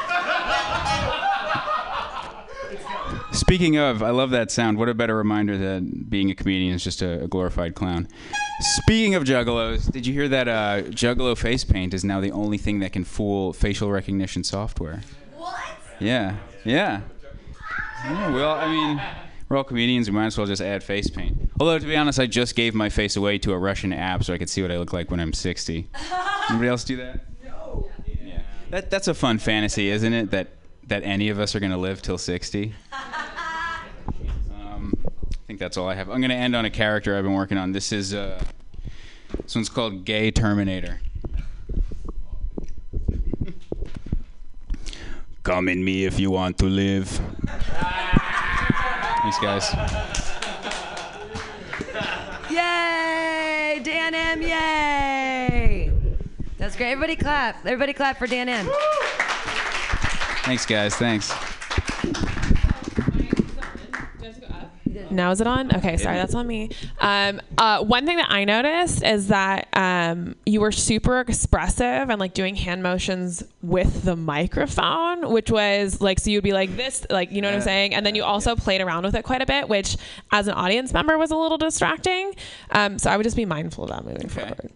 [3.38, 4.78] Speaking of, I love that sound.
[4.78, 8.08] What a better reminder that being a comedian is just a, a glorified clown.
[8.60, 12.58] Speaking of juggalos, did you hear that uh, Juggalo face paint is now the only
[12.58, 15.02] thing that can fool facial recognition software?
[15.36, 15.56] What?
[16.00, 17.02] Yeah, yeah.
[18.04, 19.00] Yeah, well, I mean,
[19.48, 20.10] we're all comedians.
[20.10, 21.50] We might as well just add face paint.
[21.60, 24.34] Although, to be honest, I just gave my face away to a Russian app so
[24.34, 25.88] I could see what I look like when I'm 60.
[26.50, 27.24] Anybody else do that?
[27.44, 27.88] No.
[28.04, 28.42] Yeah.
[28.70, 30.32] That, that's a fun fantasy, isn't it?
[30.32, 30.48] That
[30.88, 32.74] that any of us are going to live till 60.
[35.58, 36.08] I think that's all I have.
[36.08, 37.72] I'm going to end on a character I've been working on.
[37.72, 38.40] This is uh,
[39.42, 41.00] this one's called Gay Terminator.
[45.42, 47.08] Come in me if you want to live.
[49.18, 49.74] Thanks, guys.
[52.48, 53.80] Yay!
[53.82, 55.92] Dan M, yay!
[56.56, 56.92] That's great.
[56.92, 57.66] Everybody clap.
[57.66, 58.70] Everybody clap for Dan M.
[60.44, 60.94] Thanks, guys.
[60.94, 61.34] Thanks.
[65.10, 65.74] Now is it on?
[65.76, 66.70] Okay, sorry, that's on me.
[67.00, 72.18] Um, uh, one thing that I noticed is that um, you were super expressive and
[72.18, 77.06] like doing hand motions with the microphone, which was like so you'd be like this,
[77.10, 79.42] like you know what I'm saying, and then you also played around with it quite
[79.42, 79.96] a bit, which
[80.32, 82.34] as an audience member was a little distracting.
[82.70, 84.70] Um, so I would just be mindful of that moving forward.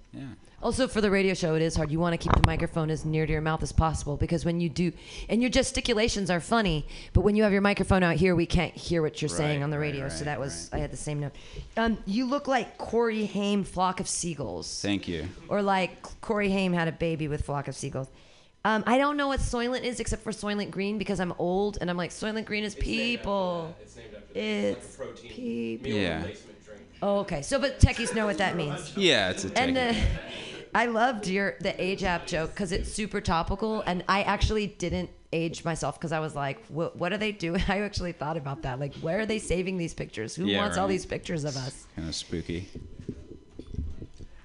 [0.62, 1.90] Also, for the radio show, it is hard.
[1.90, 4.60] You want to keep the microphone as near to your mouth as possible because when
[4.60, 4.92] you do,
[5.28, 8.72] and your gesticulations are funny, but when you have your microphone out here, we can't
[8.72, 10.08] hear what you're saying on the right, radio.
[10.08, 11.32] so that was, I had the same note.
[11.76, 14.80] Um, you look like Corey Haim, Flock of Seagulls.
[14.80, 15.28] Thank you.
[15.48, 18.08] Or like Corey Haim had a baby with Flock of Seagulls.
[18.64, 21.90] Um, I don't know what Soylent is except for Soylent Green because I'm old and
[21.90, 23.74] I'm like, Soylent Green is people.
[24.32, 24.96] It's
[25.28, 25.90] people.
[25.90, 26.28] Yeah.
[27.02, 27.42] Oh, okay.
[27.42, 28.96] So, but techies know what that means.
[28.96, 29.96] Yeah, it's a And take.
[30.72, 34.66] The, I loved your the age app joke because it's super topical, and I actually
[34.66, 37.62] didn't age myself because I was like, what, what are they doing?
[37.68, 38.78] I actually thought about that.
[38.80, 40.34] Like, where are they saving these pictures?
[40.34, 41.86] Who Yeah, wants all these pictures of us?
[41.96, 42.68] Kind of spooky.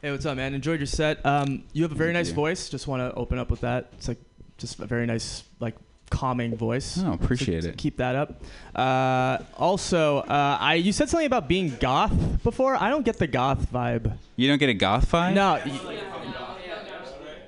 [0.01, 0.53] Hey, what's up, man?
[0.53, 1.25] Enjoyed your set.
[1.25, 2.35] Um, you have a very Thank nice you.
[2.35, 2.69] voice.
[2.69, 3.89] Just want to open up with that.
[3.93, 4.19] It's like
[4.57, 5.75] just a very nice, like
[6.09, 6.97] calming voice.
[7.03, 7.77] Oh, appreciate So it.
[7.77, 8.41] Keep that up.
[8.75, 12.75] Uh, also, uh, I you said something about being goth before.
[12.81, 14.17] I don't get the goth vibe.
[14.35, 15.33] You don't get a goth vibe?
[15.33, 15.59] No.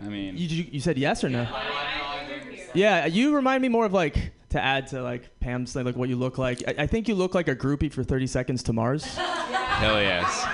[0.02, 1.48] I mean, You, you, you said yes or no?
[2.74, 6.10] Yeah, you remind me more of like to add to like Pam's thing, like what
[6.10, 6.64] you look like.
[6.68, 9.04] I, I think you look like a groupie for 30 Seconds to Mars.
[9.18, 10.46] hell yes.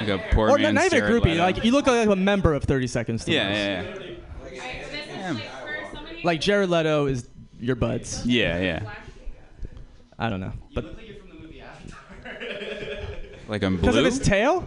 [0.00, 1.24] Like a poor or not, man's not even a groupie.
[1.32, 1.42] Leto.
[1.42, 3.44] Like you look like a member of 30 Seconds to Yeah,
[3.84, 3.96] Mars.
[4.00, 5.40] yeah, yeah.
[6.24, 7.28] Like Jared Leto is
[7.60, 8.24] your buds.
[8.26, 8.92] Yeah, yeah.
[10.18, 10.84] I don't know, but
[13.48, 13.80] Like I'm blue.
[13.82, 14.64] because of his tail.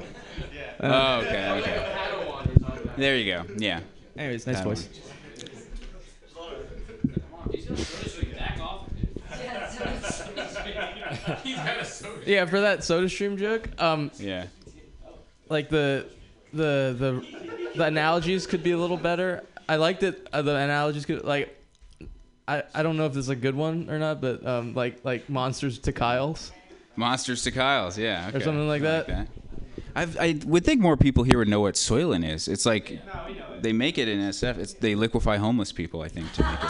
[0.79, 2.91] Oh, okay, okay.
[2.97, 3.45] There you go.
[3.57, 3.79] Yeah.
[4.17, 4.89] Anyways, nice That voice.
[12.25, 13.69] Yeah, for that Soda Stream joke.
[13.81, 14.47] Um, yeah.
[15.49, 16.05] Like the
[16.53, 17.25] the the
[17.75, 19.43] the analogies could be a little better.
[19.67, 20.27] I liked it.
[20.31, 21.59] Uh, the analogies could like.
[22.47, 25.03] I, I don't know if this is a good one or not, but um, like
[25.05, 26.51] like monsters to Kyle's.
[26.95, 28.29] Monsters to Kyle's, yeah.
[28.29, 29.27] Or something like I that.
[29.95, 32.47] I've, I would think more people here would know what Soylent is.
[32.47, 32.99] It's like
[33.61, 34.57] they make it in SF.
[34.57, 36.01] It's they liquefy homeless people.
[36.01, 36.69] I think to make it.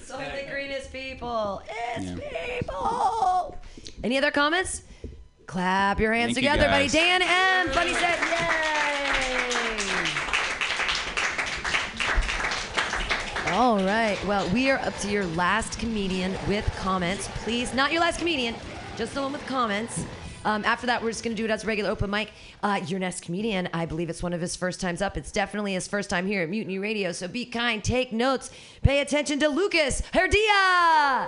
[0.00, 1.62] So the greenest people.
[1.96, 2.58] It's Yeah.
[2.58, 3.56] people.
[4.02, 4.82] Any other comments?
[5.46, 6.88] Clap your hands Thank you, together, buddy.
[6.88, 7.68] Dan M.
[7.70, 8.18] Funny set.
[8.20, 9.79] Yay!
[13.52, 14.16] All right.
[14.26, 17.28] Well, we are up to your last comedian with comments.
[17.42, 18.54] Please, not your last comedian,
[18.96, 20.04] just the one with comments.
[20.44, 22.30] Um, after that, we're just going to do it as a regular open mic.
[22.62, 25.16] Uh, your next comedian, I believe it's one of his first times up.
[25.16, 27.10] It's definitely his first time here at Mutiny Radio.
[27.10, 28.52] So be kind, take notes,
[28.82, 31.26] pay attention to Lucas Heredia.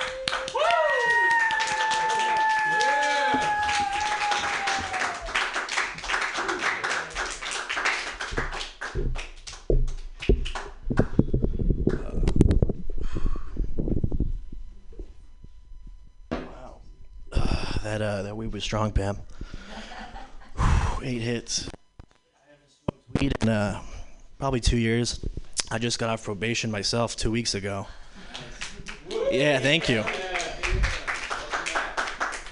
[17.99, 19.19] That uh, that weed was strong, Pam.
[21.03, 21.69] Eight hits.
[23.21, 23.83] Weed in uh,
[24.39, 25.23] probably two years.
[25.71, 27.87] I just got off probation myself two weeks ago.
[29.31, 30.05] Yeah, thank you.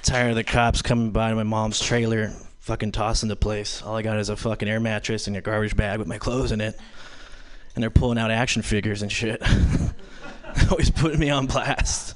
[0.03, 3.81] Tired of the cops coming by my mom's trailer, fucking tossing the place.
[3.81, 6.53] All I got is a fucking air mattress and a garbage bag with my clothes
[6.53, 6.79] in it.
[7.75, 9.43] And they're pulling out action figures and shit.
[10.71, 12.15] Always putting me on blast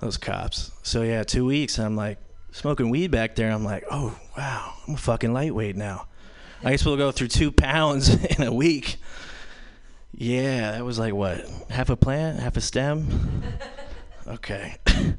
[0.00, 0.72] those cops.
[0.82, 2.18] So yeah, two weeks, and I'm like
[2.54, 3.50] smoking weed back there.
[3.50, 6.06] I'm like, oh wow, I'm a fucking lightweight now.
[6.62, 8.08] I guess we'll go through two pounds
[8.38, 8.96] in a week.
[10.16, 13.42] Yeah, that was like what, half a plant, half a stem.
[14.26, 14.76] Okay.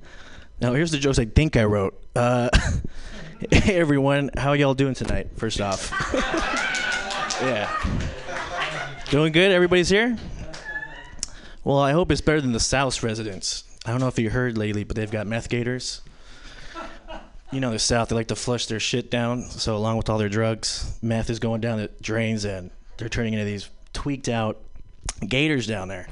[0.61, 2.01] Now here's the jokes I think I wrote.
[2.15, 2.49] Uh,
[3.51, 5.31] hey everyone, how y'all doing tonight?
[5.35, 5.91] First off,
[7.41, 7.69] yeah,
[9.09, 9.51] doing good.
[9.51, 10.17] Everybody's here.
[11.65, 13.65] Well, I hope it's better than the South's residents.
[13.85, 16.01] I don't know if you heard lately, but they've got meth gators.
[17.55, 19.43] You know, the South, they like to flush their shit down.
[19.43, 23.33] So, along with all their drugs, meth is going down the drains and they're turning
[23.33, 24.59] into these tweaked out
[25.25, 26.07] gators down there.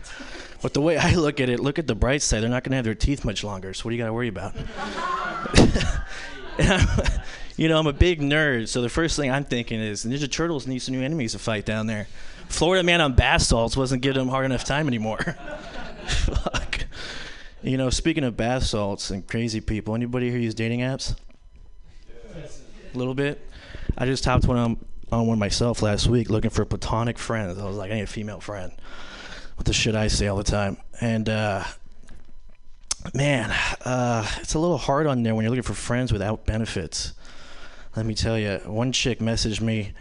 [0.62, 2.42] But the way I look at it, look at the bright side.
[2.42, 3.74] They're not going to have their teeth much longer.
[3.74, 4.56] So, what do you got to worry about?
[7.56, 8.68] You know, I'm a big nerd.
[8.68, 11.66] So, the first thing I'm thinking is Ninja Turtles need some new enemies to fight
[11.66, 12.08] down there.
[12.50, 15.20] Florida man on bath salts wasn't giving them hard enough time anymore.
[16.08, 16.86] Fuck.
[17.62, 21.16] You know, speaking of bath salts and crazy people, anybody here use dating apps?
[22.94, 23.42] A little bit.
[23.98, 27.58] I just topped one on, on one myself last week, looking for platonic friends.
[27.58, 28.72] I was like, I need a female friend.
[29.56, 31.64] What the shit I say all the time, and uh,
[33.14, 33.52] man,
[33.86, 37.14] uh, it's a little hard on there when you're looking for friends without benefits.
[37.96, 39.94] Let me tell you, one chick messaged me.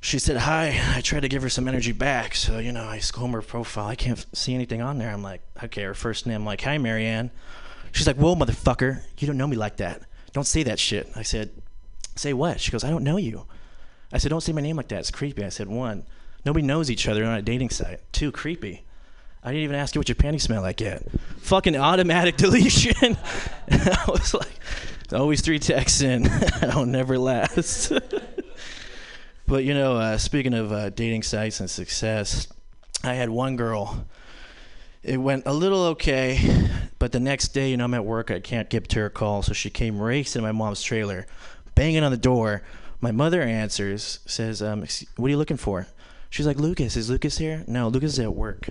[0.00, 2.34] She said, Hi, I tried to give her some energy back.
[2.34, 3.86] So, you know, I comb her profile.
[3.86, 5.10] I can't see anything on there.
[5.10, 6.36] I'm like, Okay, her first name.
[6.36, 7.30] I'm like, Hi, Marianne.
[7.92, 9.02] She's like, Whoa, motherfucker.
[9.18, 10.02] You don't know me like that.
[10.32, 11.10] Don't say that shit.
[11.16, 11.50] I said,
[12.20, 12.60] Say what?
[12.60, 13.46] She goes, I don't know you.
[14.12, 14.98] I said, Don't say my name like that.
[14.98, 15.42] It's creepy.
[15.42, 16.04] I said, One,
[16.44, 18.00] nobody knows each other on a dating site.
[18.12, 18.84] Two, creepy.
[19.42, 21.02] I didn't even ask you what your panties smell like yet.
[21.38, 23.16] Fucking automatic deletion.
[23.70, 24.52] I was like,
[25.14, 26.26] always three texts in.
[26.60, 27.90] I don't never last.
[29.46, 32.48] but you know, uh, speaking of uh, dating sites and success,
[33.02, 34.06] I had one girl.
[35.02, 36.68] It went a little okay,
[36.98, 38.30] but the next day, you know, I'm at work.
[38.30, 41.26] I can't get to her call, so she came racing my mom's trailer,
[41.74, 42.62] banging on the door.
[43.00, 44.86] My mother answers, says, um,
[45.16, 45.86] "What are you looking for?"
[46.28, 48.68] She's like, "Lucas, is Lucas here?" No, Lucas is at work.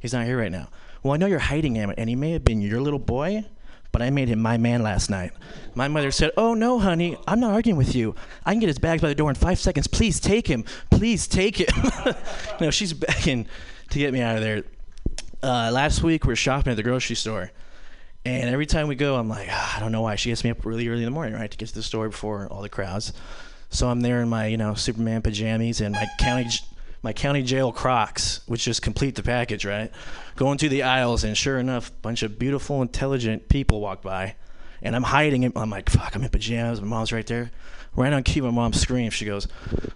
[0.00, 0.68] He's not here right now.
[1.02, 3.44] Well, I know you're hiding him, and he may have been your little boy,
[3.92, 5.32] but I made him my man last night.
[5.74, 8.14] My mother said, Oh, no, honey, I'm not arguing with you.
[8.44, 9.86] I can get his bags by the door in five seconds.
[9.86, 10.64] Please take him.
[10.90, 12.14] Please take him.
[12.60, 13.46] know, she's begging
[13.90, 14.64] to get me out of there.
[15.42, 17.50] Uh, last week, we are shopping at the grocery store.
[18.24, 20.16] And every time we go, I'm like, ah, I don't know why.
[20.16, 22.08] She gets me up really early in the morning, right, to get to the store
[22.10, 23.12] before all the crowds.
[23.70, 26.48] So I'm there in my, you know, Superman pajamas and my county,
[27.02, 29.90] my county jail Crocs, which just complete the package, right?
[30.36, 34.34] Going through the aisles, and sure enough, a bunch of beautiful, intelligent people walk by,
[34.82, 35.52] and I'm hiding it.
[35.56, 36.80] I'm like, fuck, I'm in pajamas.
[36.80, 37.50] My mom's right there.
[38.00, 39.12] Right on cue, my mom screams.
[39.12, 39.46] She goes,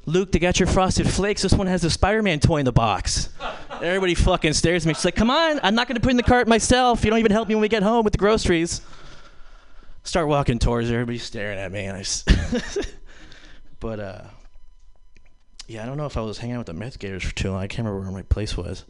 [0.05, 1.41] Luke, they got your frosted flakes.
[1.41, 3.31] This one has the Spider-Man toy in the box.
[3.71, 4.93] Everybody fucking stares at me.
[4.93, 7.03] She's like, come on, I'm not gonna put in the cart myself.
[7.03, 8.83] You don't even help me when we get home with the groceries.
[10.03, 10.95] Start walking towards her.
[10.97, 12.01] Everybody's staring at me, and I.
[12.01, 12.27] s-
[13.81, 14.25] but uh,
[15.67, 17.53] yeah, I don't know if I was hanging out with the meth gators for too
[17.53, 17.63] long.
[17.63, 18.85] I can't remember where my place was.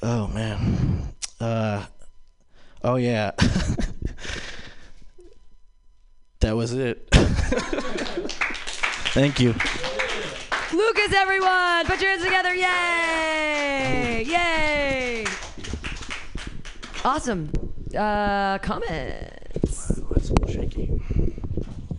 [0.00, 1.12] Oh man.
[1.40, 1.86] Uh,
[2.84, 3.32] oh yeah.
[6.38, 7.08] that was it.
[9.10, 9.54] Thank you.
[10.72, 12.54] Lucas, everyone, put your hands together.
[12.54, 14.24] Yay!
[14.24, 15.26] Yay!
[17.04, 17.50] Awesome.
[17.96, 20.00] Uh, comments.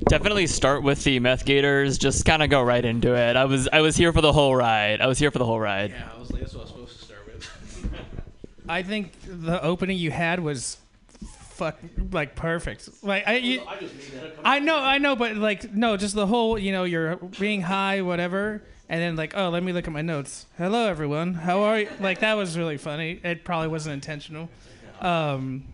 [0.08, 1.98] Definitely start with the meth gators.
[1.98, 3.38] Just kind of go right into it.
[3.38, 5.00] I was I was here for the whole ride.
[5.00, 5.92] I was here for the whole ride.
[5.92, 7.92] Yeah, I was like, that's what I was supposed to start with.
[8.70, 10.78] I think the opening you had was
[11.62, 11.80] fuck
[12.12, 12.90] like perfect.
[13.04, 13.62] Like I, you,
[14.44, 18.02] I know, I know, but like no, just the whole you know you're being high,
[18.02, 20.48] whatever, and then like oh let me look at my notes.
[20.58, 21.90] Hello everyone, how are you?
[22.00, 23.20] Like that was really funny.
[23.24, 24.50] It probably wasn't intentional.
[25.00, 25.66] Um,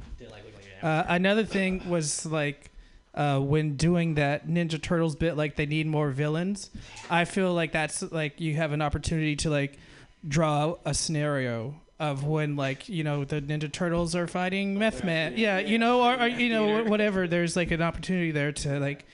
[0.83, 2.71] uh, another thing was like.
[3.15, 6.69] Uh, when doing that Ninja Turtles bit, like they need more villains.
[7.09, 9.79] I feel like that's like you have an opportunity to like
[10.27, 15.03] draw a scenario of when like you know the Ninja Turtles are fighting oh, Meth
[15.03, 15.33] Man.
[15.35, 17.27] Yeah, you know, or, or you know whatever.
[17.27, 19.05] There's like an opportunity there to like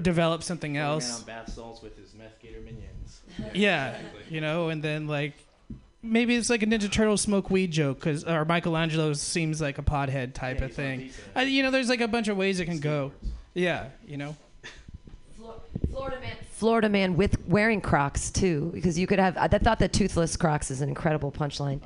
[0.00, 1.20] develop something else.
[1.20, 3.20] on bath salts with his meth gator minions.
[3.54, 3.98] Yeah,
[4.28, 5.34] you know, and then like
[6.02, 9.82] maybe it's like a Ninja Turtle smoke weed joke, cause or Michelangelo seems like a
[9.82, 11.10] pothead type of thing.
[11.34, 13.12] I, you know, there's like a bunch of ways it can go.
[13.54, 14.36] Yeah, you know.
[15.90, 16.36] Florida man.
[16.62, 19.36] Florida man with wearing Crocs too, because you could have.
[19.36, 21.80] I thought that toothless Crocs is an incredible punchline.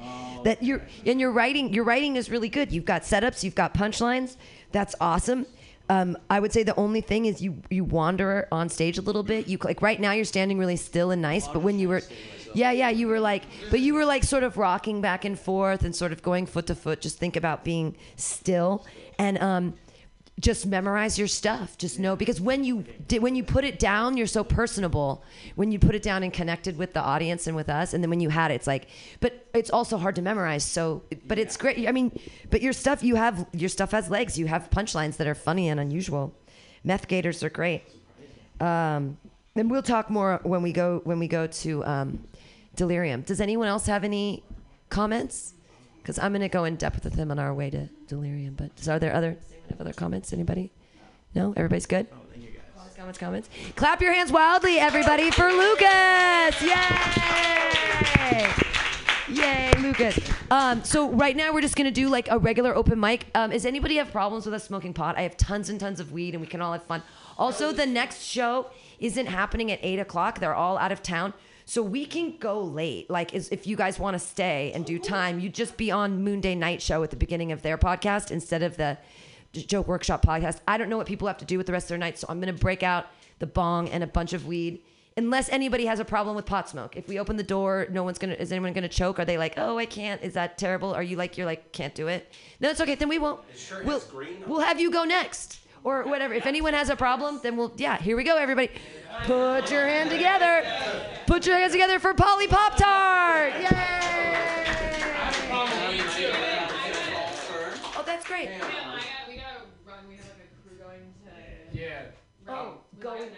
[0.44, 2.70] that you're and your writing, your writing is really good.
[2.70, 4.36] You've got setups, you've got punchlines.
[4.72, 5.46] That's awesome.
[5.88, 9.22] Um, I would say the only thing is you you wander on stage a little
[9.22, 9.48] bit.
[9.48, 12.02] You like right now you're standing really still and nice, but when you were,
[12.52, 15.84] yeah, yeah, you were like, but you were like sort of rocking back and forth
[15.84, 17.00] and sort of going foot to foot.
[17.00, 18.84] Just think about being still
[19.18, 19.72] and um,
[20.38, 21.78] just memorize your stuff.
[21.78, 22.84] Just know because when you
[23.18, 25.24] when you put it down, you're so personable.
[25.54, 28.10] When you put it down and connected with the audience and with us, and then
[28.10, 28.88] when you had it, it's like,
[29.20, 30.62] but it's also hard to memorize.
[30.62, 31.88] So, but it's great.
[31.88, 32.18] I mean,
[32.50, 34.38] but your stuff, you have your stuff has legs.
[34.38, 36.34] You have punchlines that are funny and unusual.
[36.84, 37.82] Meth gators are great.
[38.60, 39.16] Um,
[39.54, 42.26] and we'll talk more when we go when we go to um,
[42.74, 43.22] Delirium.
[43.22, 44.44] Does anyone else have any
[44.90, 45.54] comments?
[45.96, 48.54] Because I'm gonna go in depth with him on our way to Delirium.
[48.54, 49.38] But are there other
[49.70, 50.32] have other comments?
[50.32, 50.70] Anybody?
[51.34, 52.06] No, everybody's good.
[52.10, 53.48] Comments, comments, comments.
[53.76, 56.62] Clap your hands wildly, everybody, for Lucas!
[56.62, 58.46] Yay!
[59.28, 60.18] Yay, Lucas.
[60.50, 63.26] Um, so right now we're just gonna do like a regular open mic.
[63.34, 65.18] Um, does anybody have problems with us smoking pot?
[65.18, 67.02] I have tons and tons of weed, and we can all have fun.
[67.36, 68.70] Also, the next show
[69.00, 70.38] isn't happening at eight o'clock.
[70.38, 71.34] They're all out of town.
[71.68, 73.10] So we can go late.
[73.10, 76.24] Like, is, if you guys want to stay and do time, you just be on
[76.24, 78.96] Moonday Night Show at the beginning of their podcast instead of the
[79.64, 80.60] Joke Workshop podcast.
[80.66, 82.26] I don't know what people have to do with the rest of their night, so
[82.28, 83.06] I'm going to break out
[83.38, 84.80] the bong and a bunch of weed.
[85.18, 86.94] Unless anybody has a problem with pot smoke.
[86.94, 88.34] If we open the door, no one's gonna.
[88.34, 89.18] Is anyone gonna choke?
[89.18, 90.22] Are they like, oh, I can't?
[90.22, 90.92] Is that terrible?
[90.92, 92.30] Are you like, you're like, can't do it?
[92.60, 92.96] No, it's okay.
[92.96, 93.40] Then we won't.
[93.82, 94.02] we'll,
[94.46, 96.34] we'll have you go next or whatever.
[96.34, 97.72] If anyone has a problem, then we'll.
[97.78, 98.70] Yeah, here we go, everybody.
[99.22, 100.66] Put your hand together.
[101.26, 103.54] Put your hands together for Polly Pop Tart.
[103.54, 103.68] Yay!
[107.96, 108.50] Oh, that's great.
[112.46, 112.52] Yeah.
[112.54, 113.30] Oh, going.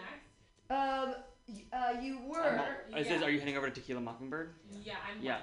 [0.70, 1.14] Um,
[1.48, 2.60] y- uh, you were.
[2.96, 4.50] Is this, are you heading over to Tequila Mockingbird?
[4.82, 5.38] Yeah, I'm Yeah.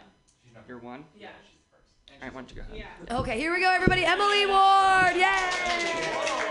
[0.67, 1.05] You're one?
[1.17, 1.27] Yeah.
[1.27, 2.87] All right, why don't you go ahead?
[3.19, 4.05] Okay, here we go, everybody.
[4.05, 5.15] Emily Ward.
[5.15, 6.45] Yay!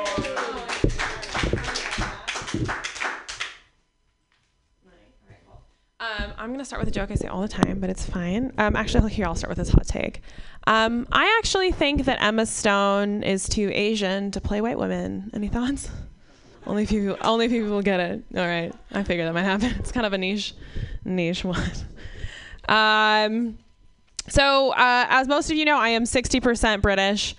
[6.00, 8.52] Um, I'm gonna start with a joke I say all the time, but it's fine.
[8.58, 10.20] Um, actually, here I'll start with this hot take.
[10.66, 15.30] Um, I actually think that Emma Stone is too Asian to play white women.
[15.32, 15.88] Any thoughts?
[16.66, 18.24] Only few people, only few people get it.
[18.36, 19.74] All right, I figured that might happen.
[19.78, 20.54] It's kind of a niche,
[21.04, 21.70] niche one.
[22.68, 23.58] Um,
[24.28, 27.36] so, uh, as most of you know, I am 60% British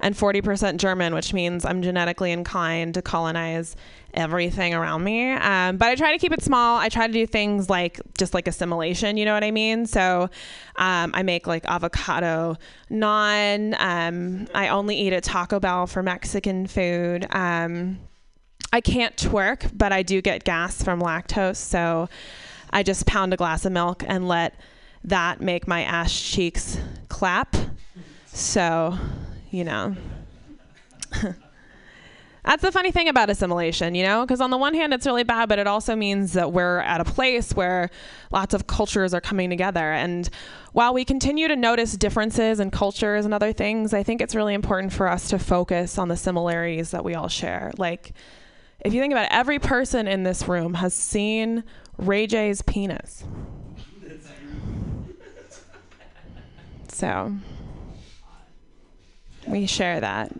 [0.00, 3.76] and 40% German, which means I'm genetically inclined to colonize
[4.12, 5.32] everything around me.
[5.32, 6.76] Um, but I try to keep it small.
[6.76, 9.86] I try to do things like just like assimilation, you know what I mean?
[9.86, 10.28] So
[10.76, 12.56] um, I make like avocado
[12.90, 13.78] naan.
[13.80, 17.26] Um, I only eat at Taco Bell for Mexican food.
[17.30, 17.98] Um,
[18.72, 21.56] I can't twerk, but I do get gas from lactose.
[21.56, 22.08] So
[22.70, 24.54] I just pound a glass of milk and let
[25.04, 26.78] that make my ass cheeks
[27.08, 27.54] clap.
[28.26, 28.98] So,
[29.50, 29.94] you know.
[32.44, 35.22] That's the funny thing about assimilation, you know, because on the one hand, it's really
[35.22, 37.88] bad, but it also means that we're at a place where
[38.32, 39.92] lots of cultures are coming together.
[39.92, 40.28] And
[40.72, 44.52] while we continue to notice differences in cultures and other things, I think it's really
[44.52, 47.72] important for us to focus on the similarities that we all share.
[47.78, 48.12] Like,
[48.84, 51.64] if you think about it, every person in this room has seen
[51.98, 53.24] Ray J's penis.
[56.88, 57.34] So,
[59.46, 60.32] we share that.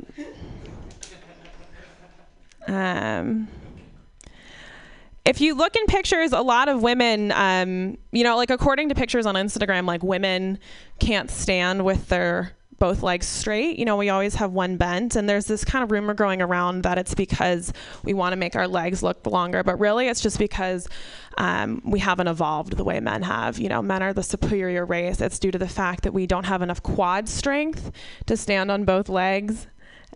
[2.69, 3.49] Um,
[5.25, 8.95] if you look in pictures, a lot of women, um, you know, like according to
[8.95, 10.59] pictures on Instagram, like women
[10.99, 13.79] can't stand with their both legs straight.
[13.79, 16.83] You know, we always have one bent, and there's this kind of rumor going around
[16.83, 17.73] that it's because
[18.03, 20.89] we want to make our legs look longer, but really it's just because
[21.39, 23.59] um, we haven't evolved the way men have.
[23.59, 25.21] You know, men are the superior race.
[25.21, 27.93] It's due to the fact that we don't have enough quad strength
[28.27, 29.67] to stand on both legs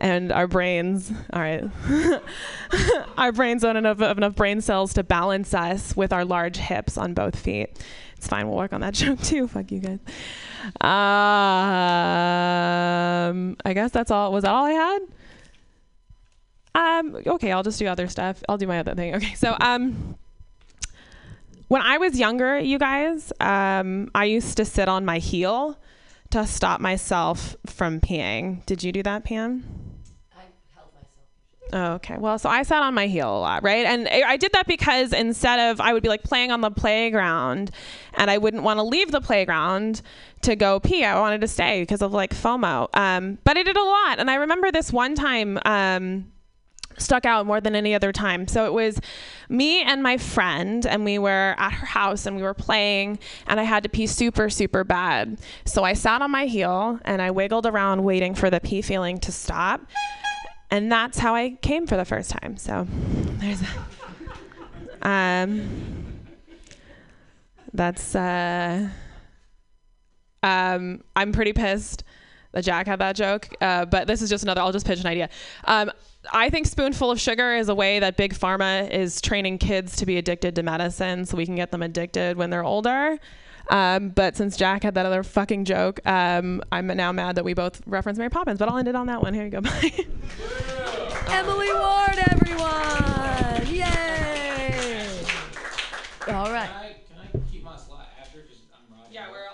[0.01, 1.64] and our brains all right
[3.18, 6.97] our brains don't have enough, enough brain cells to balance us with our large hips
[6.97, 7.76] on both feet
[8.19, 9.49] it's fine we'll work on that joke too.
[9.49, 10.01] Fuck you guys.
[10.81, 10.89] Um
[13.65, 14.99] i guess that's all was that all i had?
[16.74, 18.43] Um okay i'll just do other stuff.
[18.49, 19.15] I'll do my other thing.
[19.15, 20.16] Okay so um
[21.69, 25.78] when i was younger you guys um i used to sit on my heel
[26.31, 28.66] to stop myself from peeing.
[28.66, 29.78] Did you do that pam
[31.73, 32.16] Oh, okay.
[32.19, 33.85] Well, so I sat on my heel a lot, right?
[33.85, 37.70] And I did that because instead of I would be like playing on the playground
[38.15, 40.01] and I wouldn't want to leave the playground
[40.43, 41.05] to go pee.
[41.05, 42.89] I wanted to stay because of like FOMO.
[42.95, 44.19] Um, but I did a lot.
[44.19, 46.32] And I remember this one time um,
[46.97, 48.49] stuck out more than any other time.
[48.49, 49.01] So it was
[49.49, 53.61] me and my friend, and we were at her house and we were playing, and
[53.61, 55.39] I had to pee super, super bad.
[55.65, 59.19] So I sat on my heel and I wiggled around waiting for the pee feeling
[59.19, 59.82] to stop.
[60.70, 62.57] And that's how I came for the first time.
[62.57, 62.86] So
[63.39, 63.62] there's.
[65.01, 65.69] Um,
[67.73, 68.89] that's, uh,
[70.43, 72.05] um, I'm pretty pissed
[72.53, 73.49] that Jack had that joke.
[73.61, 75.28] Uh, but this is just another, I'll just pitch an idea.
[75.65, 75.90] Um,
[76.32, 80.07] I think spoonful of sugar is a way that big pharma is training kids to
[80.07, 83.19] be addicted to medicine so we can get them addicted when they're older.
[83.70, 87.55] Um, but since Jack had that other fucking joke, um, I'm now mad that we
[87.55, 88.59] both referenced Mary Poppins.
[88.59, 89.35] But I'll end it on that one.
[89.35, 89.61] Here you go.
[89.62, 90.07] Bye.
[91.28, 93.66] Emily Ward, everyone!
[93.74, 95.09] Yay!
[96.28, 96.95] All right.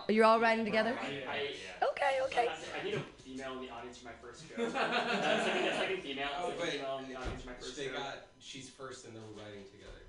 [0.08, 0.90] You're all riding together?
[0.90, 2.48] Okay, okay.
[2.78, 4.70] I need a female in the audience for my first joke.
[4.72, 6.28] That's like a female.
[6.38, 6.72] Oh, wait.
[6.72, 7.96] female in the audience for my first They joke.
[7.96, 10.04] got she's first and they're riding together,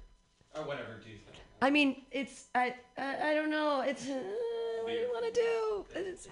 [0.53, 0.99] or whatever.
[1.01, 1.34] Do you think?
[1.65, 3.81] I mean, it's I I, I don't know.
[3.81, 4.21] It's uh,
[4.83, 5.85] what do you want to do?
[5.95, 6.27] It's,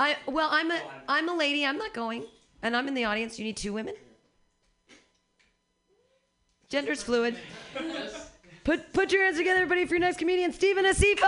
[0.00, 1.64] I well, I'm a I'm a lady.
[1.64, 2.24] I'm not going,
[2.62, 3.38] and I'm in the audience.
[3.38, 3.94] You need two women.
[6.68, 7.36] Gender's fluid.
[8.64, 11.22] Put put your hands together, everybody, for your next comedian, Stephen Asifo.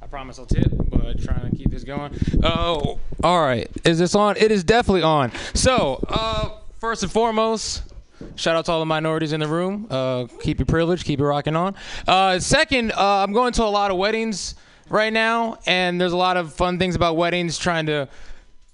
[0.00, 0.72] I promise I'll tip,
[1.06, 2.12] but trying to keep this going.
[2.42, 3.70] Oh, all right.
[3.84, 4.36] Is this on?
[4.36, 5.30] It is definitely on.
[5.54, 6.50] So, uh,
[6.80, 7.82] first and foremost,
[8.34, 9.86] shout out to all the minorities in the room.
[9.88, 11.76] Uh, keep your privilege, keep it rocking on.
[12.08, 14.56] Uh, second, uh, I'm going to a lot of weddings
[14.88, 17.56] right now, and there's a lot of fun things about weddings.
[17.56, 18.08] Trying to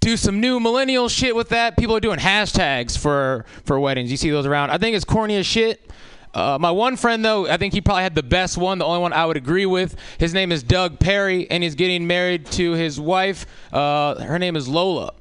[0.01, 1.77] do some new millennial shit with that.
[1.77, 4.11] People are doing hashtags for for weddings.
[4.11, 4.71] You see those around.
[4.71, 5.91] I think it's corny as shit.
[6.35, 9.01] Uh, my one friend, though, I think he probably had the best one, the only
[9.01, 9.97] one I would agree with.
[10.19, 13.45] His name is Doug Perry, and he's getting married to his wife.
[13.73, 15.13] Uh, her name is Lola.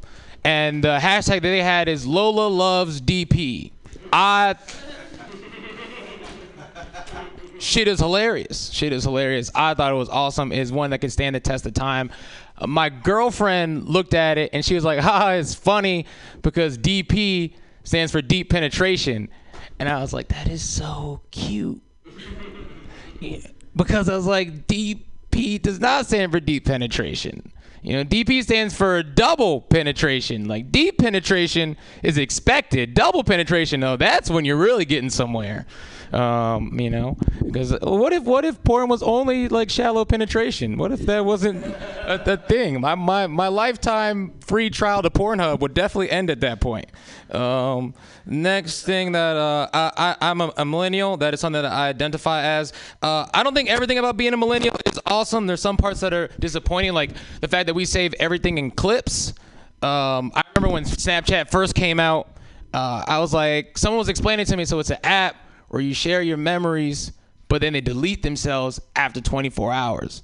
[0.44, 3.72] And the hashtag that they had is Lola loves DP.
[4.12, 4.56] I.
[7.60, 8.72] Shit is hilarious.
[8.72, 9.52] Shit is hilarious.
[9.54, 10.52] I thought it was awesome.
[10.52, 12.10] It's one that can stand the test of time.
[12.58, 16.08] Uh, my girlfriend looked at it and she was like, "Ha, it's funny
[16.42, 19.30] because DP stands for deep penetration."
[19.82, 21.82] And I was like, that is so cute.
[23.76, 27.52] Because I was like, DP does not stand for deep penetration.
[27.82, 30.48] You know, DP stands for double penetration.
[30.48, 32.94] Like deep penetration is expected.
[32.94, 35.66] Double penetration, though, that's when you're really getting somewhere.
[36.14, 40.78] Um, you know, because what if what if porn was only like shallow penetration?
[40.78, 42.82] What if that wasn't a, a thing?
[42.82, 46.92] My, my my lifetime free trial to Pornhub would definitely end at that point.
[47.32, 47.94] Um,
[48.26, 51.16] next thing that uh, I, I I'm a, a millennial.
[51.16, 52.74] That is something that I identify as.
[53.02, 55.48] Uh, I don't think everything about being a millennial is awesome.
[55.48, 59.34] There's some parts that are disappointing, like the fact that we save everything in clips.
[59.82, 62.28] Um, I remember when Snapchat first came out.
[62.74, 64.66] Uh, I was like, someone was explaining to me.
[64.66, 65.36] So it's an app
[65.72, 67.14] where you share your memories,
[67.48, 70.22] but then they delete themselves after 24 hours.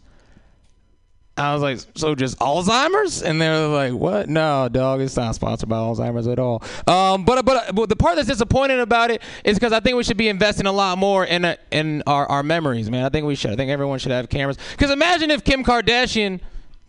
[1.38, 3.22] I was like, so just Alzheimer's?
[3.22, 4.28] And they're like, what?
[4.28, 6.64] No, dog, it's not sponsored by Alzheimer's at all.
[6.86, 10.04] Um, but, but but the part that's disappointing about it is because I think we
[10.04, 13.06] should be investing a lot more in uh, in our, our memories, man.
[13.06, 13.52] I think we should.
[13.52, 14.58] I think everyone should have cameras.
[14.72, 16.42] Because imagine if Kim Kardashian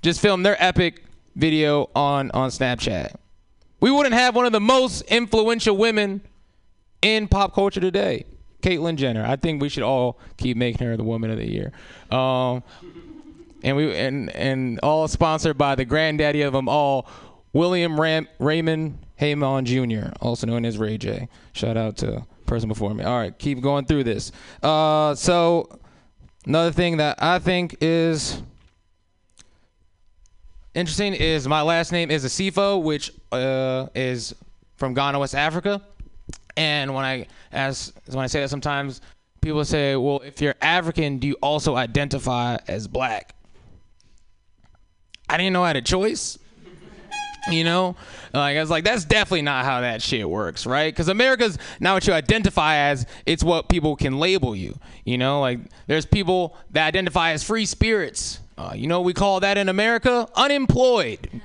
[0.02, 1.05] just filmed their epic
[1.36, 3.14] video on on Snapchat.
[3.80, 6.22] We wouldn't have one of the most influential women
[7.02, 8.24] in pop culture today.
[8.62, 9.24] Caitlyn Jenner.
[9.24, 11.72] I think we should all keep making her the woman of the year.
[12.10, 12.62] Um,
[13.62, 17.09] and we and and all sponsored by the granddaddy of them all,
[17.52, 21.28] William Ram, Raymond Haymon Jr., also known as Ray J.
[21.52, 23.05] Shout out to person before me.
[23.05, 24.32] All right, keep going through this.
[24.62, 25.78] Uh, so
[26.47, 28.43] another thing that I think is
[30.74, 34.35] interesting is my last name is Asifo, which uh, is
[34.76, 35.82] from Ghana, West Africa.
[36.59, 39.01] And when I ask, when I say that, sometimes
[39.40, 43.36] people say, "Well, if you're African, do you also identify as black?"
[45.28, 46.36] I didn't know I had a choice.
[47.48, 47.94] You know,
[48.35, 50.93] like I was like, that's definitely not how that shit works, right?
[50.93, 54.76] Because America's not what you identify as; it's what people can label you.
[55.05, 58.40] You know, like there's people that identify as free spirits.
[58.59, 61.40] Uh, you know, we call that in America unemployed.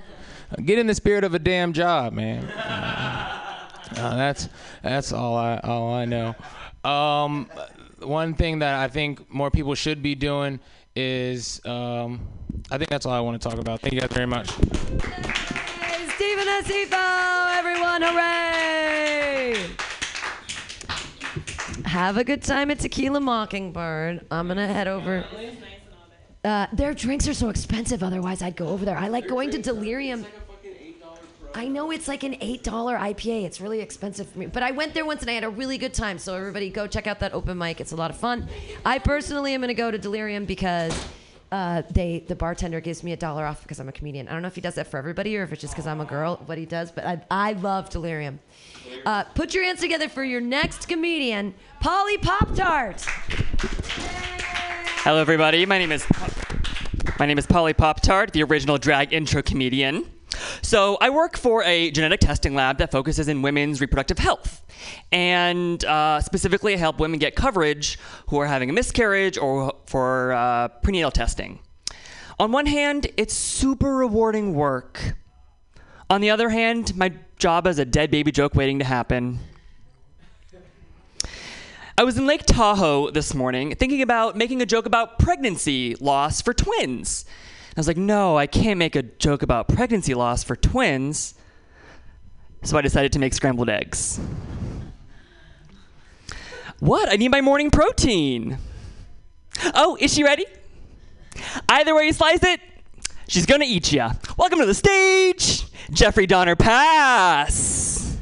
[0.65, 2.45] Get in the spirit of a damn job, man.
[2.45, 3.42] Uh,
[3.95, 4.49] that's
[4.81, 6.35] that's all I all I know.
[6.83, 7.49] Um,
[7.99, 10.59] one thing that I think more people should be doing
[10.95, 12.27] is um,
[12.69, 13.81] I think that's all I want to talk about.
[13.81, 14.51] Thank you guys very much.
[14.51, 19.55] Hey, Stephen Asifo, everyone, hooray!
[21.85, 24.25] Have a good time at Tequila Mockingbird.
[24.31, 25.25] I'm gonna head over.
[26.43, 28.03] Uh, their drinks are so expensive.
[28.03, 28.97] Otherwise, I'd go over there.
[28.97, 30.25] I like going to Delirium.
[31.55, 33.45] I know it's like an eight dollar IPA.
[33.45, 35.77] It's really expensive for me, but I went there once and I had a really
[35.77, 36.17] good time.
[36.17, 37.79] So everybody, go check out that open mic.
[37.79, 38.47] It's a lot of fun.
[38.85, 40.93] I personally am gonna go to Delirium because
[41.51, 44.27] uh, they the bartender gives me a dollar off because I'm a comedian.
[44.27, 46.01] I don't know if he does that for everybody or if it's just because I'm
[46.01, 46.41] a girl.
[46.47, 48.39] What he does, but I I love Delirium.
[49.05, 53.01] Uh, put your hands together for your next comedian, Polly Pop Tart.
[55.03, 55.65] Hello, everybody.
[55.67, 56.03] My name is
[57.19, 60.05] my name is Polly Pop Tart, the original drag intro comedian.
[60.61, 64.63] So I work for a genetic testing lab that focuses in women's reproductive health,
[65.11, 67.97] and uh, specifically, I help women get coverage
[68.27, 71.59] who are having a miscarriage or for uh, prenatal testing.
[72.39, 75.15] On one hand, it's super rewarding work.
[76.09, 79.39] On the other hand, my job is a dead baby joke waiting to happen.
[81.95, 86.41] I was in Lake Tahoe this morning thinking about making a joke about pregnancy loss
[86.41, 87.25] for twins.
[87.75, 91.33] I was like, no, I can't make a joke about pregnancy loss for twins.
[92.61, 94.19] So I decided to make scrambled eggs.
[96.79, 97.11] What?
[97.11, 98.59] I need my morning protein.
[99.73, 100.45] Oh, is she ready?
[101.67, 102.59] Either way you slice it,
[103.27, 104.13] she's gonna eat ya.
[104.37, 108.12] Welcome to the stage, Jeffrey Donner Pass.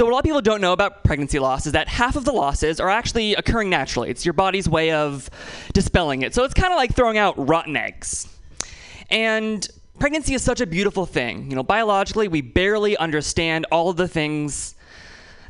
[0.00, 2.24] So, what a lot of people don't know about pregnancy loss is that half of
[2.24, 4.08] the losses are actually occurring naturally.
[4.08, 5.28] It's your body's way of
[5.74, 6.34] dispelling it.
[6.34, 8.26] So, it's kind of like throwing out rotten eggs.
[9.10, 9.68] And
[9.98, 11.50] pregnancy is such a beautiful thing.
[11.50, 14.74] You know, biologically, we barely understand all of the things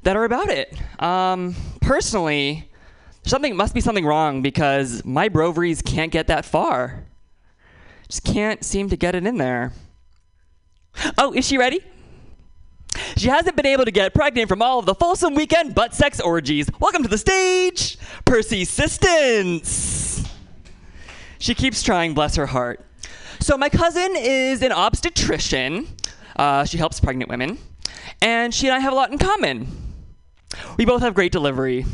[0.02, 0.76] that are about it.
[1.00, 2.72] Um, personally,
[3.24, 7.04] something must be something wrong because my ovaries can't get that far.
[8.08, 9.74] Just can't seem to get it in there.
[11.18, 11.84] Oh, is she ready?
[13.16, 16.20] She hasn't been able to get pregnant from all of the Folsom weekend butt sex
[16.20, 16.68] orgies.
[16.80, 20.28] Welcome to the stage, Persistence.
[21.38, 22.84] She keeps trying, bless her heart.
[23.40, 25.88] So, my cousin is an obstetrician.
[26.36, 27.58] Uh, she helps pregnant women.
[28.22, 29.66] And she and I have a lot in common.
[30.76, 31.86] We both have great delivery.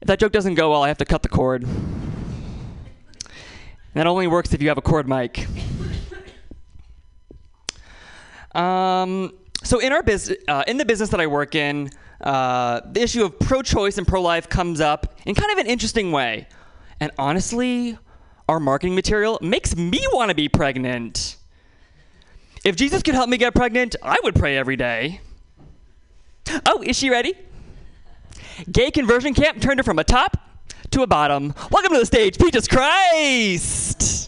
[0.00, 1.66] If that joke doesn't go well, I have to cut the cord.
[3.94, 5.46] That only works if you have a cord mic.
[8.54, 9.32] Um,
[9.62, 11.90] so in our business, uh, in the business that I work in,
[12.20, 16.48] uh, the issue of pro-choice and pro-life comes up in kind of an interesting way.
[16.98, 17.96] And honestly,
[18.48, 21.36] our marketing material makes me want to be pregnant.
[22.64, 25.20] If Jesus could help me get pregnant, I would pray every day.
[26.66, 27.34] Oh, is she ready?
[28.70, 30.36] Gay conversion camp turned her from a top
[30.90, 31.54] to a bottom.
[31.70, 34.19] Welcome to the stage, Jesus Christ.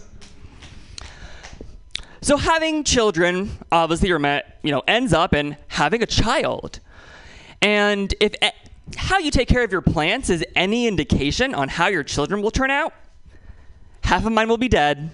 [2.23, 6.79] So having children, obviously, you know, ends up in having a child.
[7.61, 8.35] And if
[8.97, 12.53] how you take care of your plants is any indication on how your children will
[12.53, 12.95] turn out,
[14.05, 15.11] half of mine will be dead,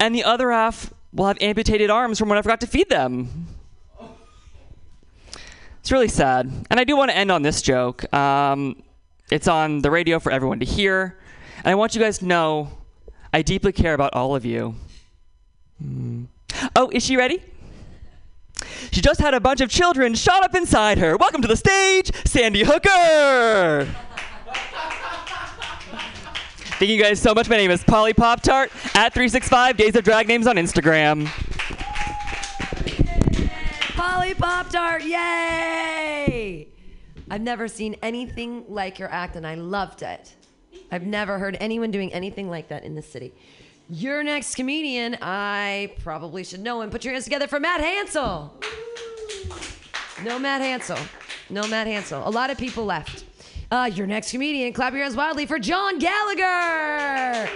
[0.00, 3.46] and the other half will have amputated arms from when I forgot to feed them.
[5.80, 6.50] It's really sad.
[6.70, 8.12] And I do want to end on this joke.
[8.14, 8.82] Um,
[9.30, 11.18] it's on the radio for everyone to hear.
[11.58, 12.70] And I want you guys to know
[13.32, 14.74] I deeply care about all of you.
[15.80, 16.24] Hmm.
[16.74, 17.42] Oh, is she ready?
[18.92, 21.16] She just had a bunch of children shot up inside her.
[21.16, 23.86] Welcome to the stage, Sandy Hooker.
[26.78, 27.48] Thank you guys so much.
[27.48, 31.26] My name is Polly Pop Tart at 365 Days of Drag Names on Instagram.
[33.94, 36.68] Polly Pop Tart, yay!
[37.30, 40.34] I've never seen anything like your act, and I loved it.
[40.92, 43.32] I've never heard anyone doing anything like that in the city.
[43.88, 46.90] Your next comedian, I probably should know him.
[46.90, 48.52] Put your hands together for Matt Hansel.
[50.24, 50.98] No Matt Hansel.
[51.50, 52.26] No Matt Hansel.
[52.26, 53.24] A lot of people left.
[53.70, 57.48] Uh, your next comedian, clap your hands wildly for John Gallagher.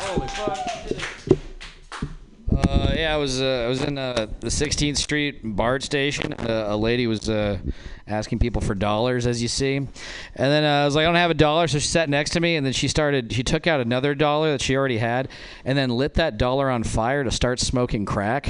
[0.00, 0.81] Holy fuck.
[2.68, 6.32] Uh, yeah, I was uh, I was in uh, the 16th Street BART station.
[6.32, 7.58] Uh, a lady was uh,
[8.06, 9.90] asking people for dollars, as you see, and
[10.36, 12.40] then uh, I was like, I don't have a dollar, so she sat next to
[12.40, 13.32] me, and then she started.
[13.32, 15.28] She took out another dollar that she already had,
[15.64, 18.48] and then lit that dollar on fire to start smoking crack.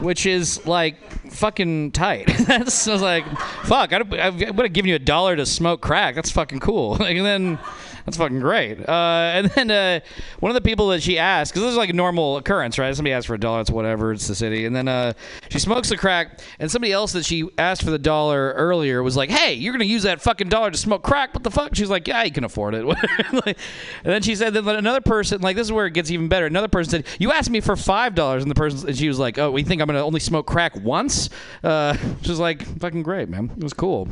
[0.00, 2.26] Which is like fucking tight.
[2.46, 3.24] That's I was like,
[3.64, 3.92] fuck.
[3.92, 6.16] I, would have given you a dollar to smoke crack.
[6.16, 7.00] That's fucking cool.
[7.10, 7.58] And then
[8.04, 8.80] that's fucking great.
[8.88, 10.00] Uh, and then uh,
[10.40, 12.94] one of the people that she asked, because this is like a normal occurrence, right?
[12.94, 14.66] Somebody asks for a dollar, it's whatever, it's the city.
[14.66, 15.12] And then uh,
[15.48, 19.16] she smokes the crack, and somebody else that she asked for the dollar earlier was
[19.16, 21.34] like, hey, you're going to use that fucking dollar to smoke crack?
[21.34, 21.74] What the fuck?
[21.74, 22.86] She's like, yeah, you can afford it.
[23.46, 23.56] and
[24.04, 26.46] then she said, then another person, like, this is where it gets even better.
[26.46, 28.42] Another person said, you asked me for $5.
[28.42, 30.46] And the person, and she was like, oh, we think I'm going to only smoke
[30.46, 31.30] crack once?
[31.62, 33.50] Uh, which was like, fucking great, man.
[33.56, 34.08] It was cool.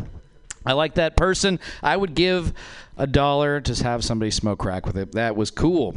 [0.68, 1.60] I like that person.
[1.82, 2.52] I would give
[2.98, 5.12] a dollar to have somebody smoke crack with it.
[5.12, 5.94] That was cool.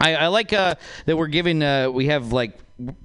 [0.00, 0.74] I, I like uh,
[1.06, 1.62] that we're giving.
[1.62, 2.58] Uh, we have like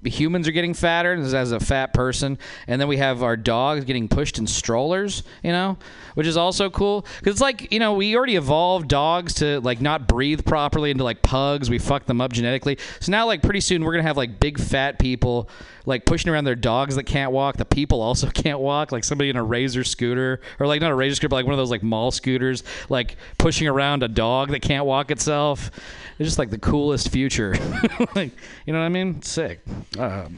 [0.03, 2.37] humans are getting fatter as a fat person,
[2.67, 5.23] and then we have our dogs getting pushed in strollers.
[5.43, 5.77] You know,
[6.15, 9.81] which is also cool because it's like you know we already evolved dogs to like
[9.81, 11.69] not breathe properly into like pugs.
[11.69, 12.77] We fucked them up genetically.
[12.99, 15.49] So now like pretty soon we're gonna have like big fat people
[15.87, 17.57] like pushing around their dogs that can't walk.
[17.57, 18.91] The people also can't walk.
[18.91, 21.53] Like somebody in a razor scooter or like not a razor scooter, but like one
[21.53, 25.71] of those like mall scooters, like pushing around a dog that can't walk itself.
[26.19, 27.55] It's just like the coolest future.
[28.15, 28.31] like,
[28.65, 29.21] you know what I mean?
[29.21, 29.61] Sick.
[29.97, 30.37] Um,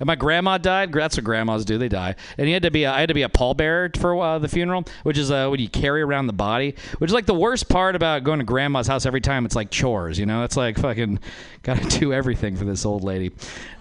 [0.00, 0.92] and my grandma died.
[0.92, 2.14] That's what grandmas do; they die.
[2.36, 2.84] And he had to be.
[2.84, 5.60] A, I had to be a pallbearer for uh, the funeral, which is uh, when
[5.60, 6.74] you carry around the body.
[6.98, 9.44] Which is like the worst part about going to grandma's house every time.
[9.44, 10.44] It's like chores, you know.
[10.44, 11.18] It's like fucking
[11.62, 13.32] got to do everything for this old lady.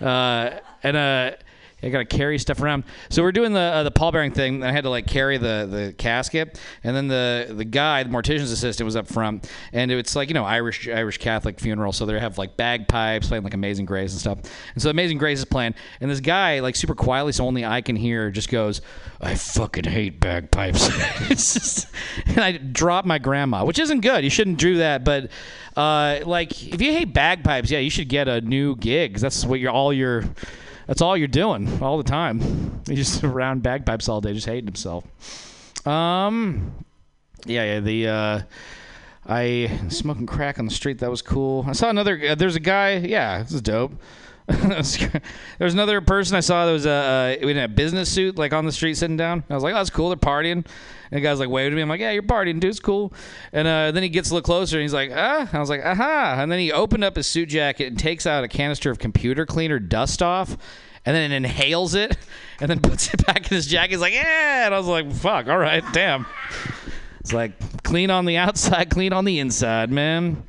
[0.01, 0.51] Uh,
[0.83, 1.31] and uh,
[1.83, 2.85] I got to carry stuff around.
[3.09, 4.55] So we're doing the uh, the pallbearing thing.
[4.55, 8.09] And I had to like carry the the casket, and then the the guy, the
[8.09, 12.07] mortician's assistant, was up front, and it's like you know Irish Irish Catholic funeral, so
[12.07, 14.39] they have like bagpipes playing like Amazing Grace and stuff.
[14.73, 17.81] And so Amazing Grace is playing, and this guy like super quietly, so only I
[17.81, 18.81] can hear, just goes,
[19.21, 20.87] "I fucking hate bagpipes."
[21.27, 21.87] just,
[22.25, 24.23] and I drop my grandma, which isn't good.
[24.23, 25.29] You shouldn't do that, but.
[25.75, 29.19] Uh, like if you hate bagpipes, yeah, you should get a new gig.
[29.19, 30.23] that's what you're all your
[30.87, 32.81] that's all you're doing all the time.
[32.87, 35.05] He's just around bagpipes all day, just hating himself.
[35.85, 36.73] Um,
[37.45, 37.79] yeah, yeah.
[37.79, 38.41] The uh,
[39.25, 40.99] I smoking crack on the street.
[40.99, 41.65] That was cool.
[41.67, 42.19] I saw another.
[42.29, 42.97] Uh, there's a guy.
[42.97, 43.93] Yeah, this is dope.
[44.47, 48.65] There's another person I saw that was uh, uh, in a business suit, like on
[48.65, 49.43] the street sitting down.
[49.49, 50.07] I was like, "Oh, that's cool.
[50.07, 50.65] They're partying."
[51.11, 51.81] And the guy's like waving to me.
[51.81, 52.65] I'm like, "Yeah, you're partying, dude.
[52.65, 53.13] It's cool."
[53.53, 55.83] And uh, then he gets a little closer and he's like, "Ah." I was like,
[55.83, 58.99] "Aha!" And then he opened up his suit jacket and takes out a canister of
[58.99, 60.57] computer cleaner dust off,
[61.05, 62.17] and then inhales it,
[62.59, 63.91] and then puts it back in his jacket.
[63.91, 65.47] He's like, "Yeah." And I was like, "Fuck.
[65.47, 65.83] All right.
[65.93, 66.25] Damn."
[67.19, 70.43] It's like clean on the outside, clean on the inside, man.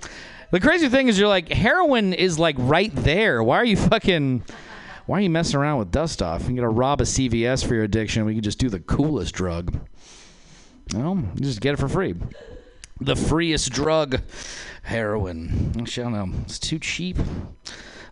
[0.51, 3.43] The crazy thing is, you're like heroin is like right there.
[3.43, 4.45] Why are you fucking?
[5.07, 6.43] Why are you messing around with dust off?
[6.45, 8.25] You're gonna rob a CVS for your addiction.
[8.25, 9.79] We can just do the coolest drug.
[10.95, 12.15] Well, just get it for free.
[13.01, 14.21] The freest drug,
[14.83, 15.73] heroin.
[15.77, 16.31] I don't know.
[16.43, 17.19] It's too cheap.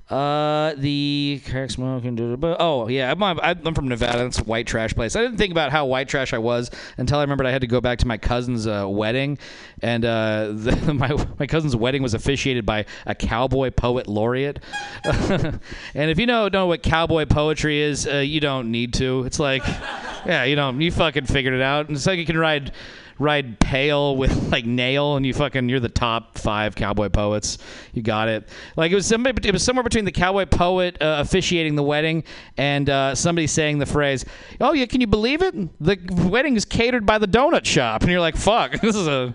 [0.09, 2.17] Uh, the crack smoking.
[2.61, 4.19] Oh yeah, I'm, I'm from Nevada.
[4.19, 5.17] That's a white trash place.
[5.17, 7.67] I didn't think about how white trash I was until I remembered I had to
[7.67, 9.37] go back to my cousin's uh, wedding,
[9.83, 14.61] and uh, the, my my cousin's wedding was officiated by a cowboy poet laureate.
[15.05, 15.61] and
[15.95, 19.25] if you know know what cowboy poetry is, uh, you don't need to.
[19.25, 19.67] It's like,
[20.27, 20.81] yeah, you don't.
[20.81, 21.89] You fucking figured it out.
[21.89, 22.73] And it's like you can ride
[23.19, 27.59] ride pale with like nail and you fucking you're the top five cowboy poets.
[27.93, 28.49] You got it.
[28.77, 32.25] Like it was somebody it was somewhere between the cowboy poet uh, officiating the wedding
[32.57, 34.25] and uh, somebody saying the phrase
[34.61, 35.55] oh yeah can you believe it?
[35.81, 35.99] The
[36.29, 38.03] wedding is catered by the donut shop.
[38.03, 39.35] And you're like fuck this is a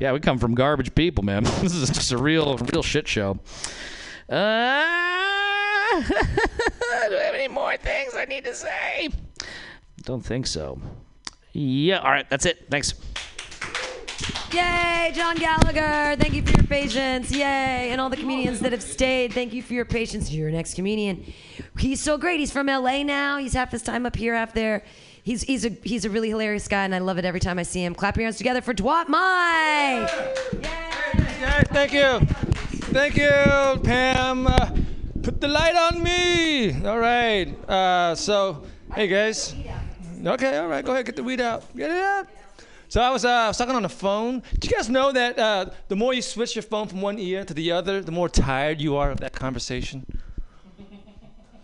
[0.00, 1.44] yeah we come from garbage people man.
[1.60, 3.38] This is just a real real shit show.
[4.28, 4.82] Uh,
[6.00, 9.10] do I have any more things I need to say?
[10.04, 10.80] Don't think so.
[11.52, 12.66] Yeah, all right, that's it.
[12.70, 12.94] Thanks.
[14.52, 16.16] Yay, John Gallagher.
[16.20, 17.30] Thank you for your patience.
[17.30, 17.90] Yay.
[17.90, 20.32] And all the comedians that have stayed, thank you for your patience.
[20.32, 21.32] You're our next comedian.
[21.78, 22.40] He's so great.
[22.40, 23.38] He's from LA now.
[23.38, 24.82] He's half his time up here, half there.
[25.22, 27.62] He's, he's, a, he's a really hilarious guy, and I love it every time I
[27.62, 27.94] see him.
[27.94, 30.08] Clap your hands together for Dwat Mai.
[30.60, 32.20] Yes, thank you.
[32.90, 34.48] Thank you, Pam.
[34.48, 34.72] Uh,
[35.22, 36.84] put the light on me.
[36.84, 37.54] All right.
[37.68, 38.64] Uh, so,
[38.94, 39.54] hey, guys.
[40.26, 40.84] Okay, all right.
[40.84, 41.64] Go ahead, get the weed out.
[41.76, 42.26] Get it out.
[42.88, 44.42] So I was, uh, talking on the phone.
[44.58, 47.44] Do you guys know that uh, the more you switch your phone from one ear
[47.44, 50.04] to the other, the more tired you are of that conversation?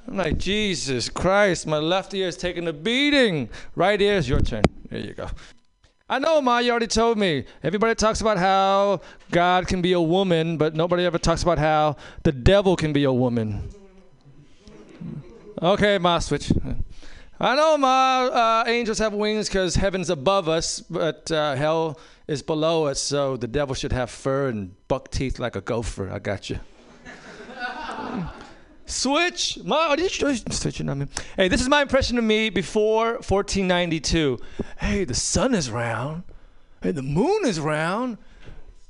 [0.07, 3.49] I'm like, Jesus Christ, my left ear is taking a beating.
[3.75, 4.63] Right ear is your turn.
[4.89, 5.29] There you go.
[6.09, 7.45] I know, Ma, you already told me.
[7.65, 9.01] Everybody talks about how
[9.33, 13.03] God can be a woman, but nobody ever talks about how the devil can be
[13.03, 13.69] a woman.
[15.61, 16.53] Okay, Ma, switch.
[17.39, 22.43] I know, Ma, uh, angels have wings because heaven's above us, but uh, hell is
[22.43, 26.11] below us, so the devil should have fur and buck teeth like a gopher.
[26.11, 26.59] I got you.
[28.87, 29.59] Switch.
[29.65, 30.29] Ma, oh, did you?
[31.37, 34.39] Hey, this is my impression of me before 1492.
[34.79, 36.23] Hey, the sun is round.
[36.83, 38.17] Hey, the moon is round.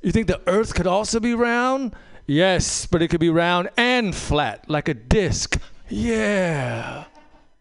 [0.01, 1.95] You think the earth could also be round?
[2.27, 5.59] Yes, but it could be round and flat, like a disc.
[5.89, 7.05] Yeah.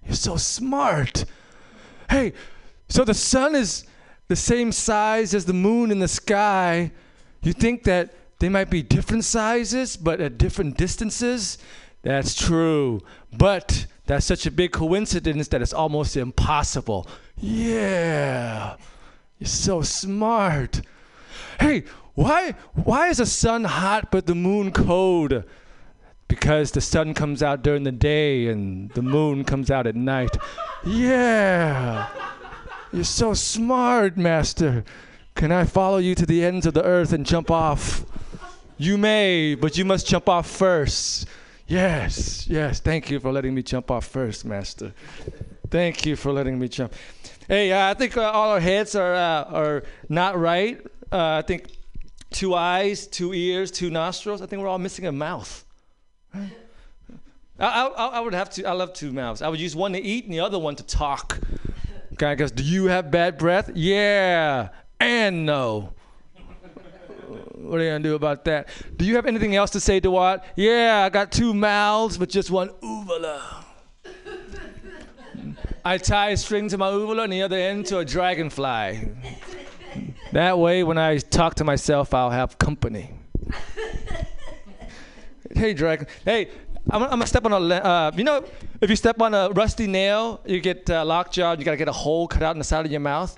[0.07, 1.25] You're so smart.
[2.09, 2.33] Hey,
[2.89, 3.85] so the sun is
[4.29, 6.93] the same size as the moon in the sky.
[7.43, 11.59] You think that they might be different sizes, but at different distances?
[12.03, 13.01] That's true.
[13.37, 17.09] But that's such a big coincidence that it's almost impossible.
[17.37, 18.77] Yeah.
[19.39, 20.83] You're so smart.
[21.61, 21.85] Hey,
[22.15, 25.45] why why is the sun hot but the moon cold?
[26.29, 30.37] Because the sun comes out during the day and the moon comes out at night.
[30.85, 32.09] Yeah.
[32.93, 34.85] You're so smart, master.
[35.35, 38.05] Can I follow you to the ends of the earth and jump off?
[38.79, 41.27] You may, but you must jump off first.
[41.67, 42.81] Yes, yes.
[42.81, 44.95] Thank you for letting me jump off first, Master.
[45.69, 46.95] Thank you for letting me jump.
[47.49, 50.81] Hey, uh, I think uh, all our heads are uh, are not right.
[51.13, 51.69] Uh, I think
[52.31, 54.41] two eyes, two ears, two nostrils.
[54.43, 55.66] I think we're all missing a mouth.
[57.59, 58.65] I, I, I would have to.
[58.65, 59.43] I love two mouths.
[59.43, 61.39] I would use one to eat and the other one to talk.
[62.17, 64.69] Guy goes, "Do you have bad breath?" Yeah,
[65.01, 65.93] and no.
[67.55, 68.69] What are you gonna do about that?
[68.97, 70.45] Do you have anything else to say, Dewat?
[70.55, 73.65] Yeah, I got two mouths, but just one uvula.
[75.85, 79.09] I tie a string to my uvula and the other end to a dragonfly.
[80.33, 83.15] That way, when I talk to myself, I'll have company.
[85.57, 86.07] Hey, dragon.
[86.25, 86.51] Hey,
[86.91, 87.75] I'm, I'm gonna step on a.
[87.75, 88.45] Uh, you know,
[88.81, 91.57] if you step on a rusty nail, you get uh, lockjaw.
[91.59, 93.37] You gotta get a hole cut out in the side of your mouth.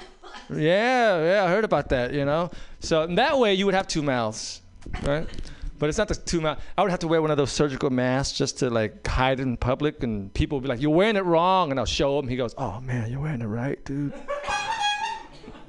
[0.50, 2.12] Yeah, yeah, I heard about that.
[2.12, 2.50] You know,
[2.80, 4.60] so in that way you would have two mouths,
[5.02, 5.26] right?
[5.78, 6.60] But it's not the two mouth.
[6.76, 9.56] I would have to wear one of those surgical masks just to like hide in
[9.56, 12.28] public, and people would be like, "You're wearing it wrong," and I'll show him.
[12.28, 14.12] He goes, "Oh man, you're wearing it right, dude."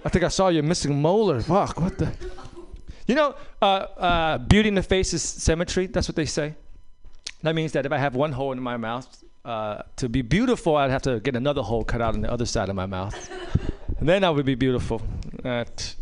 [0.05, 1.41] I think I saw your missing molar.
[1.41, 2.11] Fuck, what the?
[3.09, 5.87] You know, uh, uh, beauty in the face is symmetry.
[5.87, 6.53] That's what they say.
[7.41, 9.07] That means that if I have one hole in my mouth,
[9.43, 12.45] uh, to be beautiful, I'd have to get another hole cut out on the other
[12.45, 13.15] side of my mouth.
[13.97, 15.01] and then I would be beautiful.
[15.43, 15.95] Uh, t-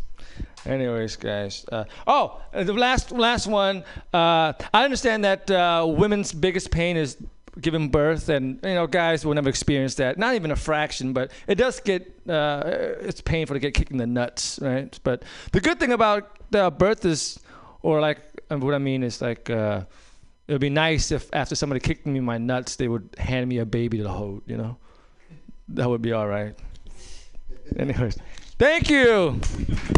[0.65, 1.65] anyways, guys.
[1.71, 3.85] Uh, oh, uh, the last last one.
[4.13, 7.15] Uh, I understand that uh, women's biggest pain is
[7.61, 10.17] giving birth, and you know, guys will never experience that.
[10.17, 12.13] Not even a fraction, but it does get.
[12.27, 14.99] It's painful to get kicked in the nuts, right?
[15.05, 15.23] But
[15.53, 17.40] the good thing about birth is,
[17.82, 18.19] or like,
[18.49, 19.49] what I mean is like.
[19.49, 19.82] Uh,
[20.48, 23.49] it would be nice if after somebody kicked me in my nuts, they would hand
[23.49, 24.44] me a baby to hold.
[24.45, 24.78] You know,
[25.69, 26.56] that would be all right.
[27.78, 28.18] Anyways,
[28.57, 29.41] thank you.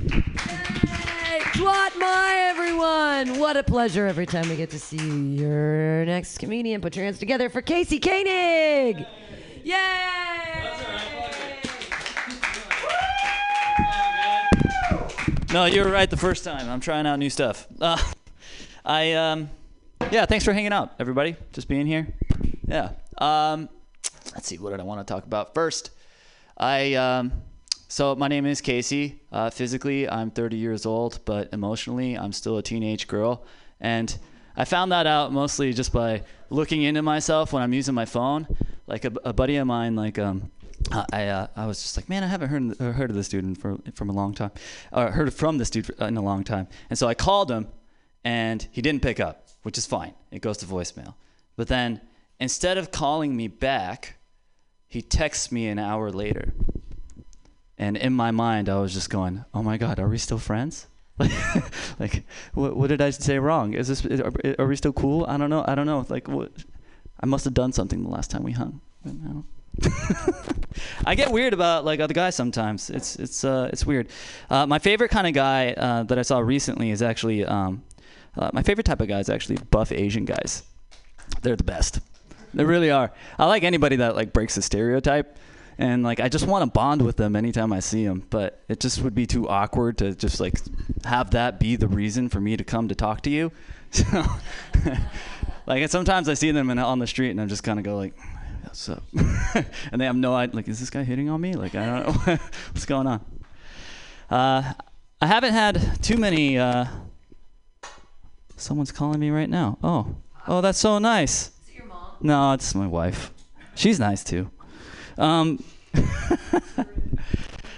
[0.10, 3.40] Hey, Twat my everyone!
[3.40, 6.82] What a pleasure every time we get to see your next comedian.
[6.82, 9.06] Put your hands together for Casey Koenig!
[15.52, 16.70] No, you were right the first time.
[16.70, 17.68] I'm trying out new stuff.
[17.82, 17.98] Uh,
[18.86, 19.50] I um,
[20.12, 20.28] yeah.
[20.28, 21.36] Thanks for hanging out, everybody.
[21.54, 22.08] Just being here.
[22.68, 22.92] Yeah.
[23.18, 23.68] Um,
[24.36, 24.60] let's see.
[24.60, 25.90] What did I want to talk about first?
[26.56, 27.32] I um,
[27.88, 29.22] so my name is Casey.
[29.32, 33.44] Uh, physically, I'm 30 years old, but emotionally, I'm still a teenage girl.
[33.82, 34.16] And
[34.56, 36.22] I found that out mostly just by
[36.52, 38.48] looking into myself when I'm using my phone.
[38.86, 40.52] Like a, a buddy of mine, like um,
[40.92, 43.30] uh, I uh, I was just like, man, I haven't heard uh, heard of this
[43.30, 44.52] dude in for from a long time,
[44.92, 46.68] or heard from this dude in a long time.
[46.90, 47.68] And so I called him,
[48.24, 50.14] and he didn't pick up, which is fine.
[50.32, 51.16] It goes to voicemail.
[51.56, 52.02] But then
[52.40, 54.18] instead of calling me back,
[54.88, 56.54] he texts me an hour later.
[57.78, 60.88] And in my mind, I was just going, "Oh my God, are we still friends?
[62.00, 62.24] like,
[62.54, 63.74] what, what did I say wrong?
[63.74, 65.26] Is this are, are we still cool?
[65.28, 65.66] I don't know.
[65.68, 66.06] I don't know.
[66.10, 66.52] Like, what?
[67.22, 68.80] I must have done something the last time we hung.
[71.06, 72.90] I get weird about like other guys sometimes.
[72.90, 74.08] It's it's uh, it's weird.
[74.50, 77.84] Uh, my favorite kind of guy uh, that I saw recently is actually um,
[78.38, 80.64] uh, my favorite type of guy is actually buff Asian guys.
[81.42, 82.00] They're the best.
[82.54, 83.12] They really are.
[83.38, 85.38] I like anybody that like breaks the stereotype.
[85.78, 88.82] And like I just want to bond with them anytime I see them, but it
[88.82, 90.60] just would be too awkward to just like
[91.06, 93.52] have that be the reason for me to come to talk to you.
[93.92, 94.24] So
[95.66, 97.98] like sometimes I see them in, on the street and I'm just kind of go
[97.98, 98.14] like,
[98.74, 99.04] "What's up?"
[99.91, 100.56] and they have no idea.
[100.56, 101.54] Like, is this guy hitting on me?
[101.54, 102.38] Like, I don't know
[102.72, 103.26] what's going on.
[104.30, 104.74] Uh,
[105.22, 106.58] I haven't had too many.
[106.58, 106.86] Uh,
[108.58, 109.78] someone's calling me right now.
[109.84, 110.16] Oh,
[110.48, 111.48] oh, that's so nice.
[111.48, 112.16] Is it your mom?
[112.22, 113.32] No, it's my wife.
[113.74, 114.52] She's nice too.
[115.18, 115.64] Um,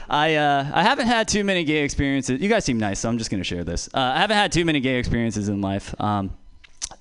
[0.10, 2.42] I uh, I haven't had too many gay experiences.
[2.42, 3.88] You guys seem nice, so I'm just gonna share this.
[3.94, 5.96] Uh, I haven't had too many gay experiences in life.
[6.02, 6.36] Um,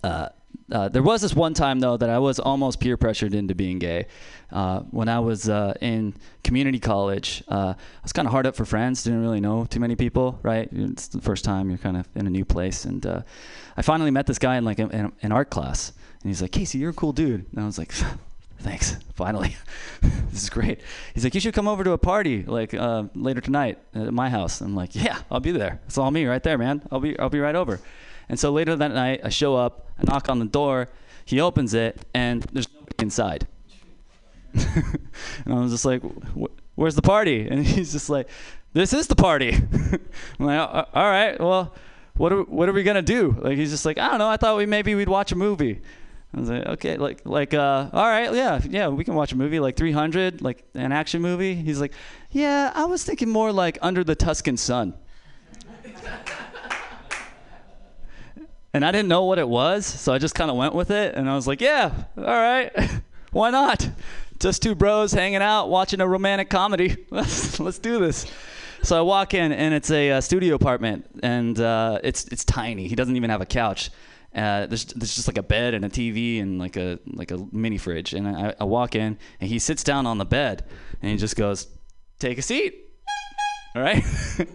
[0.04, 0.28] uh,
[0.72, 3.78] uh, there was this one time though that I was almost peer pressured into being
[3.78, 4.06] gay.
[4.52, 6.14] Uh, when I was uh, in
[6.44, 9.02] community college, uh, I was kind of hard up for friends.
[9.02, 10.38] Didn't really know too many people.
[10.42, 13.22] Right, it's the first time you're kind of in a new place, and uh,
[13.76, 16.90] I finally met this guy in like an, art class, and he's like, "Casey, you're
[16.90, 17.92] a cool dude." And I was like.
[18.60, 18.98] Thanks.
[19.14, 19.56] Finally,
[20.02, 20.82] this is great.
[21.14, 24.28] He's like, you should come over to a party like uh, later tonight at my
[24.28, 24.60] house.
[24.60, 25.80] I'm like, yeah, I'll be there.
[25.86, 26.82] It's all me right there, man.
[26.92, 27.80] I'll be I'll be right over.
[28.30, 30.88] And so later that night, I show up, I knock on the door,
[31.24, 33.48] he opens it, and there's nobody inside.
[34.54, 36.00] and I was just like,
[36.76, 38.28] "Where's the party?" And he's just like,
[38.72, 39.52] "This is the party."
[40.38, 41.74] I'm like, "Uh, "All right, well,
[42.16, 44.28] what are what are we gonna do?" Like he's just like, "I don't know.
[44.28, 45.80] I thought we maybe we'd watch a movie."
[46.32, 49.36] I was like, "Okay, like like uh, all right, yeah, yeah, we can watch a
[49.36, 51.94] movie like 300, like an action movie." He's like,
[52.30, 54.94] "Yeah, I was thinking more like Under the Tuscan Sun."
[58.72, 61.14] And I didn't know what it was, so I just kind of went with it,
[61.14, 62.70] and I was like, "Yeah, all right,
[63.32, 63.88] why not?
[64.38, 66.96] Just two bros hanging out, watching a romantic comedy.
[67.10, 68.26] Let's let's do this."
[68.82, 72.88] So I walk in, and it's a, uh studio apartment, and uh, it's it's tiny.
[72.88, 73.90] He doesn't even have a couch.
[74.34, 77.46] Uh, there's there's just like a bed and a TV and like a like a
[77.52, 78.14] mini fridge.
[78.14, 80.64] And I, I walk in, and he sits down on the bed,
[81.02, 81.66] and he just goes,
[82.18, 82.74] "Take a seat."
[83.74, 84.02] All right.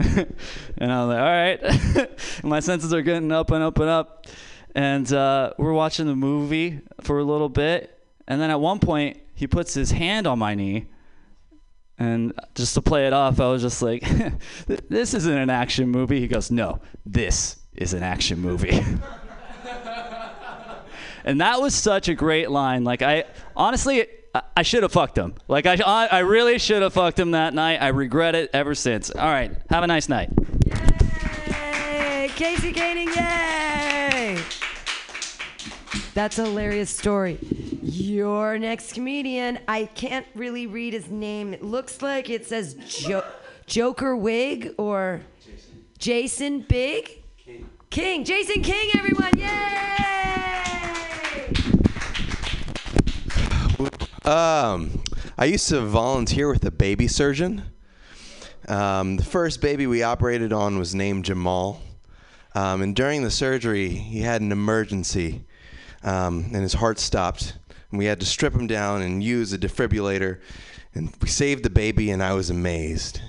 [0.78, 2.10] and I was like, all right.
[2.44, 4.26] My senses are getting up and up and up.
[4.74, 7.98] And uh, we're watching the movie for a little bit.
[8.26, 10.86] And then at one point, he puts his hand on my knee.
[11.98, 14.02] And just to play it off, I was just like,
[14.88, 16.18] this isn't an action movie.
[16.20, 18.80] He goes, no, this is an action movie.
[21.24, 22.84] and that was such a great line.
[22.84, 23.24] Like, I
[23.54, 25.34] honestly, I, I should have fucked him.
[25.48, 25.76] Like, I,
[26.06, 27.80] I really should have fucked him that night.
[27.82, 29.10] I regret it ever since.
[29.10, 30.30] All right, have a nice night.
[30.66, 32.30] Yay!
[32.36, 34.38] Casey Koenig, yay!
[36.14, 37.38] That's a hilarious story.
[37.82, 41.54] Your next comedian, I can't really read his name.
[41.54, 43.24] It looks like it says jo-
[43.66, 45.22] Joker Wig or
[45.98, 47.22] Jason Big
[47.90, 48.24] King.
[48.24, 50.89] Jason King, everyone, yay!
[54.24, 55.02] Um,
[55.38, 57.62] I used to volunteer with a baby surgeon.
[58.68, 61.80] Um, the first baby we operated on was named Jamal.
[62.54, 65.44] Um, and during the surgery, he had an emergency,
[66.02, 67.56] um, and his heart stopped.
[67.90, 70.40] And we had to strip him down and use a defibrillator.
[70.94, 73.22] And we saved the baby, and I was amazed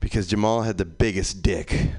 [0.00, 1.90] because Jamal had the biggest dick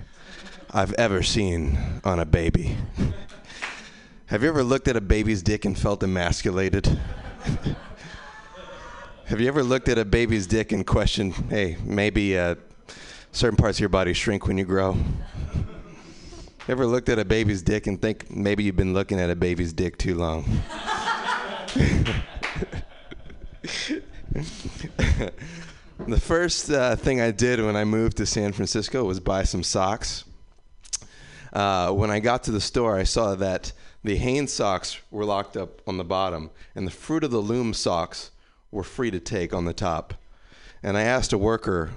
[0.71, 2.77] I've ever seen on a baby.
[4.27, 6.99] Have you ever looked at a baby's dick and felt emasculated?
[9.27, 12.55] Have you ever looked at a baby's dick and questioned, hey, maybe uh,
[13.33, 14.95] certain parts of your body shrink when you grow?
[16.69, 19.73] Ever looked at a baby's dick and think maybe you've been looking at a baby's
[19.73, 20.43] dick too long?
[26.07, 29.61] the first uh, thing I did when I moved to San Francisco was buy some
[29.61, 30.23] socks.
[31.51, 33.73] Uh, when I got to the store, I saw that
[34.05, 37.73] the Hanes socks were locked up on the bottom, and the Fruit of the Loom
[37.73, 38.31] socks
[38.71, 40.13] were free to take on the top.
[40.83, 41.91] And I asked a worker,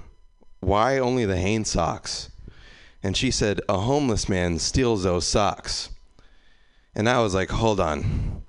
[0.59, 2.29] why only the Hanes socks?
[3.03, 5.89] And she said, a homeless man steals those socks.
[6.93, 8.43] And I was like, hold on.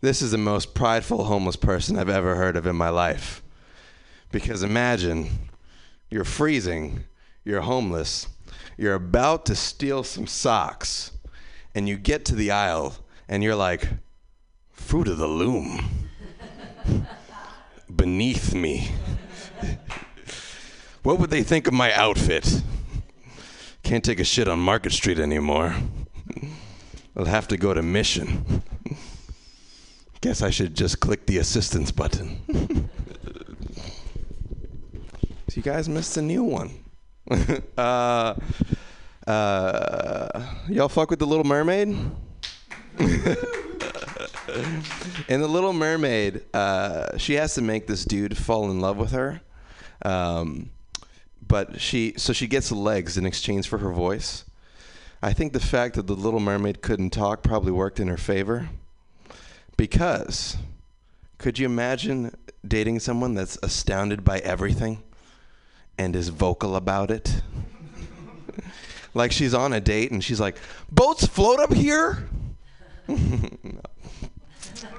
[0.00, 3.42] This is the most prideful homeless person I've ever heard of in my life.
[4.32, 5.28] Because imagine
[6.08, 7.04] you're freezing,
[7.44, 8.28] you're homeless,
[8.76, 11.12] you're about to steal some socks,
[11.74, 12.94] and you get to the aisle
[13.28, 13.88] and you're like,
[14.72, 15.80] Fruit of the Loom.
[17.96, 18.90] Beneath me.
[21.02, 22.62] what would they think of my outfit?
[23.82, 25.74] Can't take a shit on Market Street anymore.
[27.16, 28.62] I'll have to go to Mission.
[30.20, 32.88] Guess I should just click the assistance button.
[35.48, 36.70] so you guys missed a new one.
[37.78, 38.34] uh,
[39.26, 41.96] uh, y'all fuck with the Little Mermaid?
[45.28, 49.12] In the Little Mermaid, uh, she has to make this dude fall in love with
[49.12, 49.40] her.
[50.02, 50.70] Um,
[51.46, 54.44] but she so she gets legs in exchange for her voice.
[55.22, 58.70] I think the fact that the Little Mermaid couldn't talk probably worked in her favor.
[59.76, 60.56] Because
[61.38, 62.34] could you imagine
[62.66, 65.02] dating someone that's astounded by everything
[65.98, 67.42] and is vocal about it?
[69.14, 70.56] like she's on a date and she's like,
[70.90, 72.28] "Boats float up here?"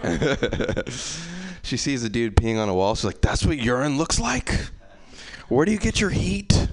[1.64, 2.96] she sees a dude peeing on a wall.
[2.96, 4.52] She's like, "That's what urine looks like."
[5.50, 6.70] Where do you get your heat?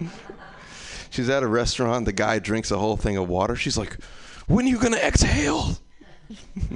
[1.10, 2.04] She's at a restaurant.
[2.04, 3.54] The guy drinks a whole thing of water.
[3.54, 3.96] She's like,
[4.46, 5.78] when are you to exhale?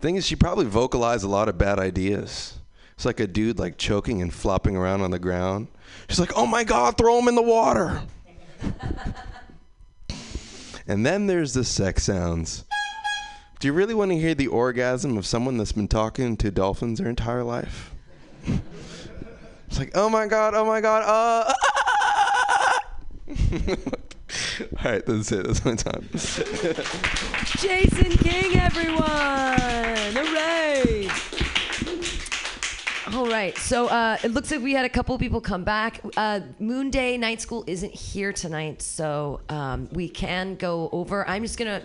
[0.00, 2.58] Thing is, she probably vocalized a lot of bad ideas.
[2.94, 5.68] It's like a dude like choking and flopping around on the ground.
[6.08, 8.02] She's like, oh my God, throw him in the water.
[10.86, 12.64] and then there's the sex sounds.
[13.60, 17.00] Do you really want to hear the orgasm of someone that's been talking to dolphins
[17.00, 17.92] their entire life?
[19.66, 21.52] It's like, oh my god, oh my god, uh.
[24.78, 25.46] All right, that's it.
[25.46, 26.08] That's my time.
[27.58, 30.37] Jason King, everyone!
[33.14, 36.00] All right, so uh, it looks like we had a couple people come back.
[36.16, 41.26] Uh, Moon Day Night School isn't here tonight, so um, we can go over.
[41.26, 41.80] I'm just gonna,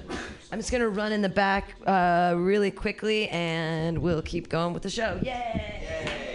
[0.52, 4.84] I'm just gonna run in the back uh, really quickly, and we'll keep going with
[4.84, 5.18] the show.
[5.24, 6.28] Yay!
[6.30, 6.33] All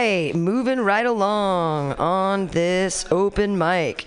[0.00, 4.06] right, moving right along on this open mic.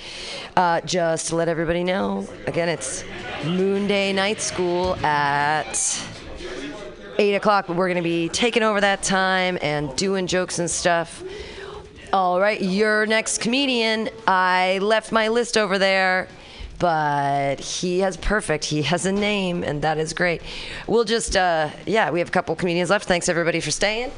[0.58, 3.04] Uh, just to let everybody know, again, it's
[3.46, 6.04] Moon Day Night School at
[7.20, 10.70] 8 o'clock, but we're going to be taking over that time and doing jokes and
[10.70, 11.24] stuff.
[12.12, 16.28] All right, your next comedian, I left my list over there,
[16.80, 18.66] but he has perfect.
[18.66, 20.42] He has a name, and that is great.
[20.88, 23.08] We'll just, uh, yeah, we have a couple comedians left.
[23.08, 24.12] Thanks everybody for staying.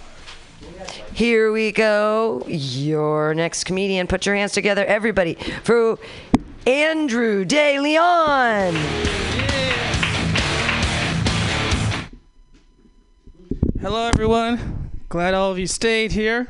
[1.13, 2.43] Here we go.
[2.47, 4.07] Your next comedian.
[4.07, 5.97] Put your hands together, everybody, for
[6.67, 8.75] Andrew De Leon.
[13.79, 14.89] Hello, everyone.
[15.09, 16.47] Glad all of you stayed here.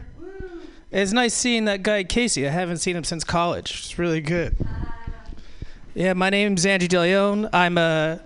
[0.91, 2.48] It's nice seeing that guy Casey.
[2.48, 3.72] I haven't seen him since college.
[3.72, 4.56] It's really good.
[5.94, 7.49] Yeah, my name's Andrew DeLeon.
[7.52, 8.22] I'm a,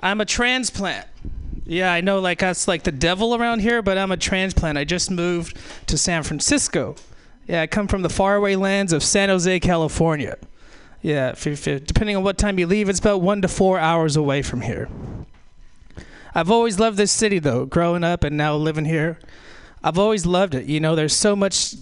[0.00, 1.06] I'm a transplant.
[1.66, 4.76] Yeah, I know, like us, like the devil around here, but I'm a transplant.
[4.76, 6.96] I just moved to San Francisco.
[7.46, 10.36] Yeah, I come from the faraway lands of San Jose, California.
[11.00, 14.16] Yeah, if, if, depending on what time you leave, it's about one to four hours
[14.16, 14.88] away from here.
[16.34, 19.18] I've always loved this city, though, growing up and now living here.
[19.82, 20.66] I've always loved it.
[20.66, 21.74] You know, there's so much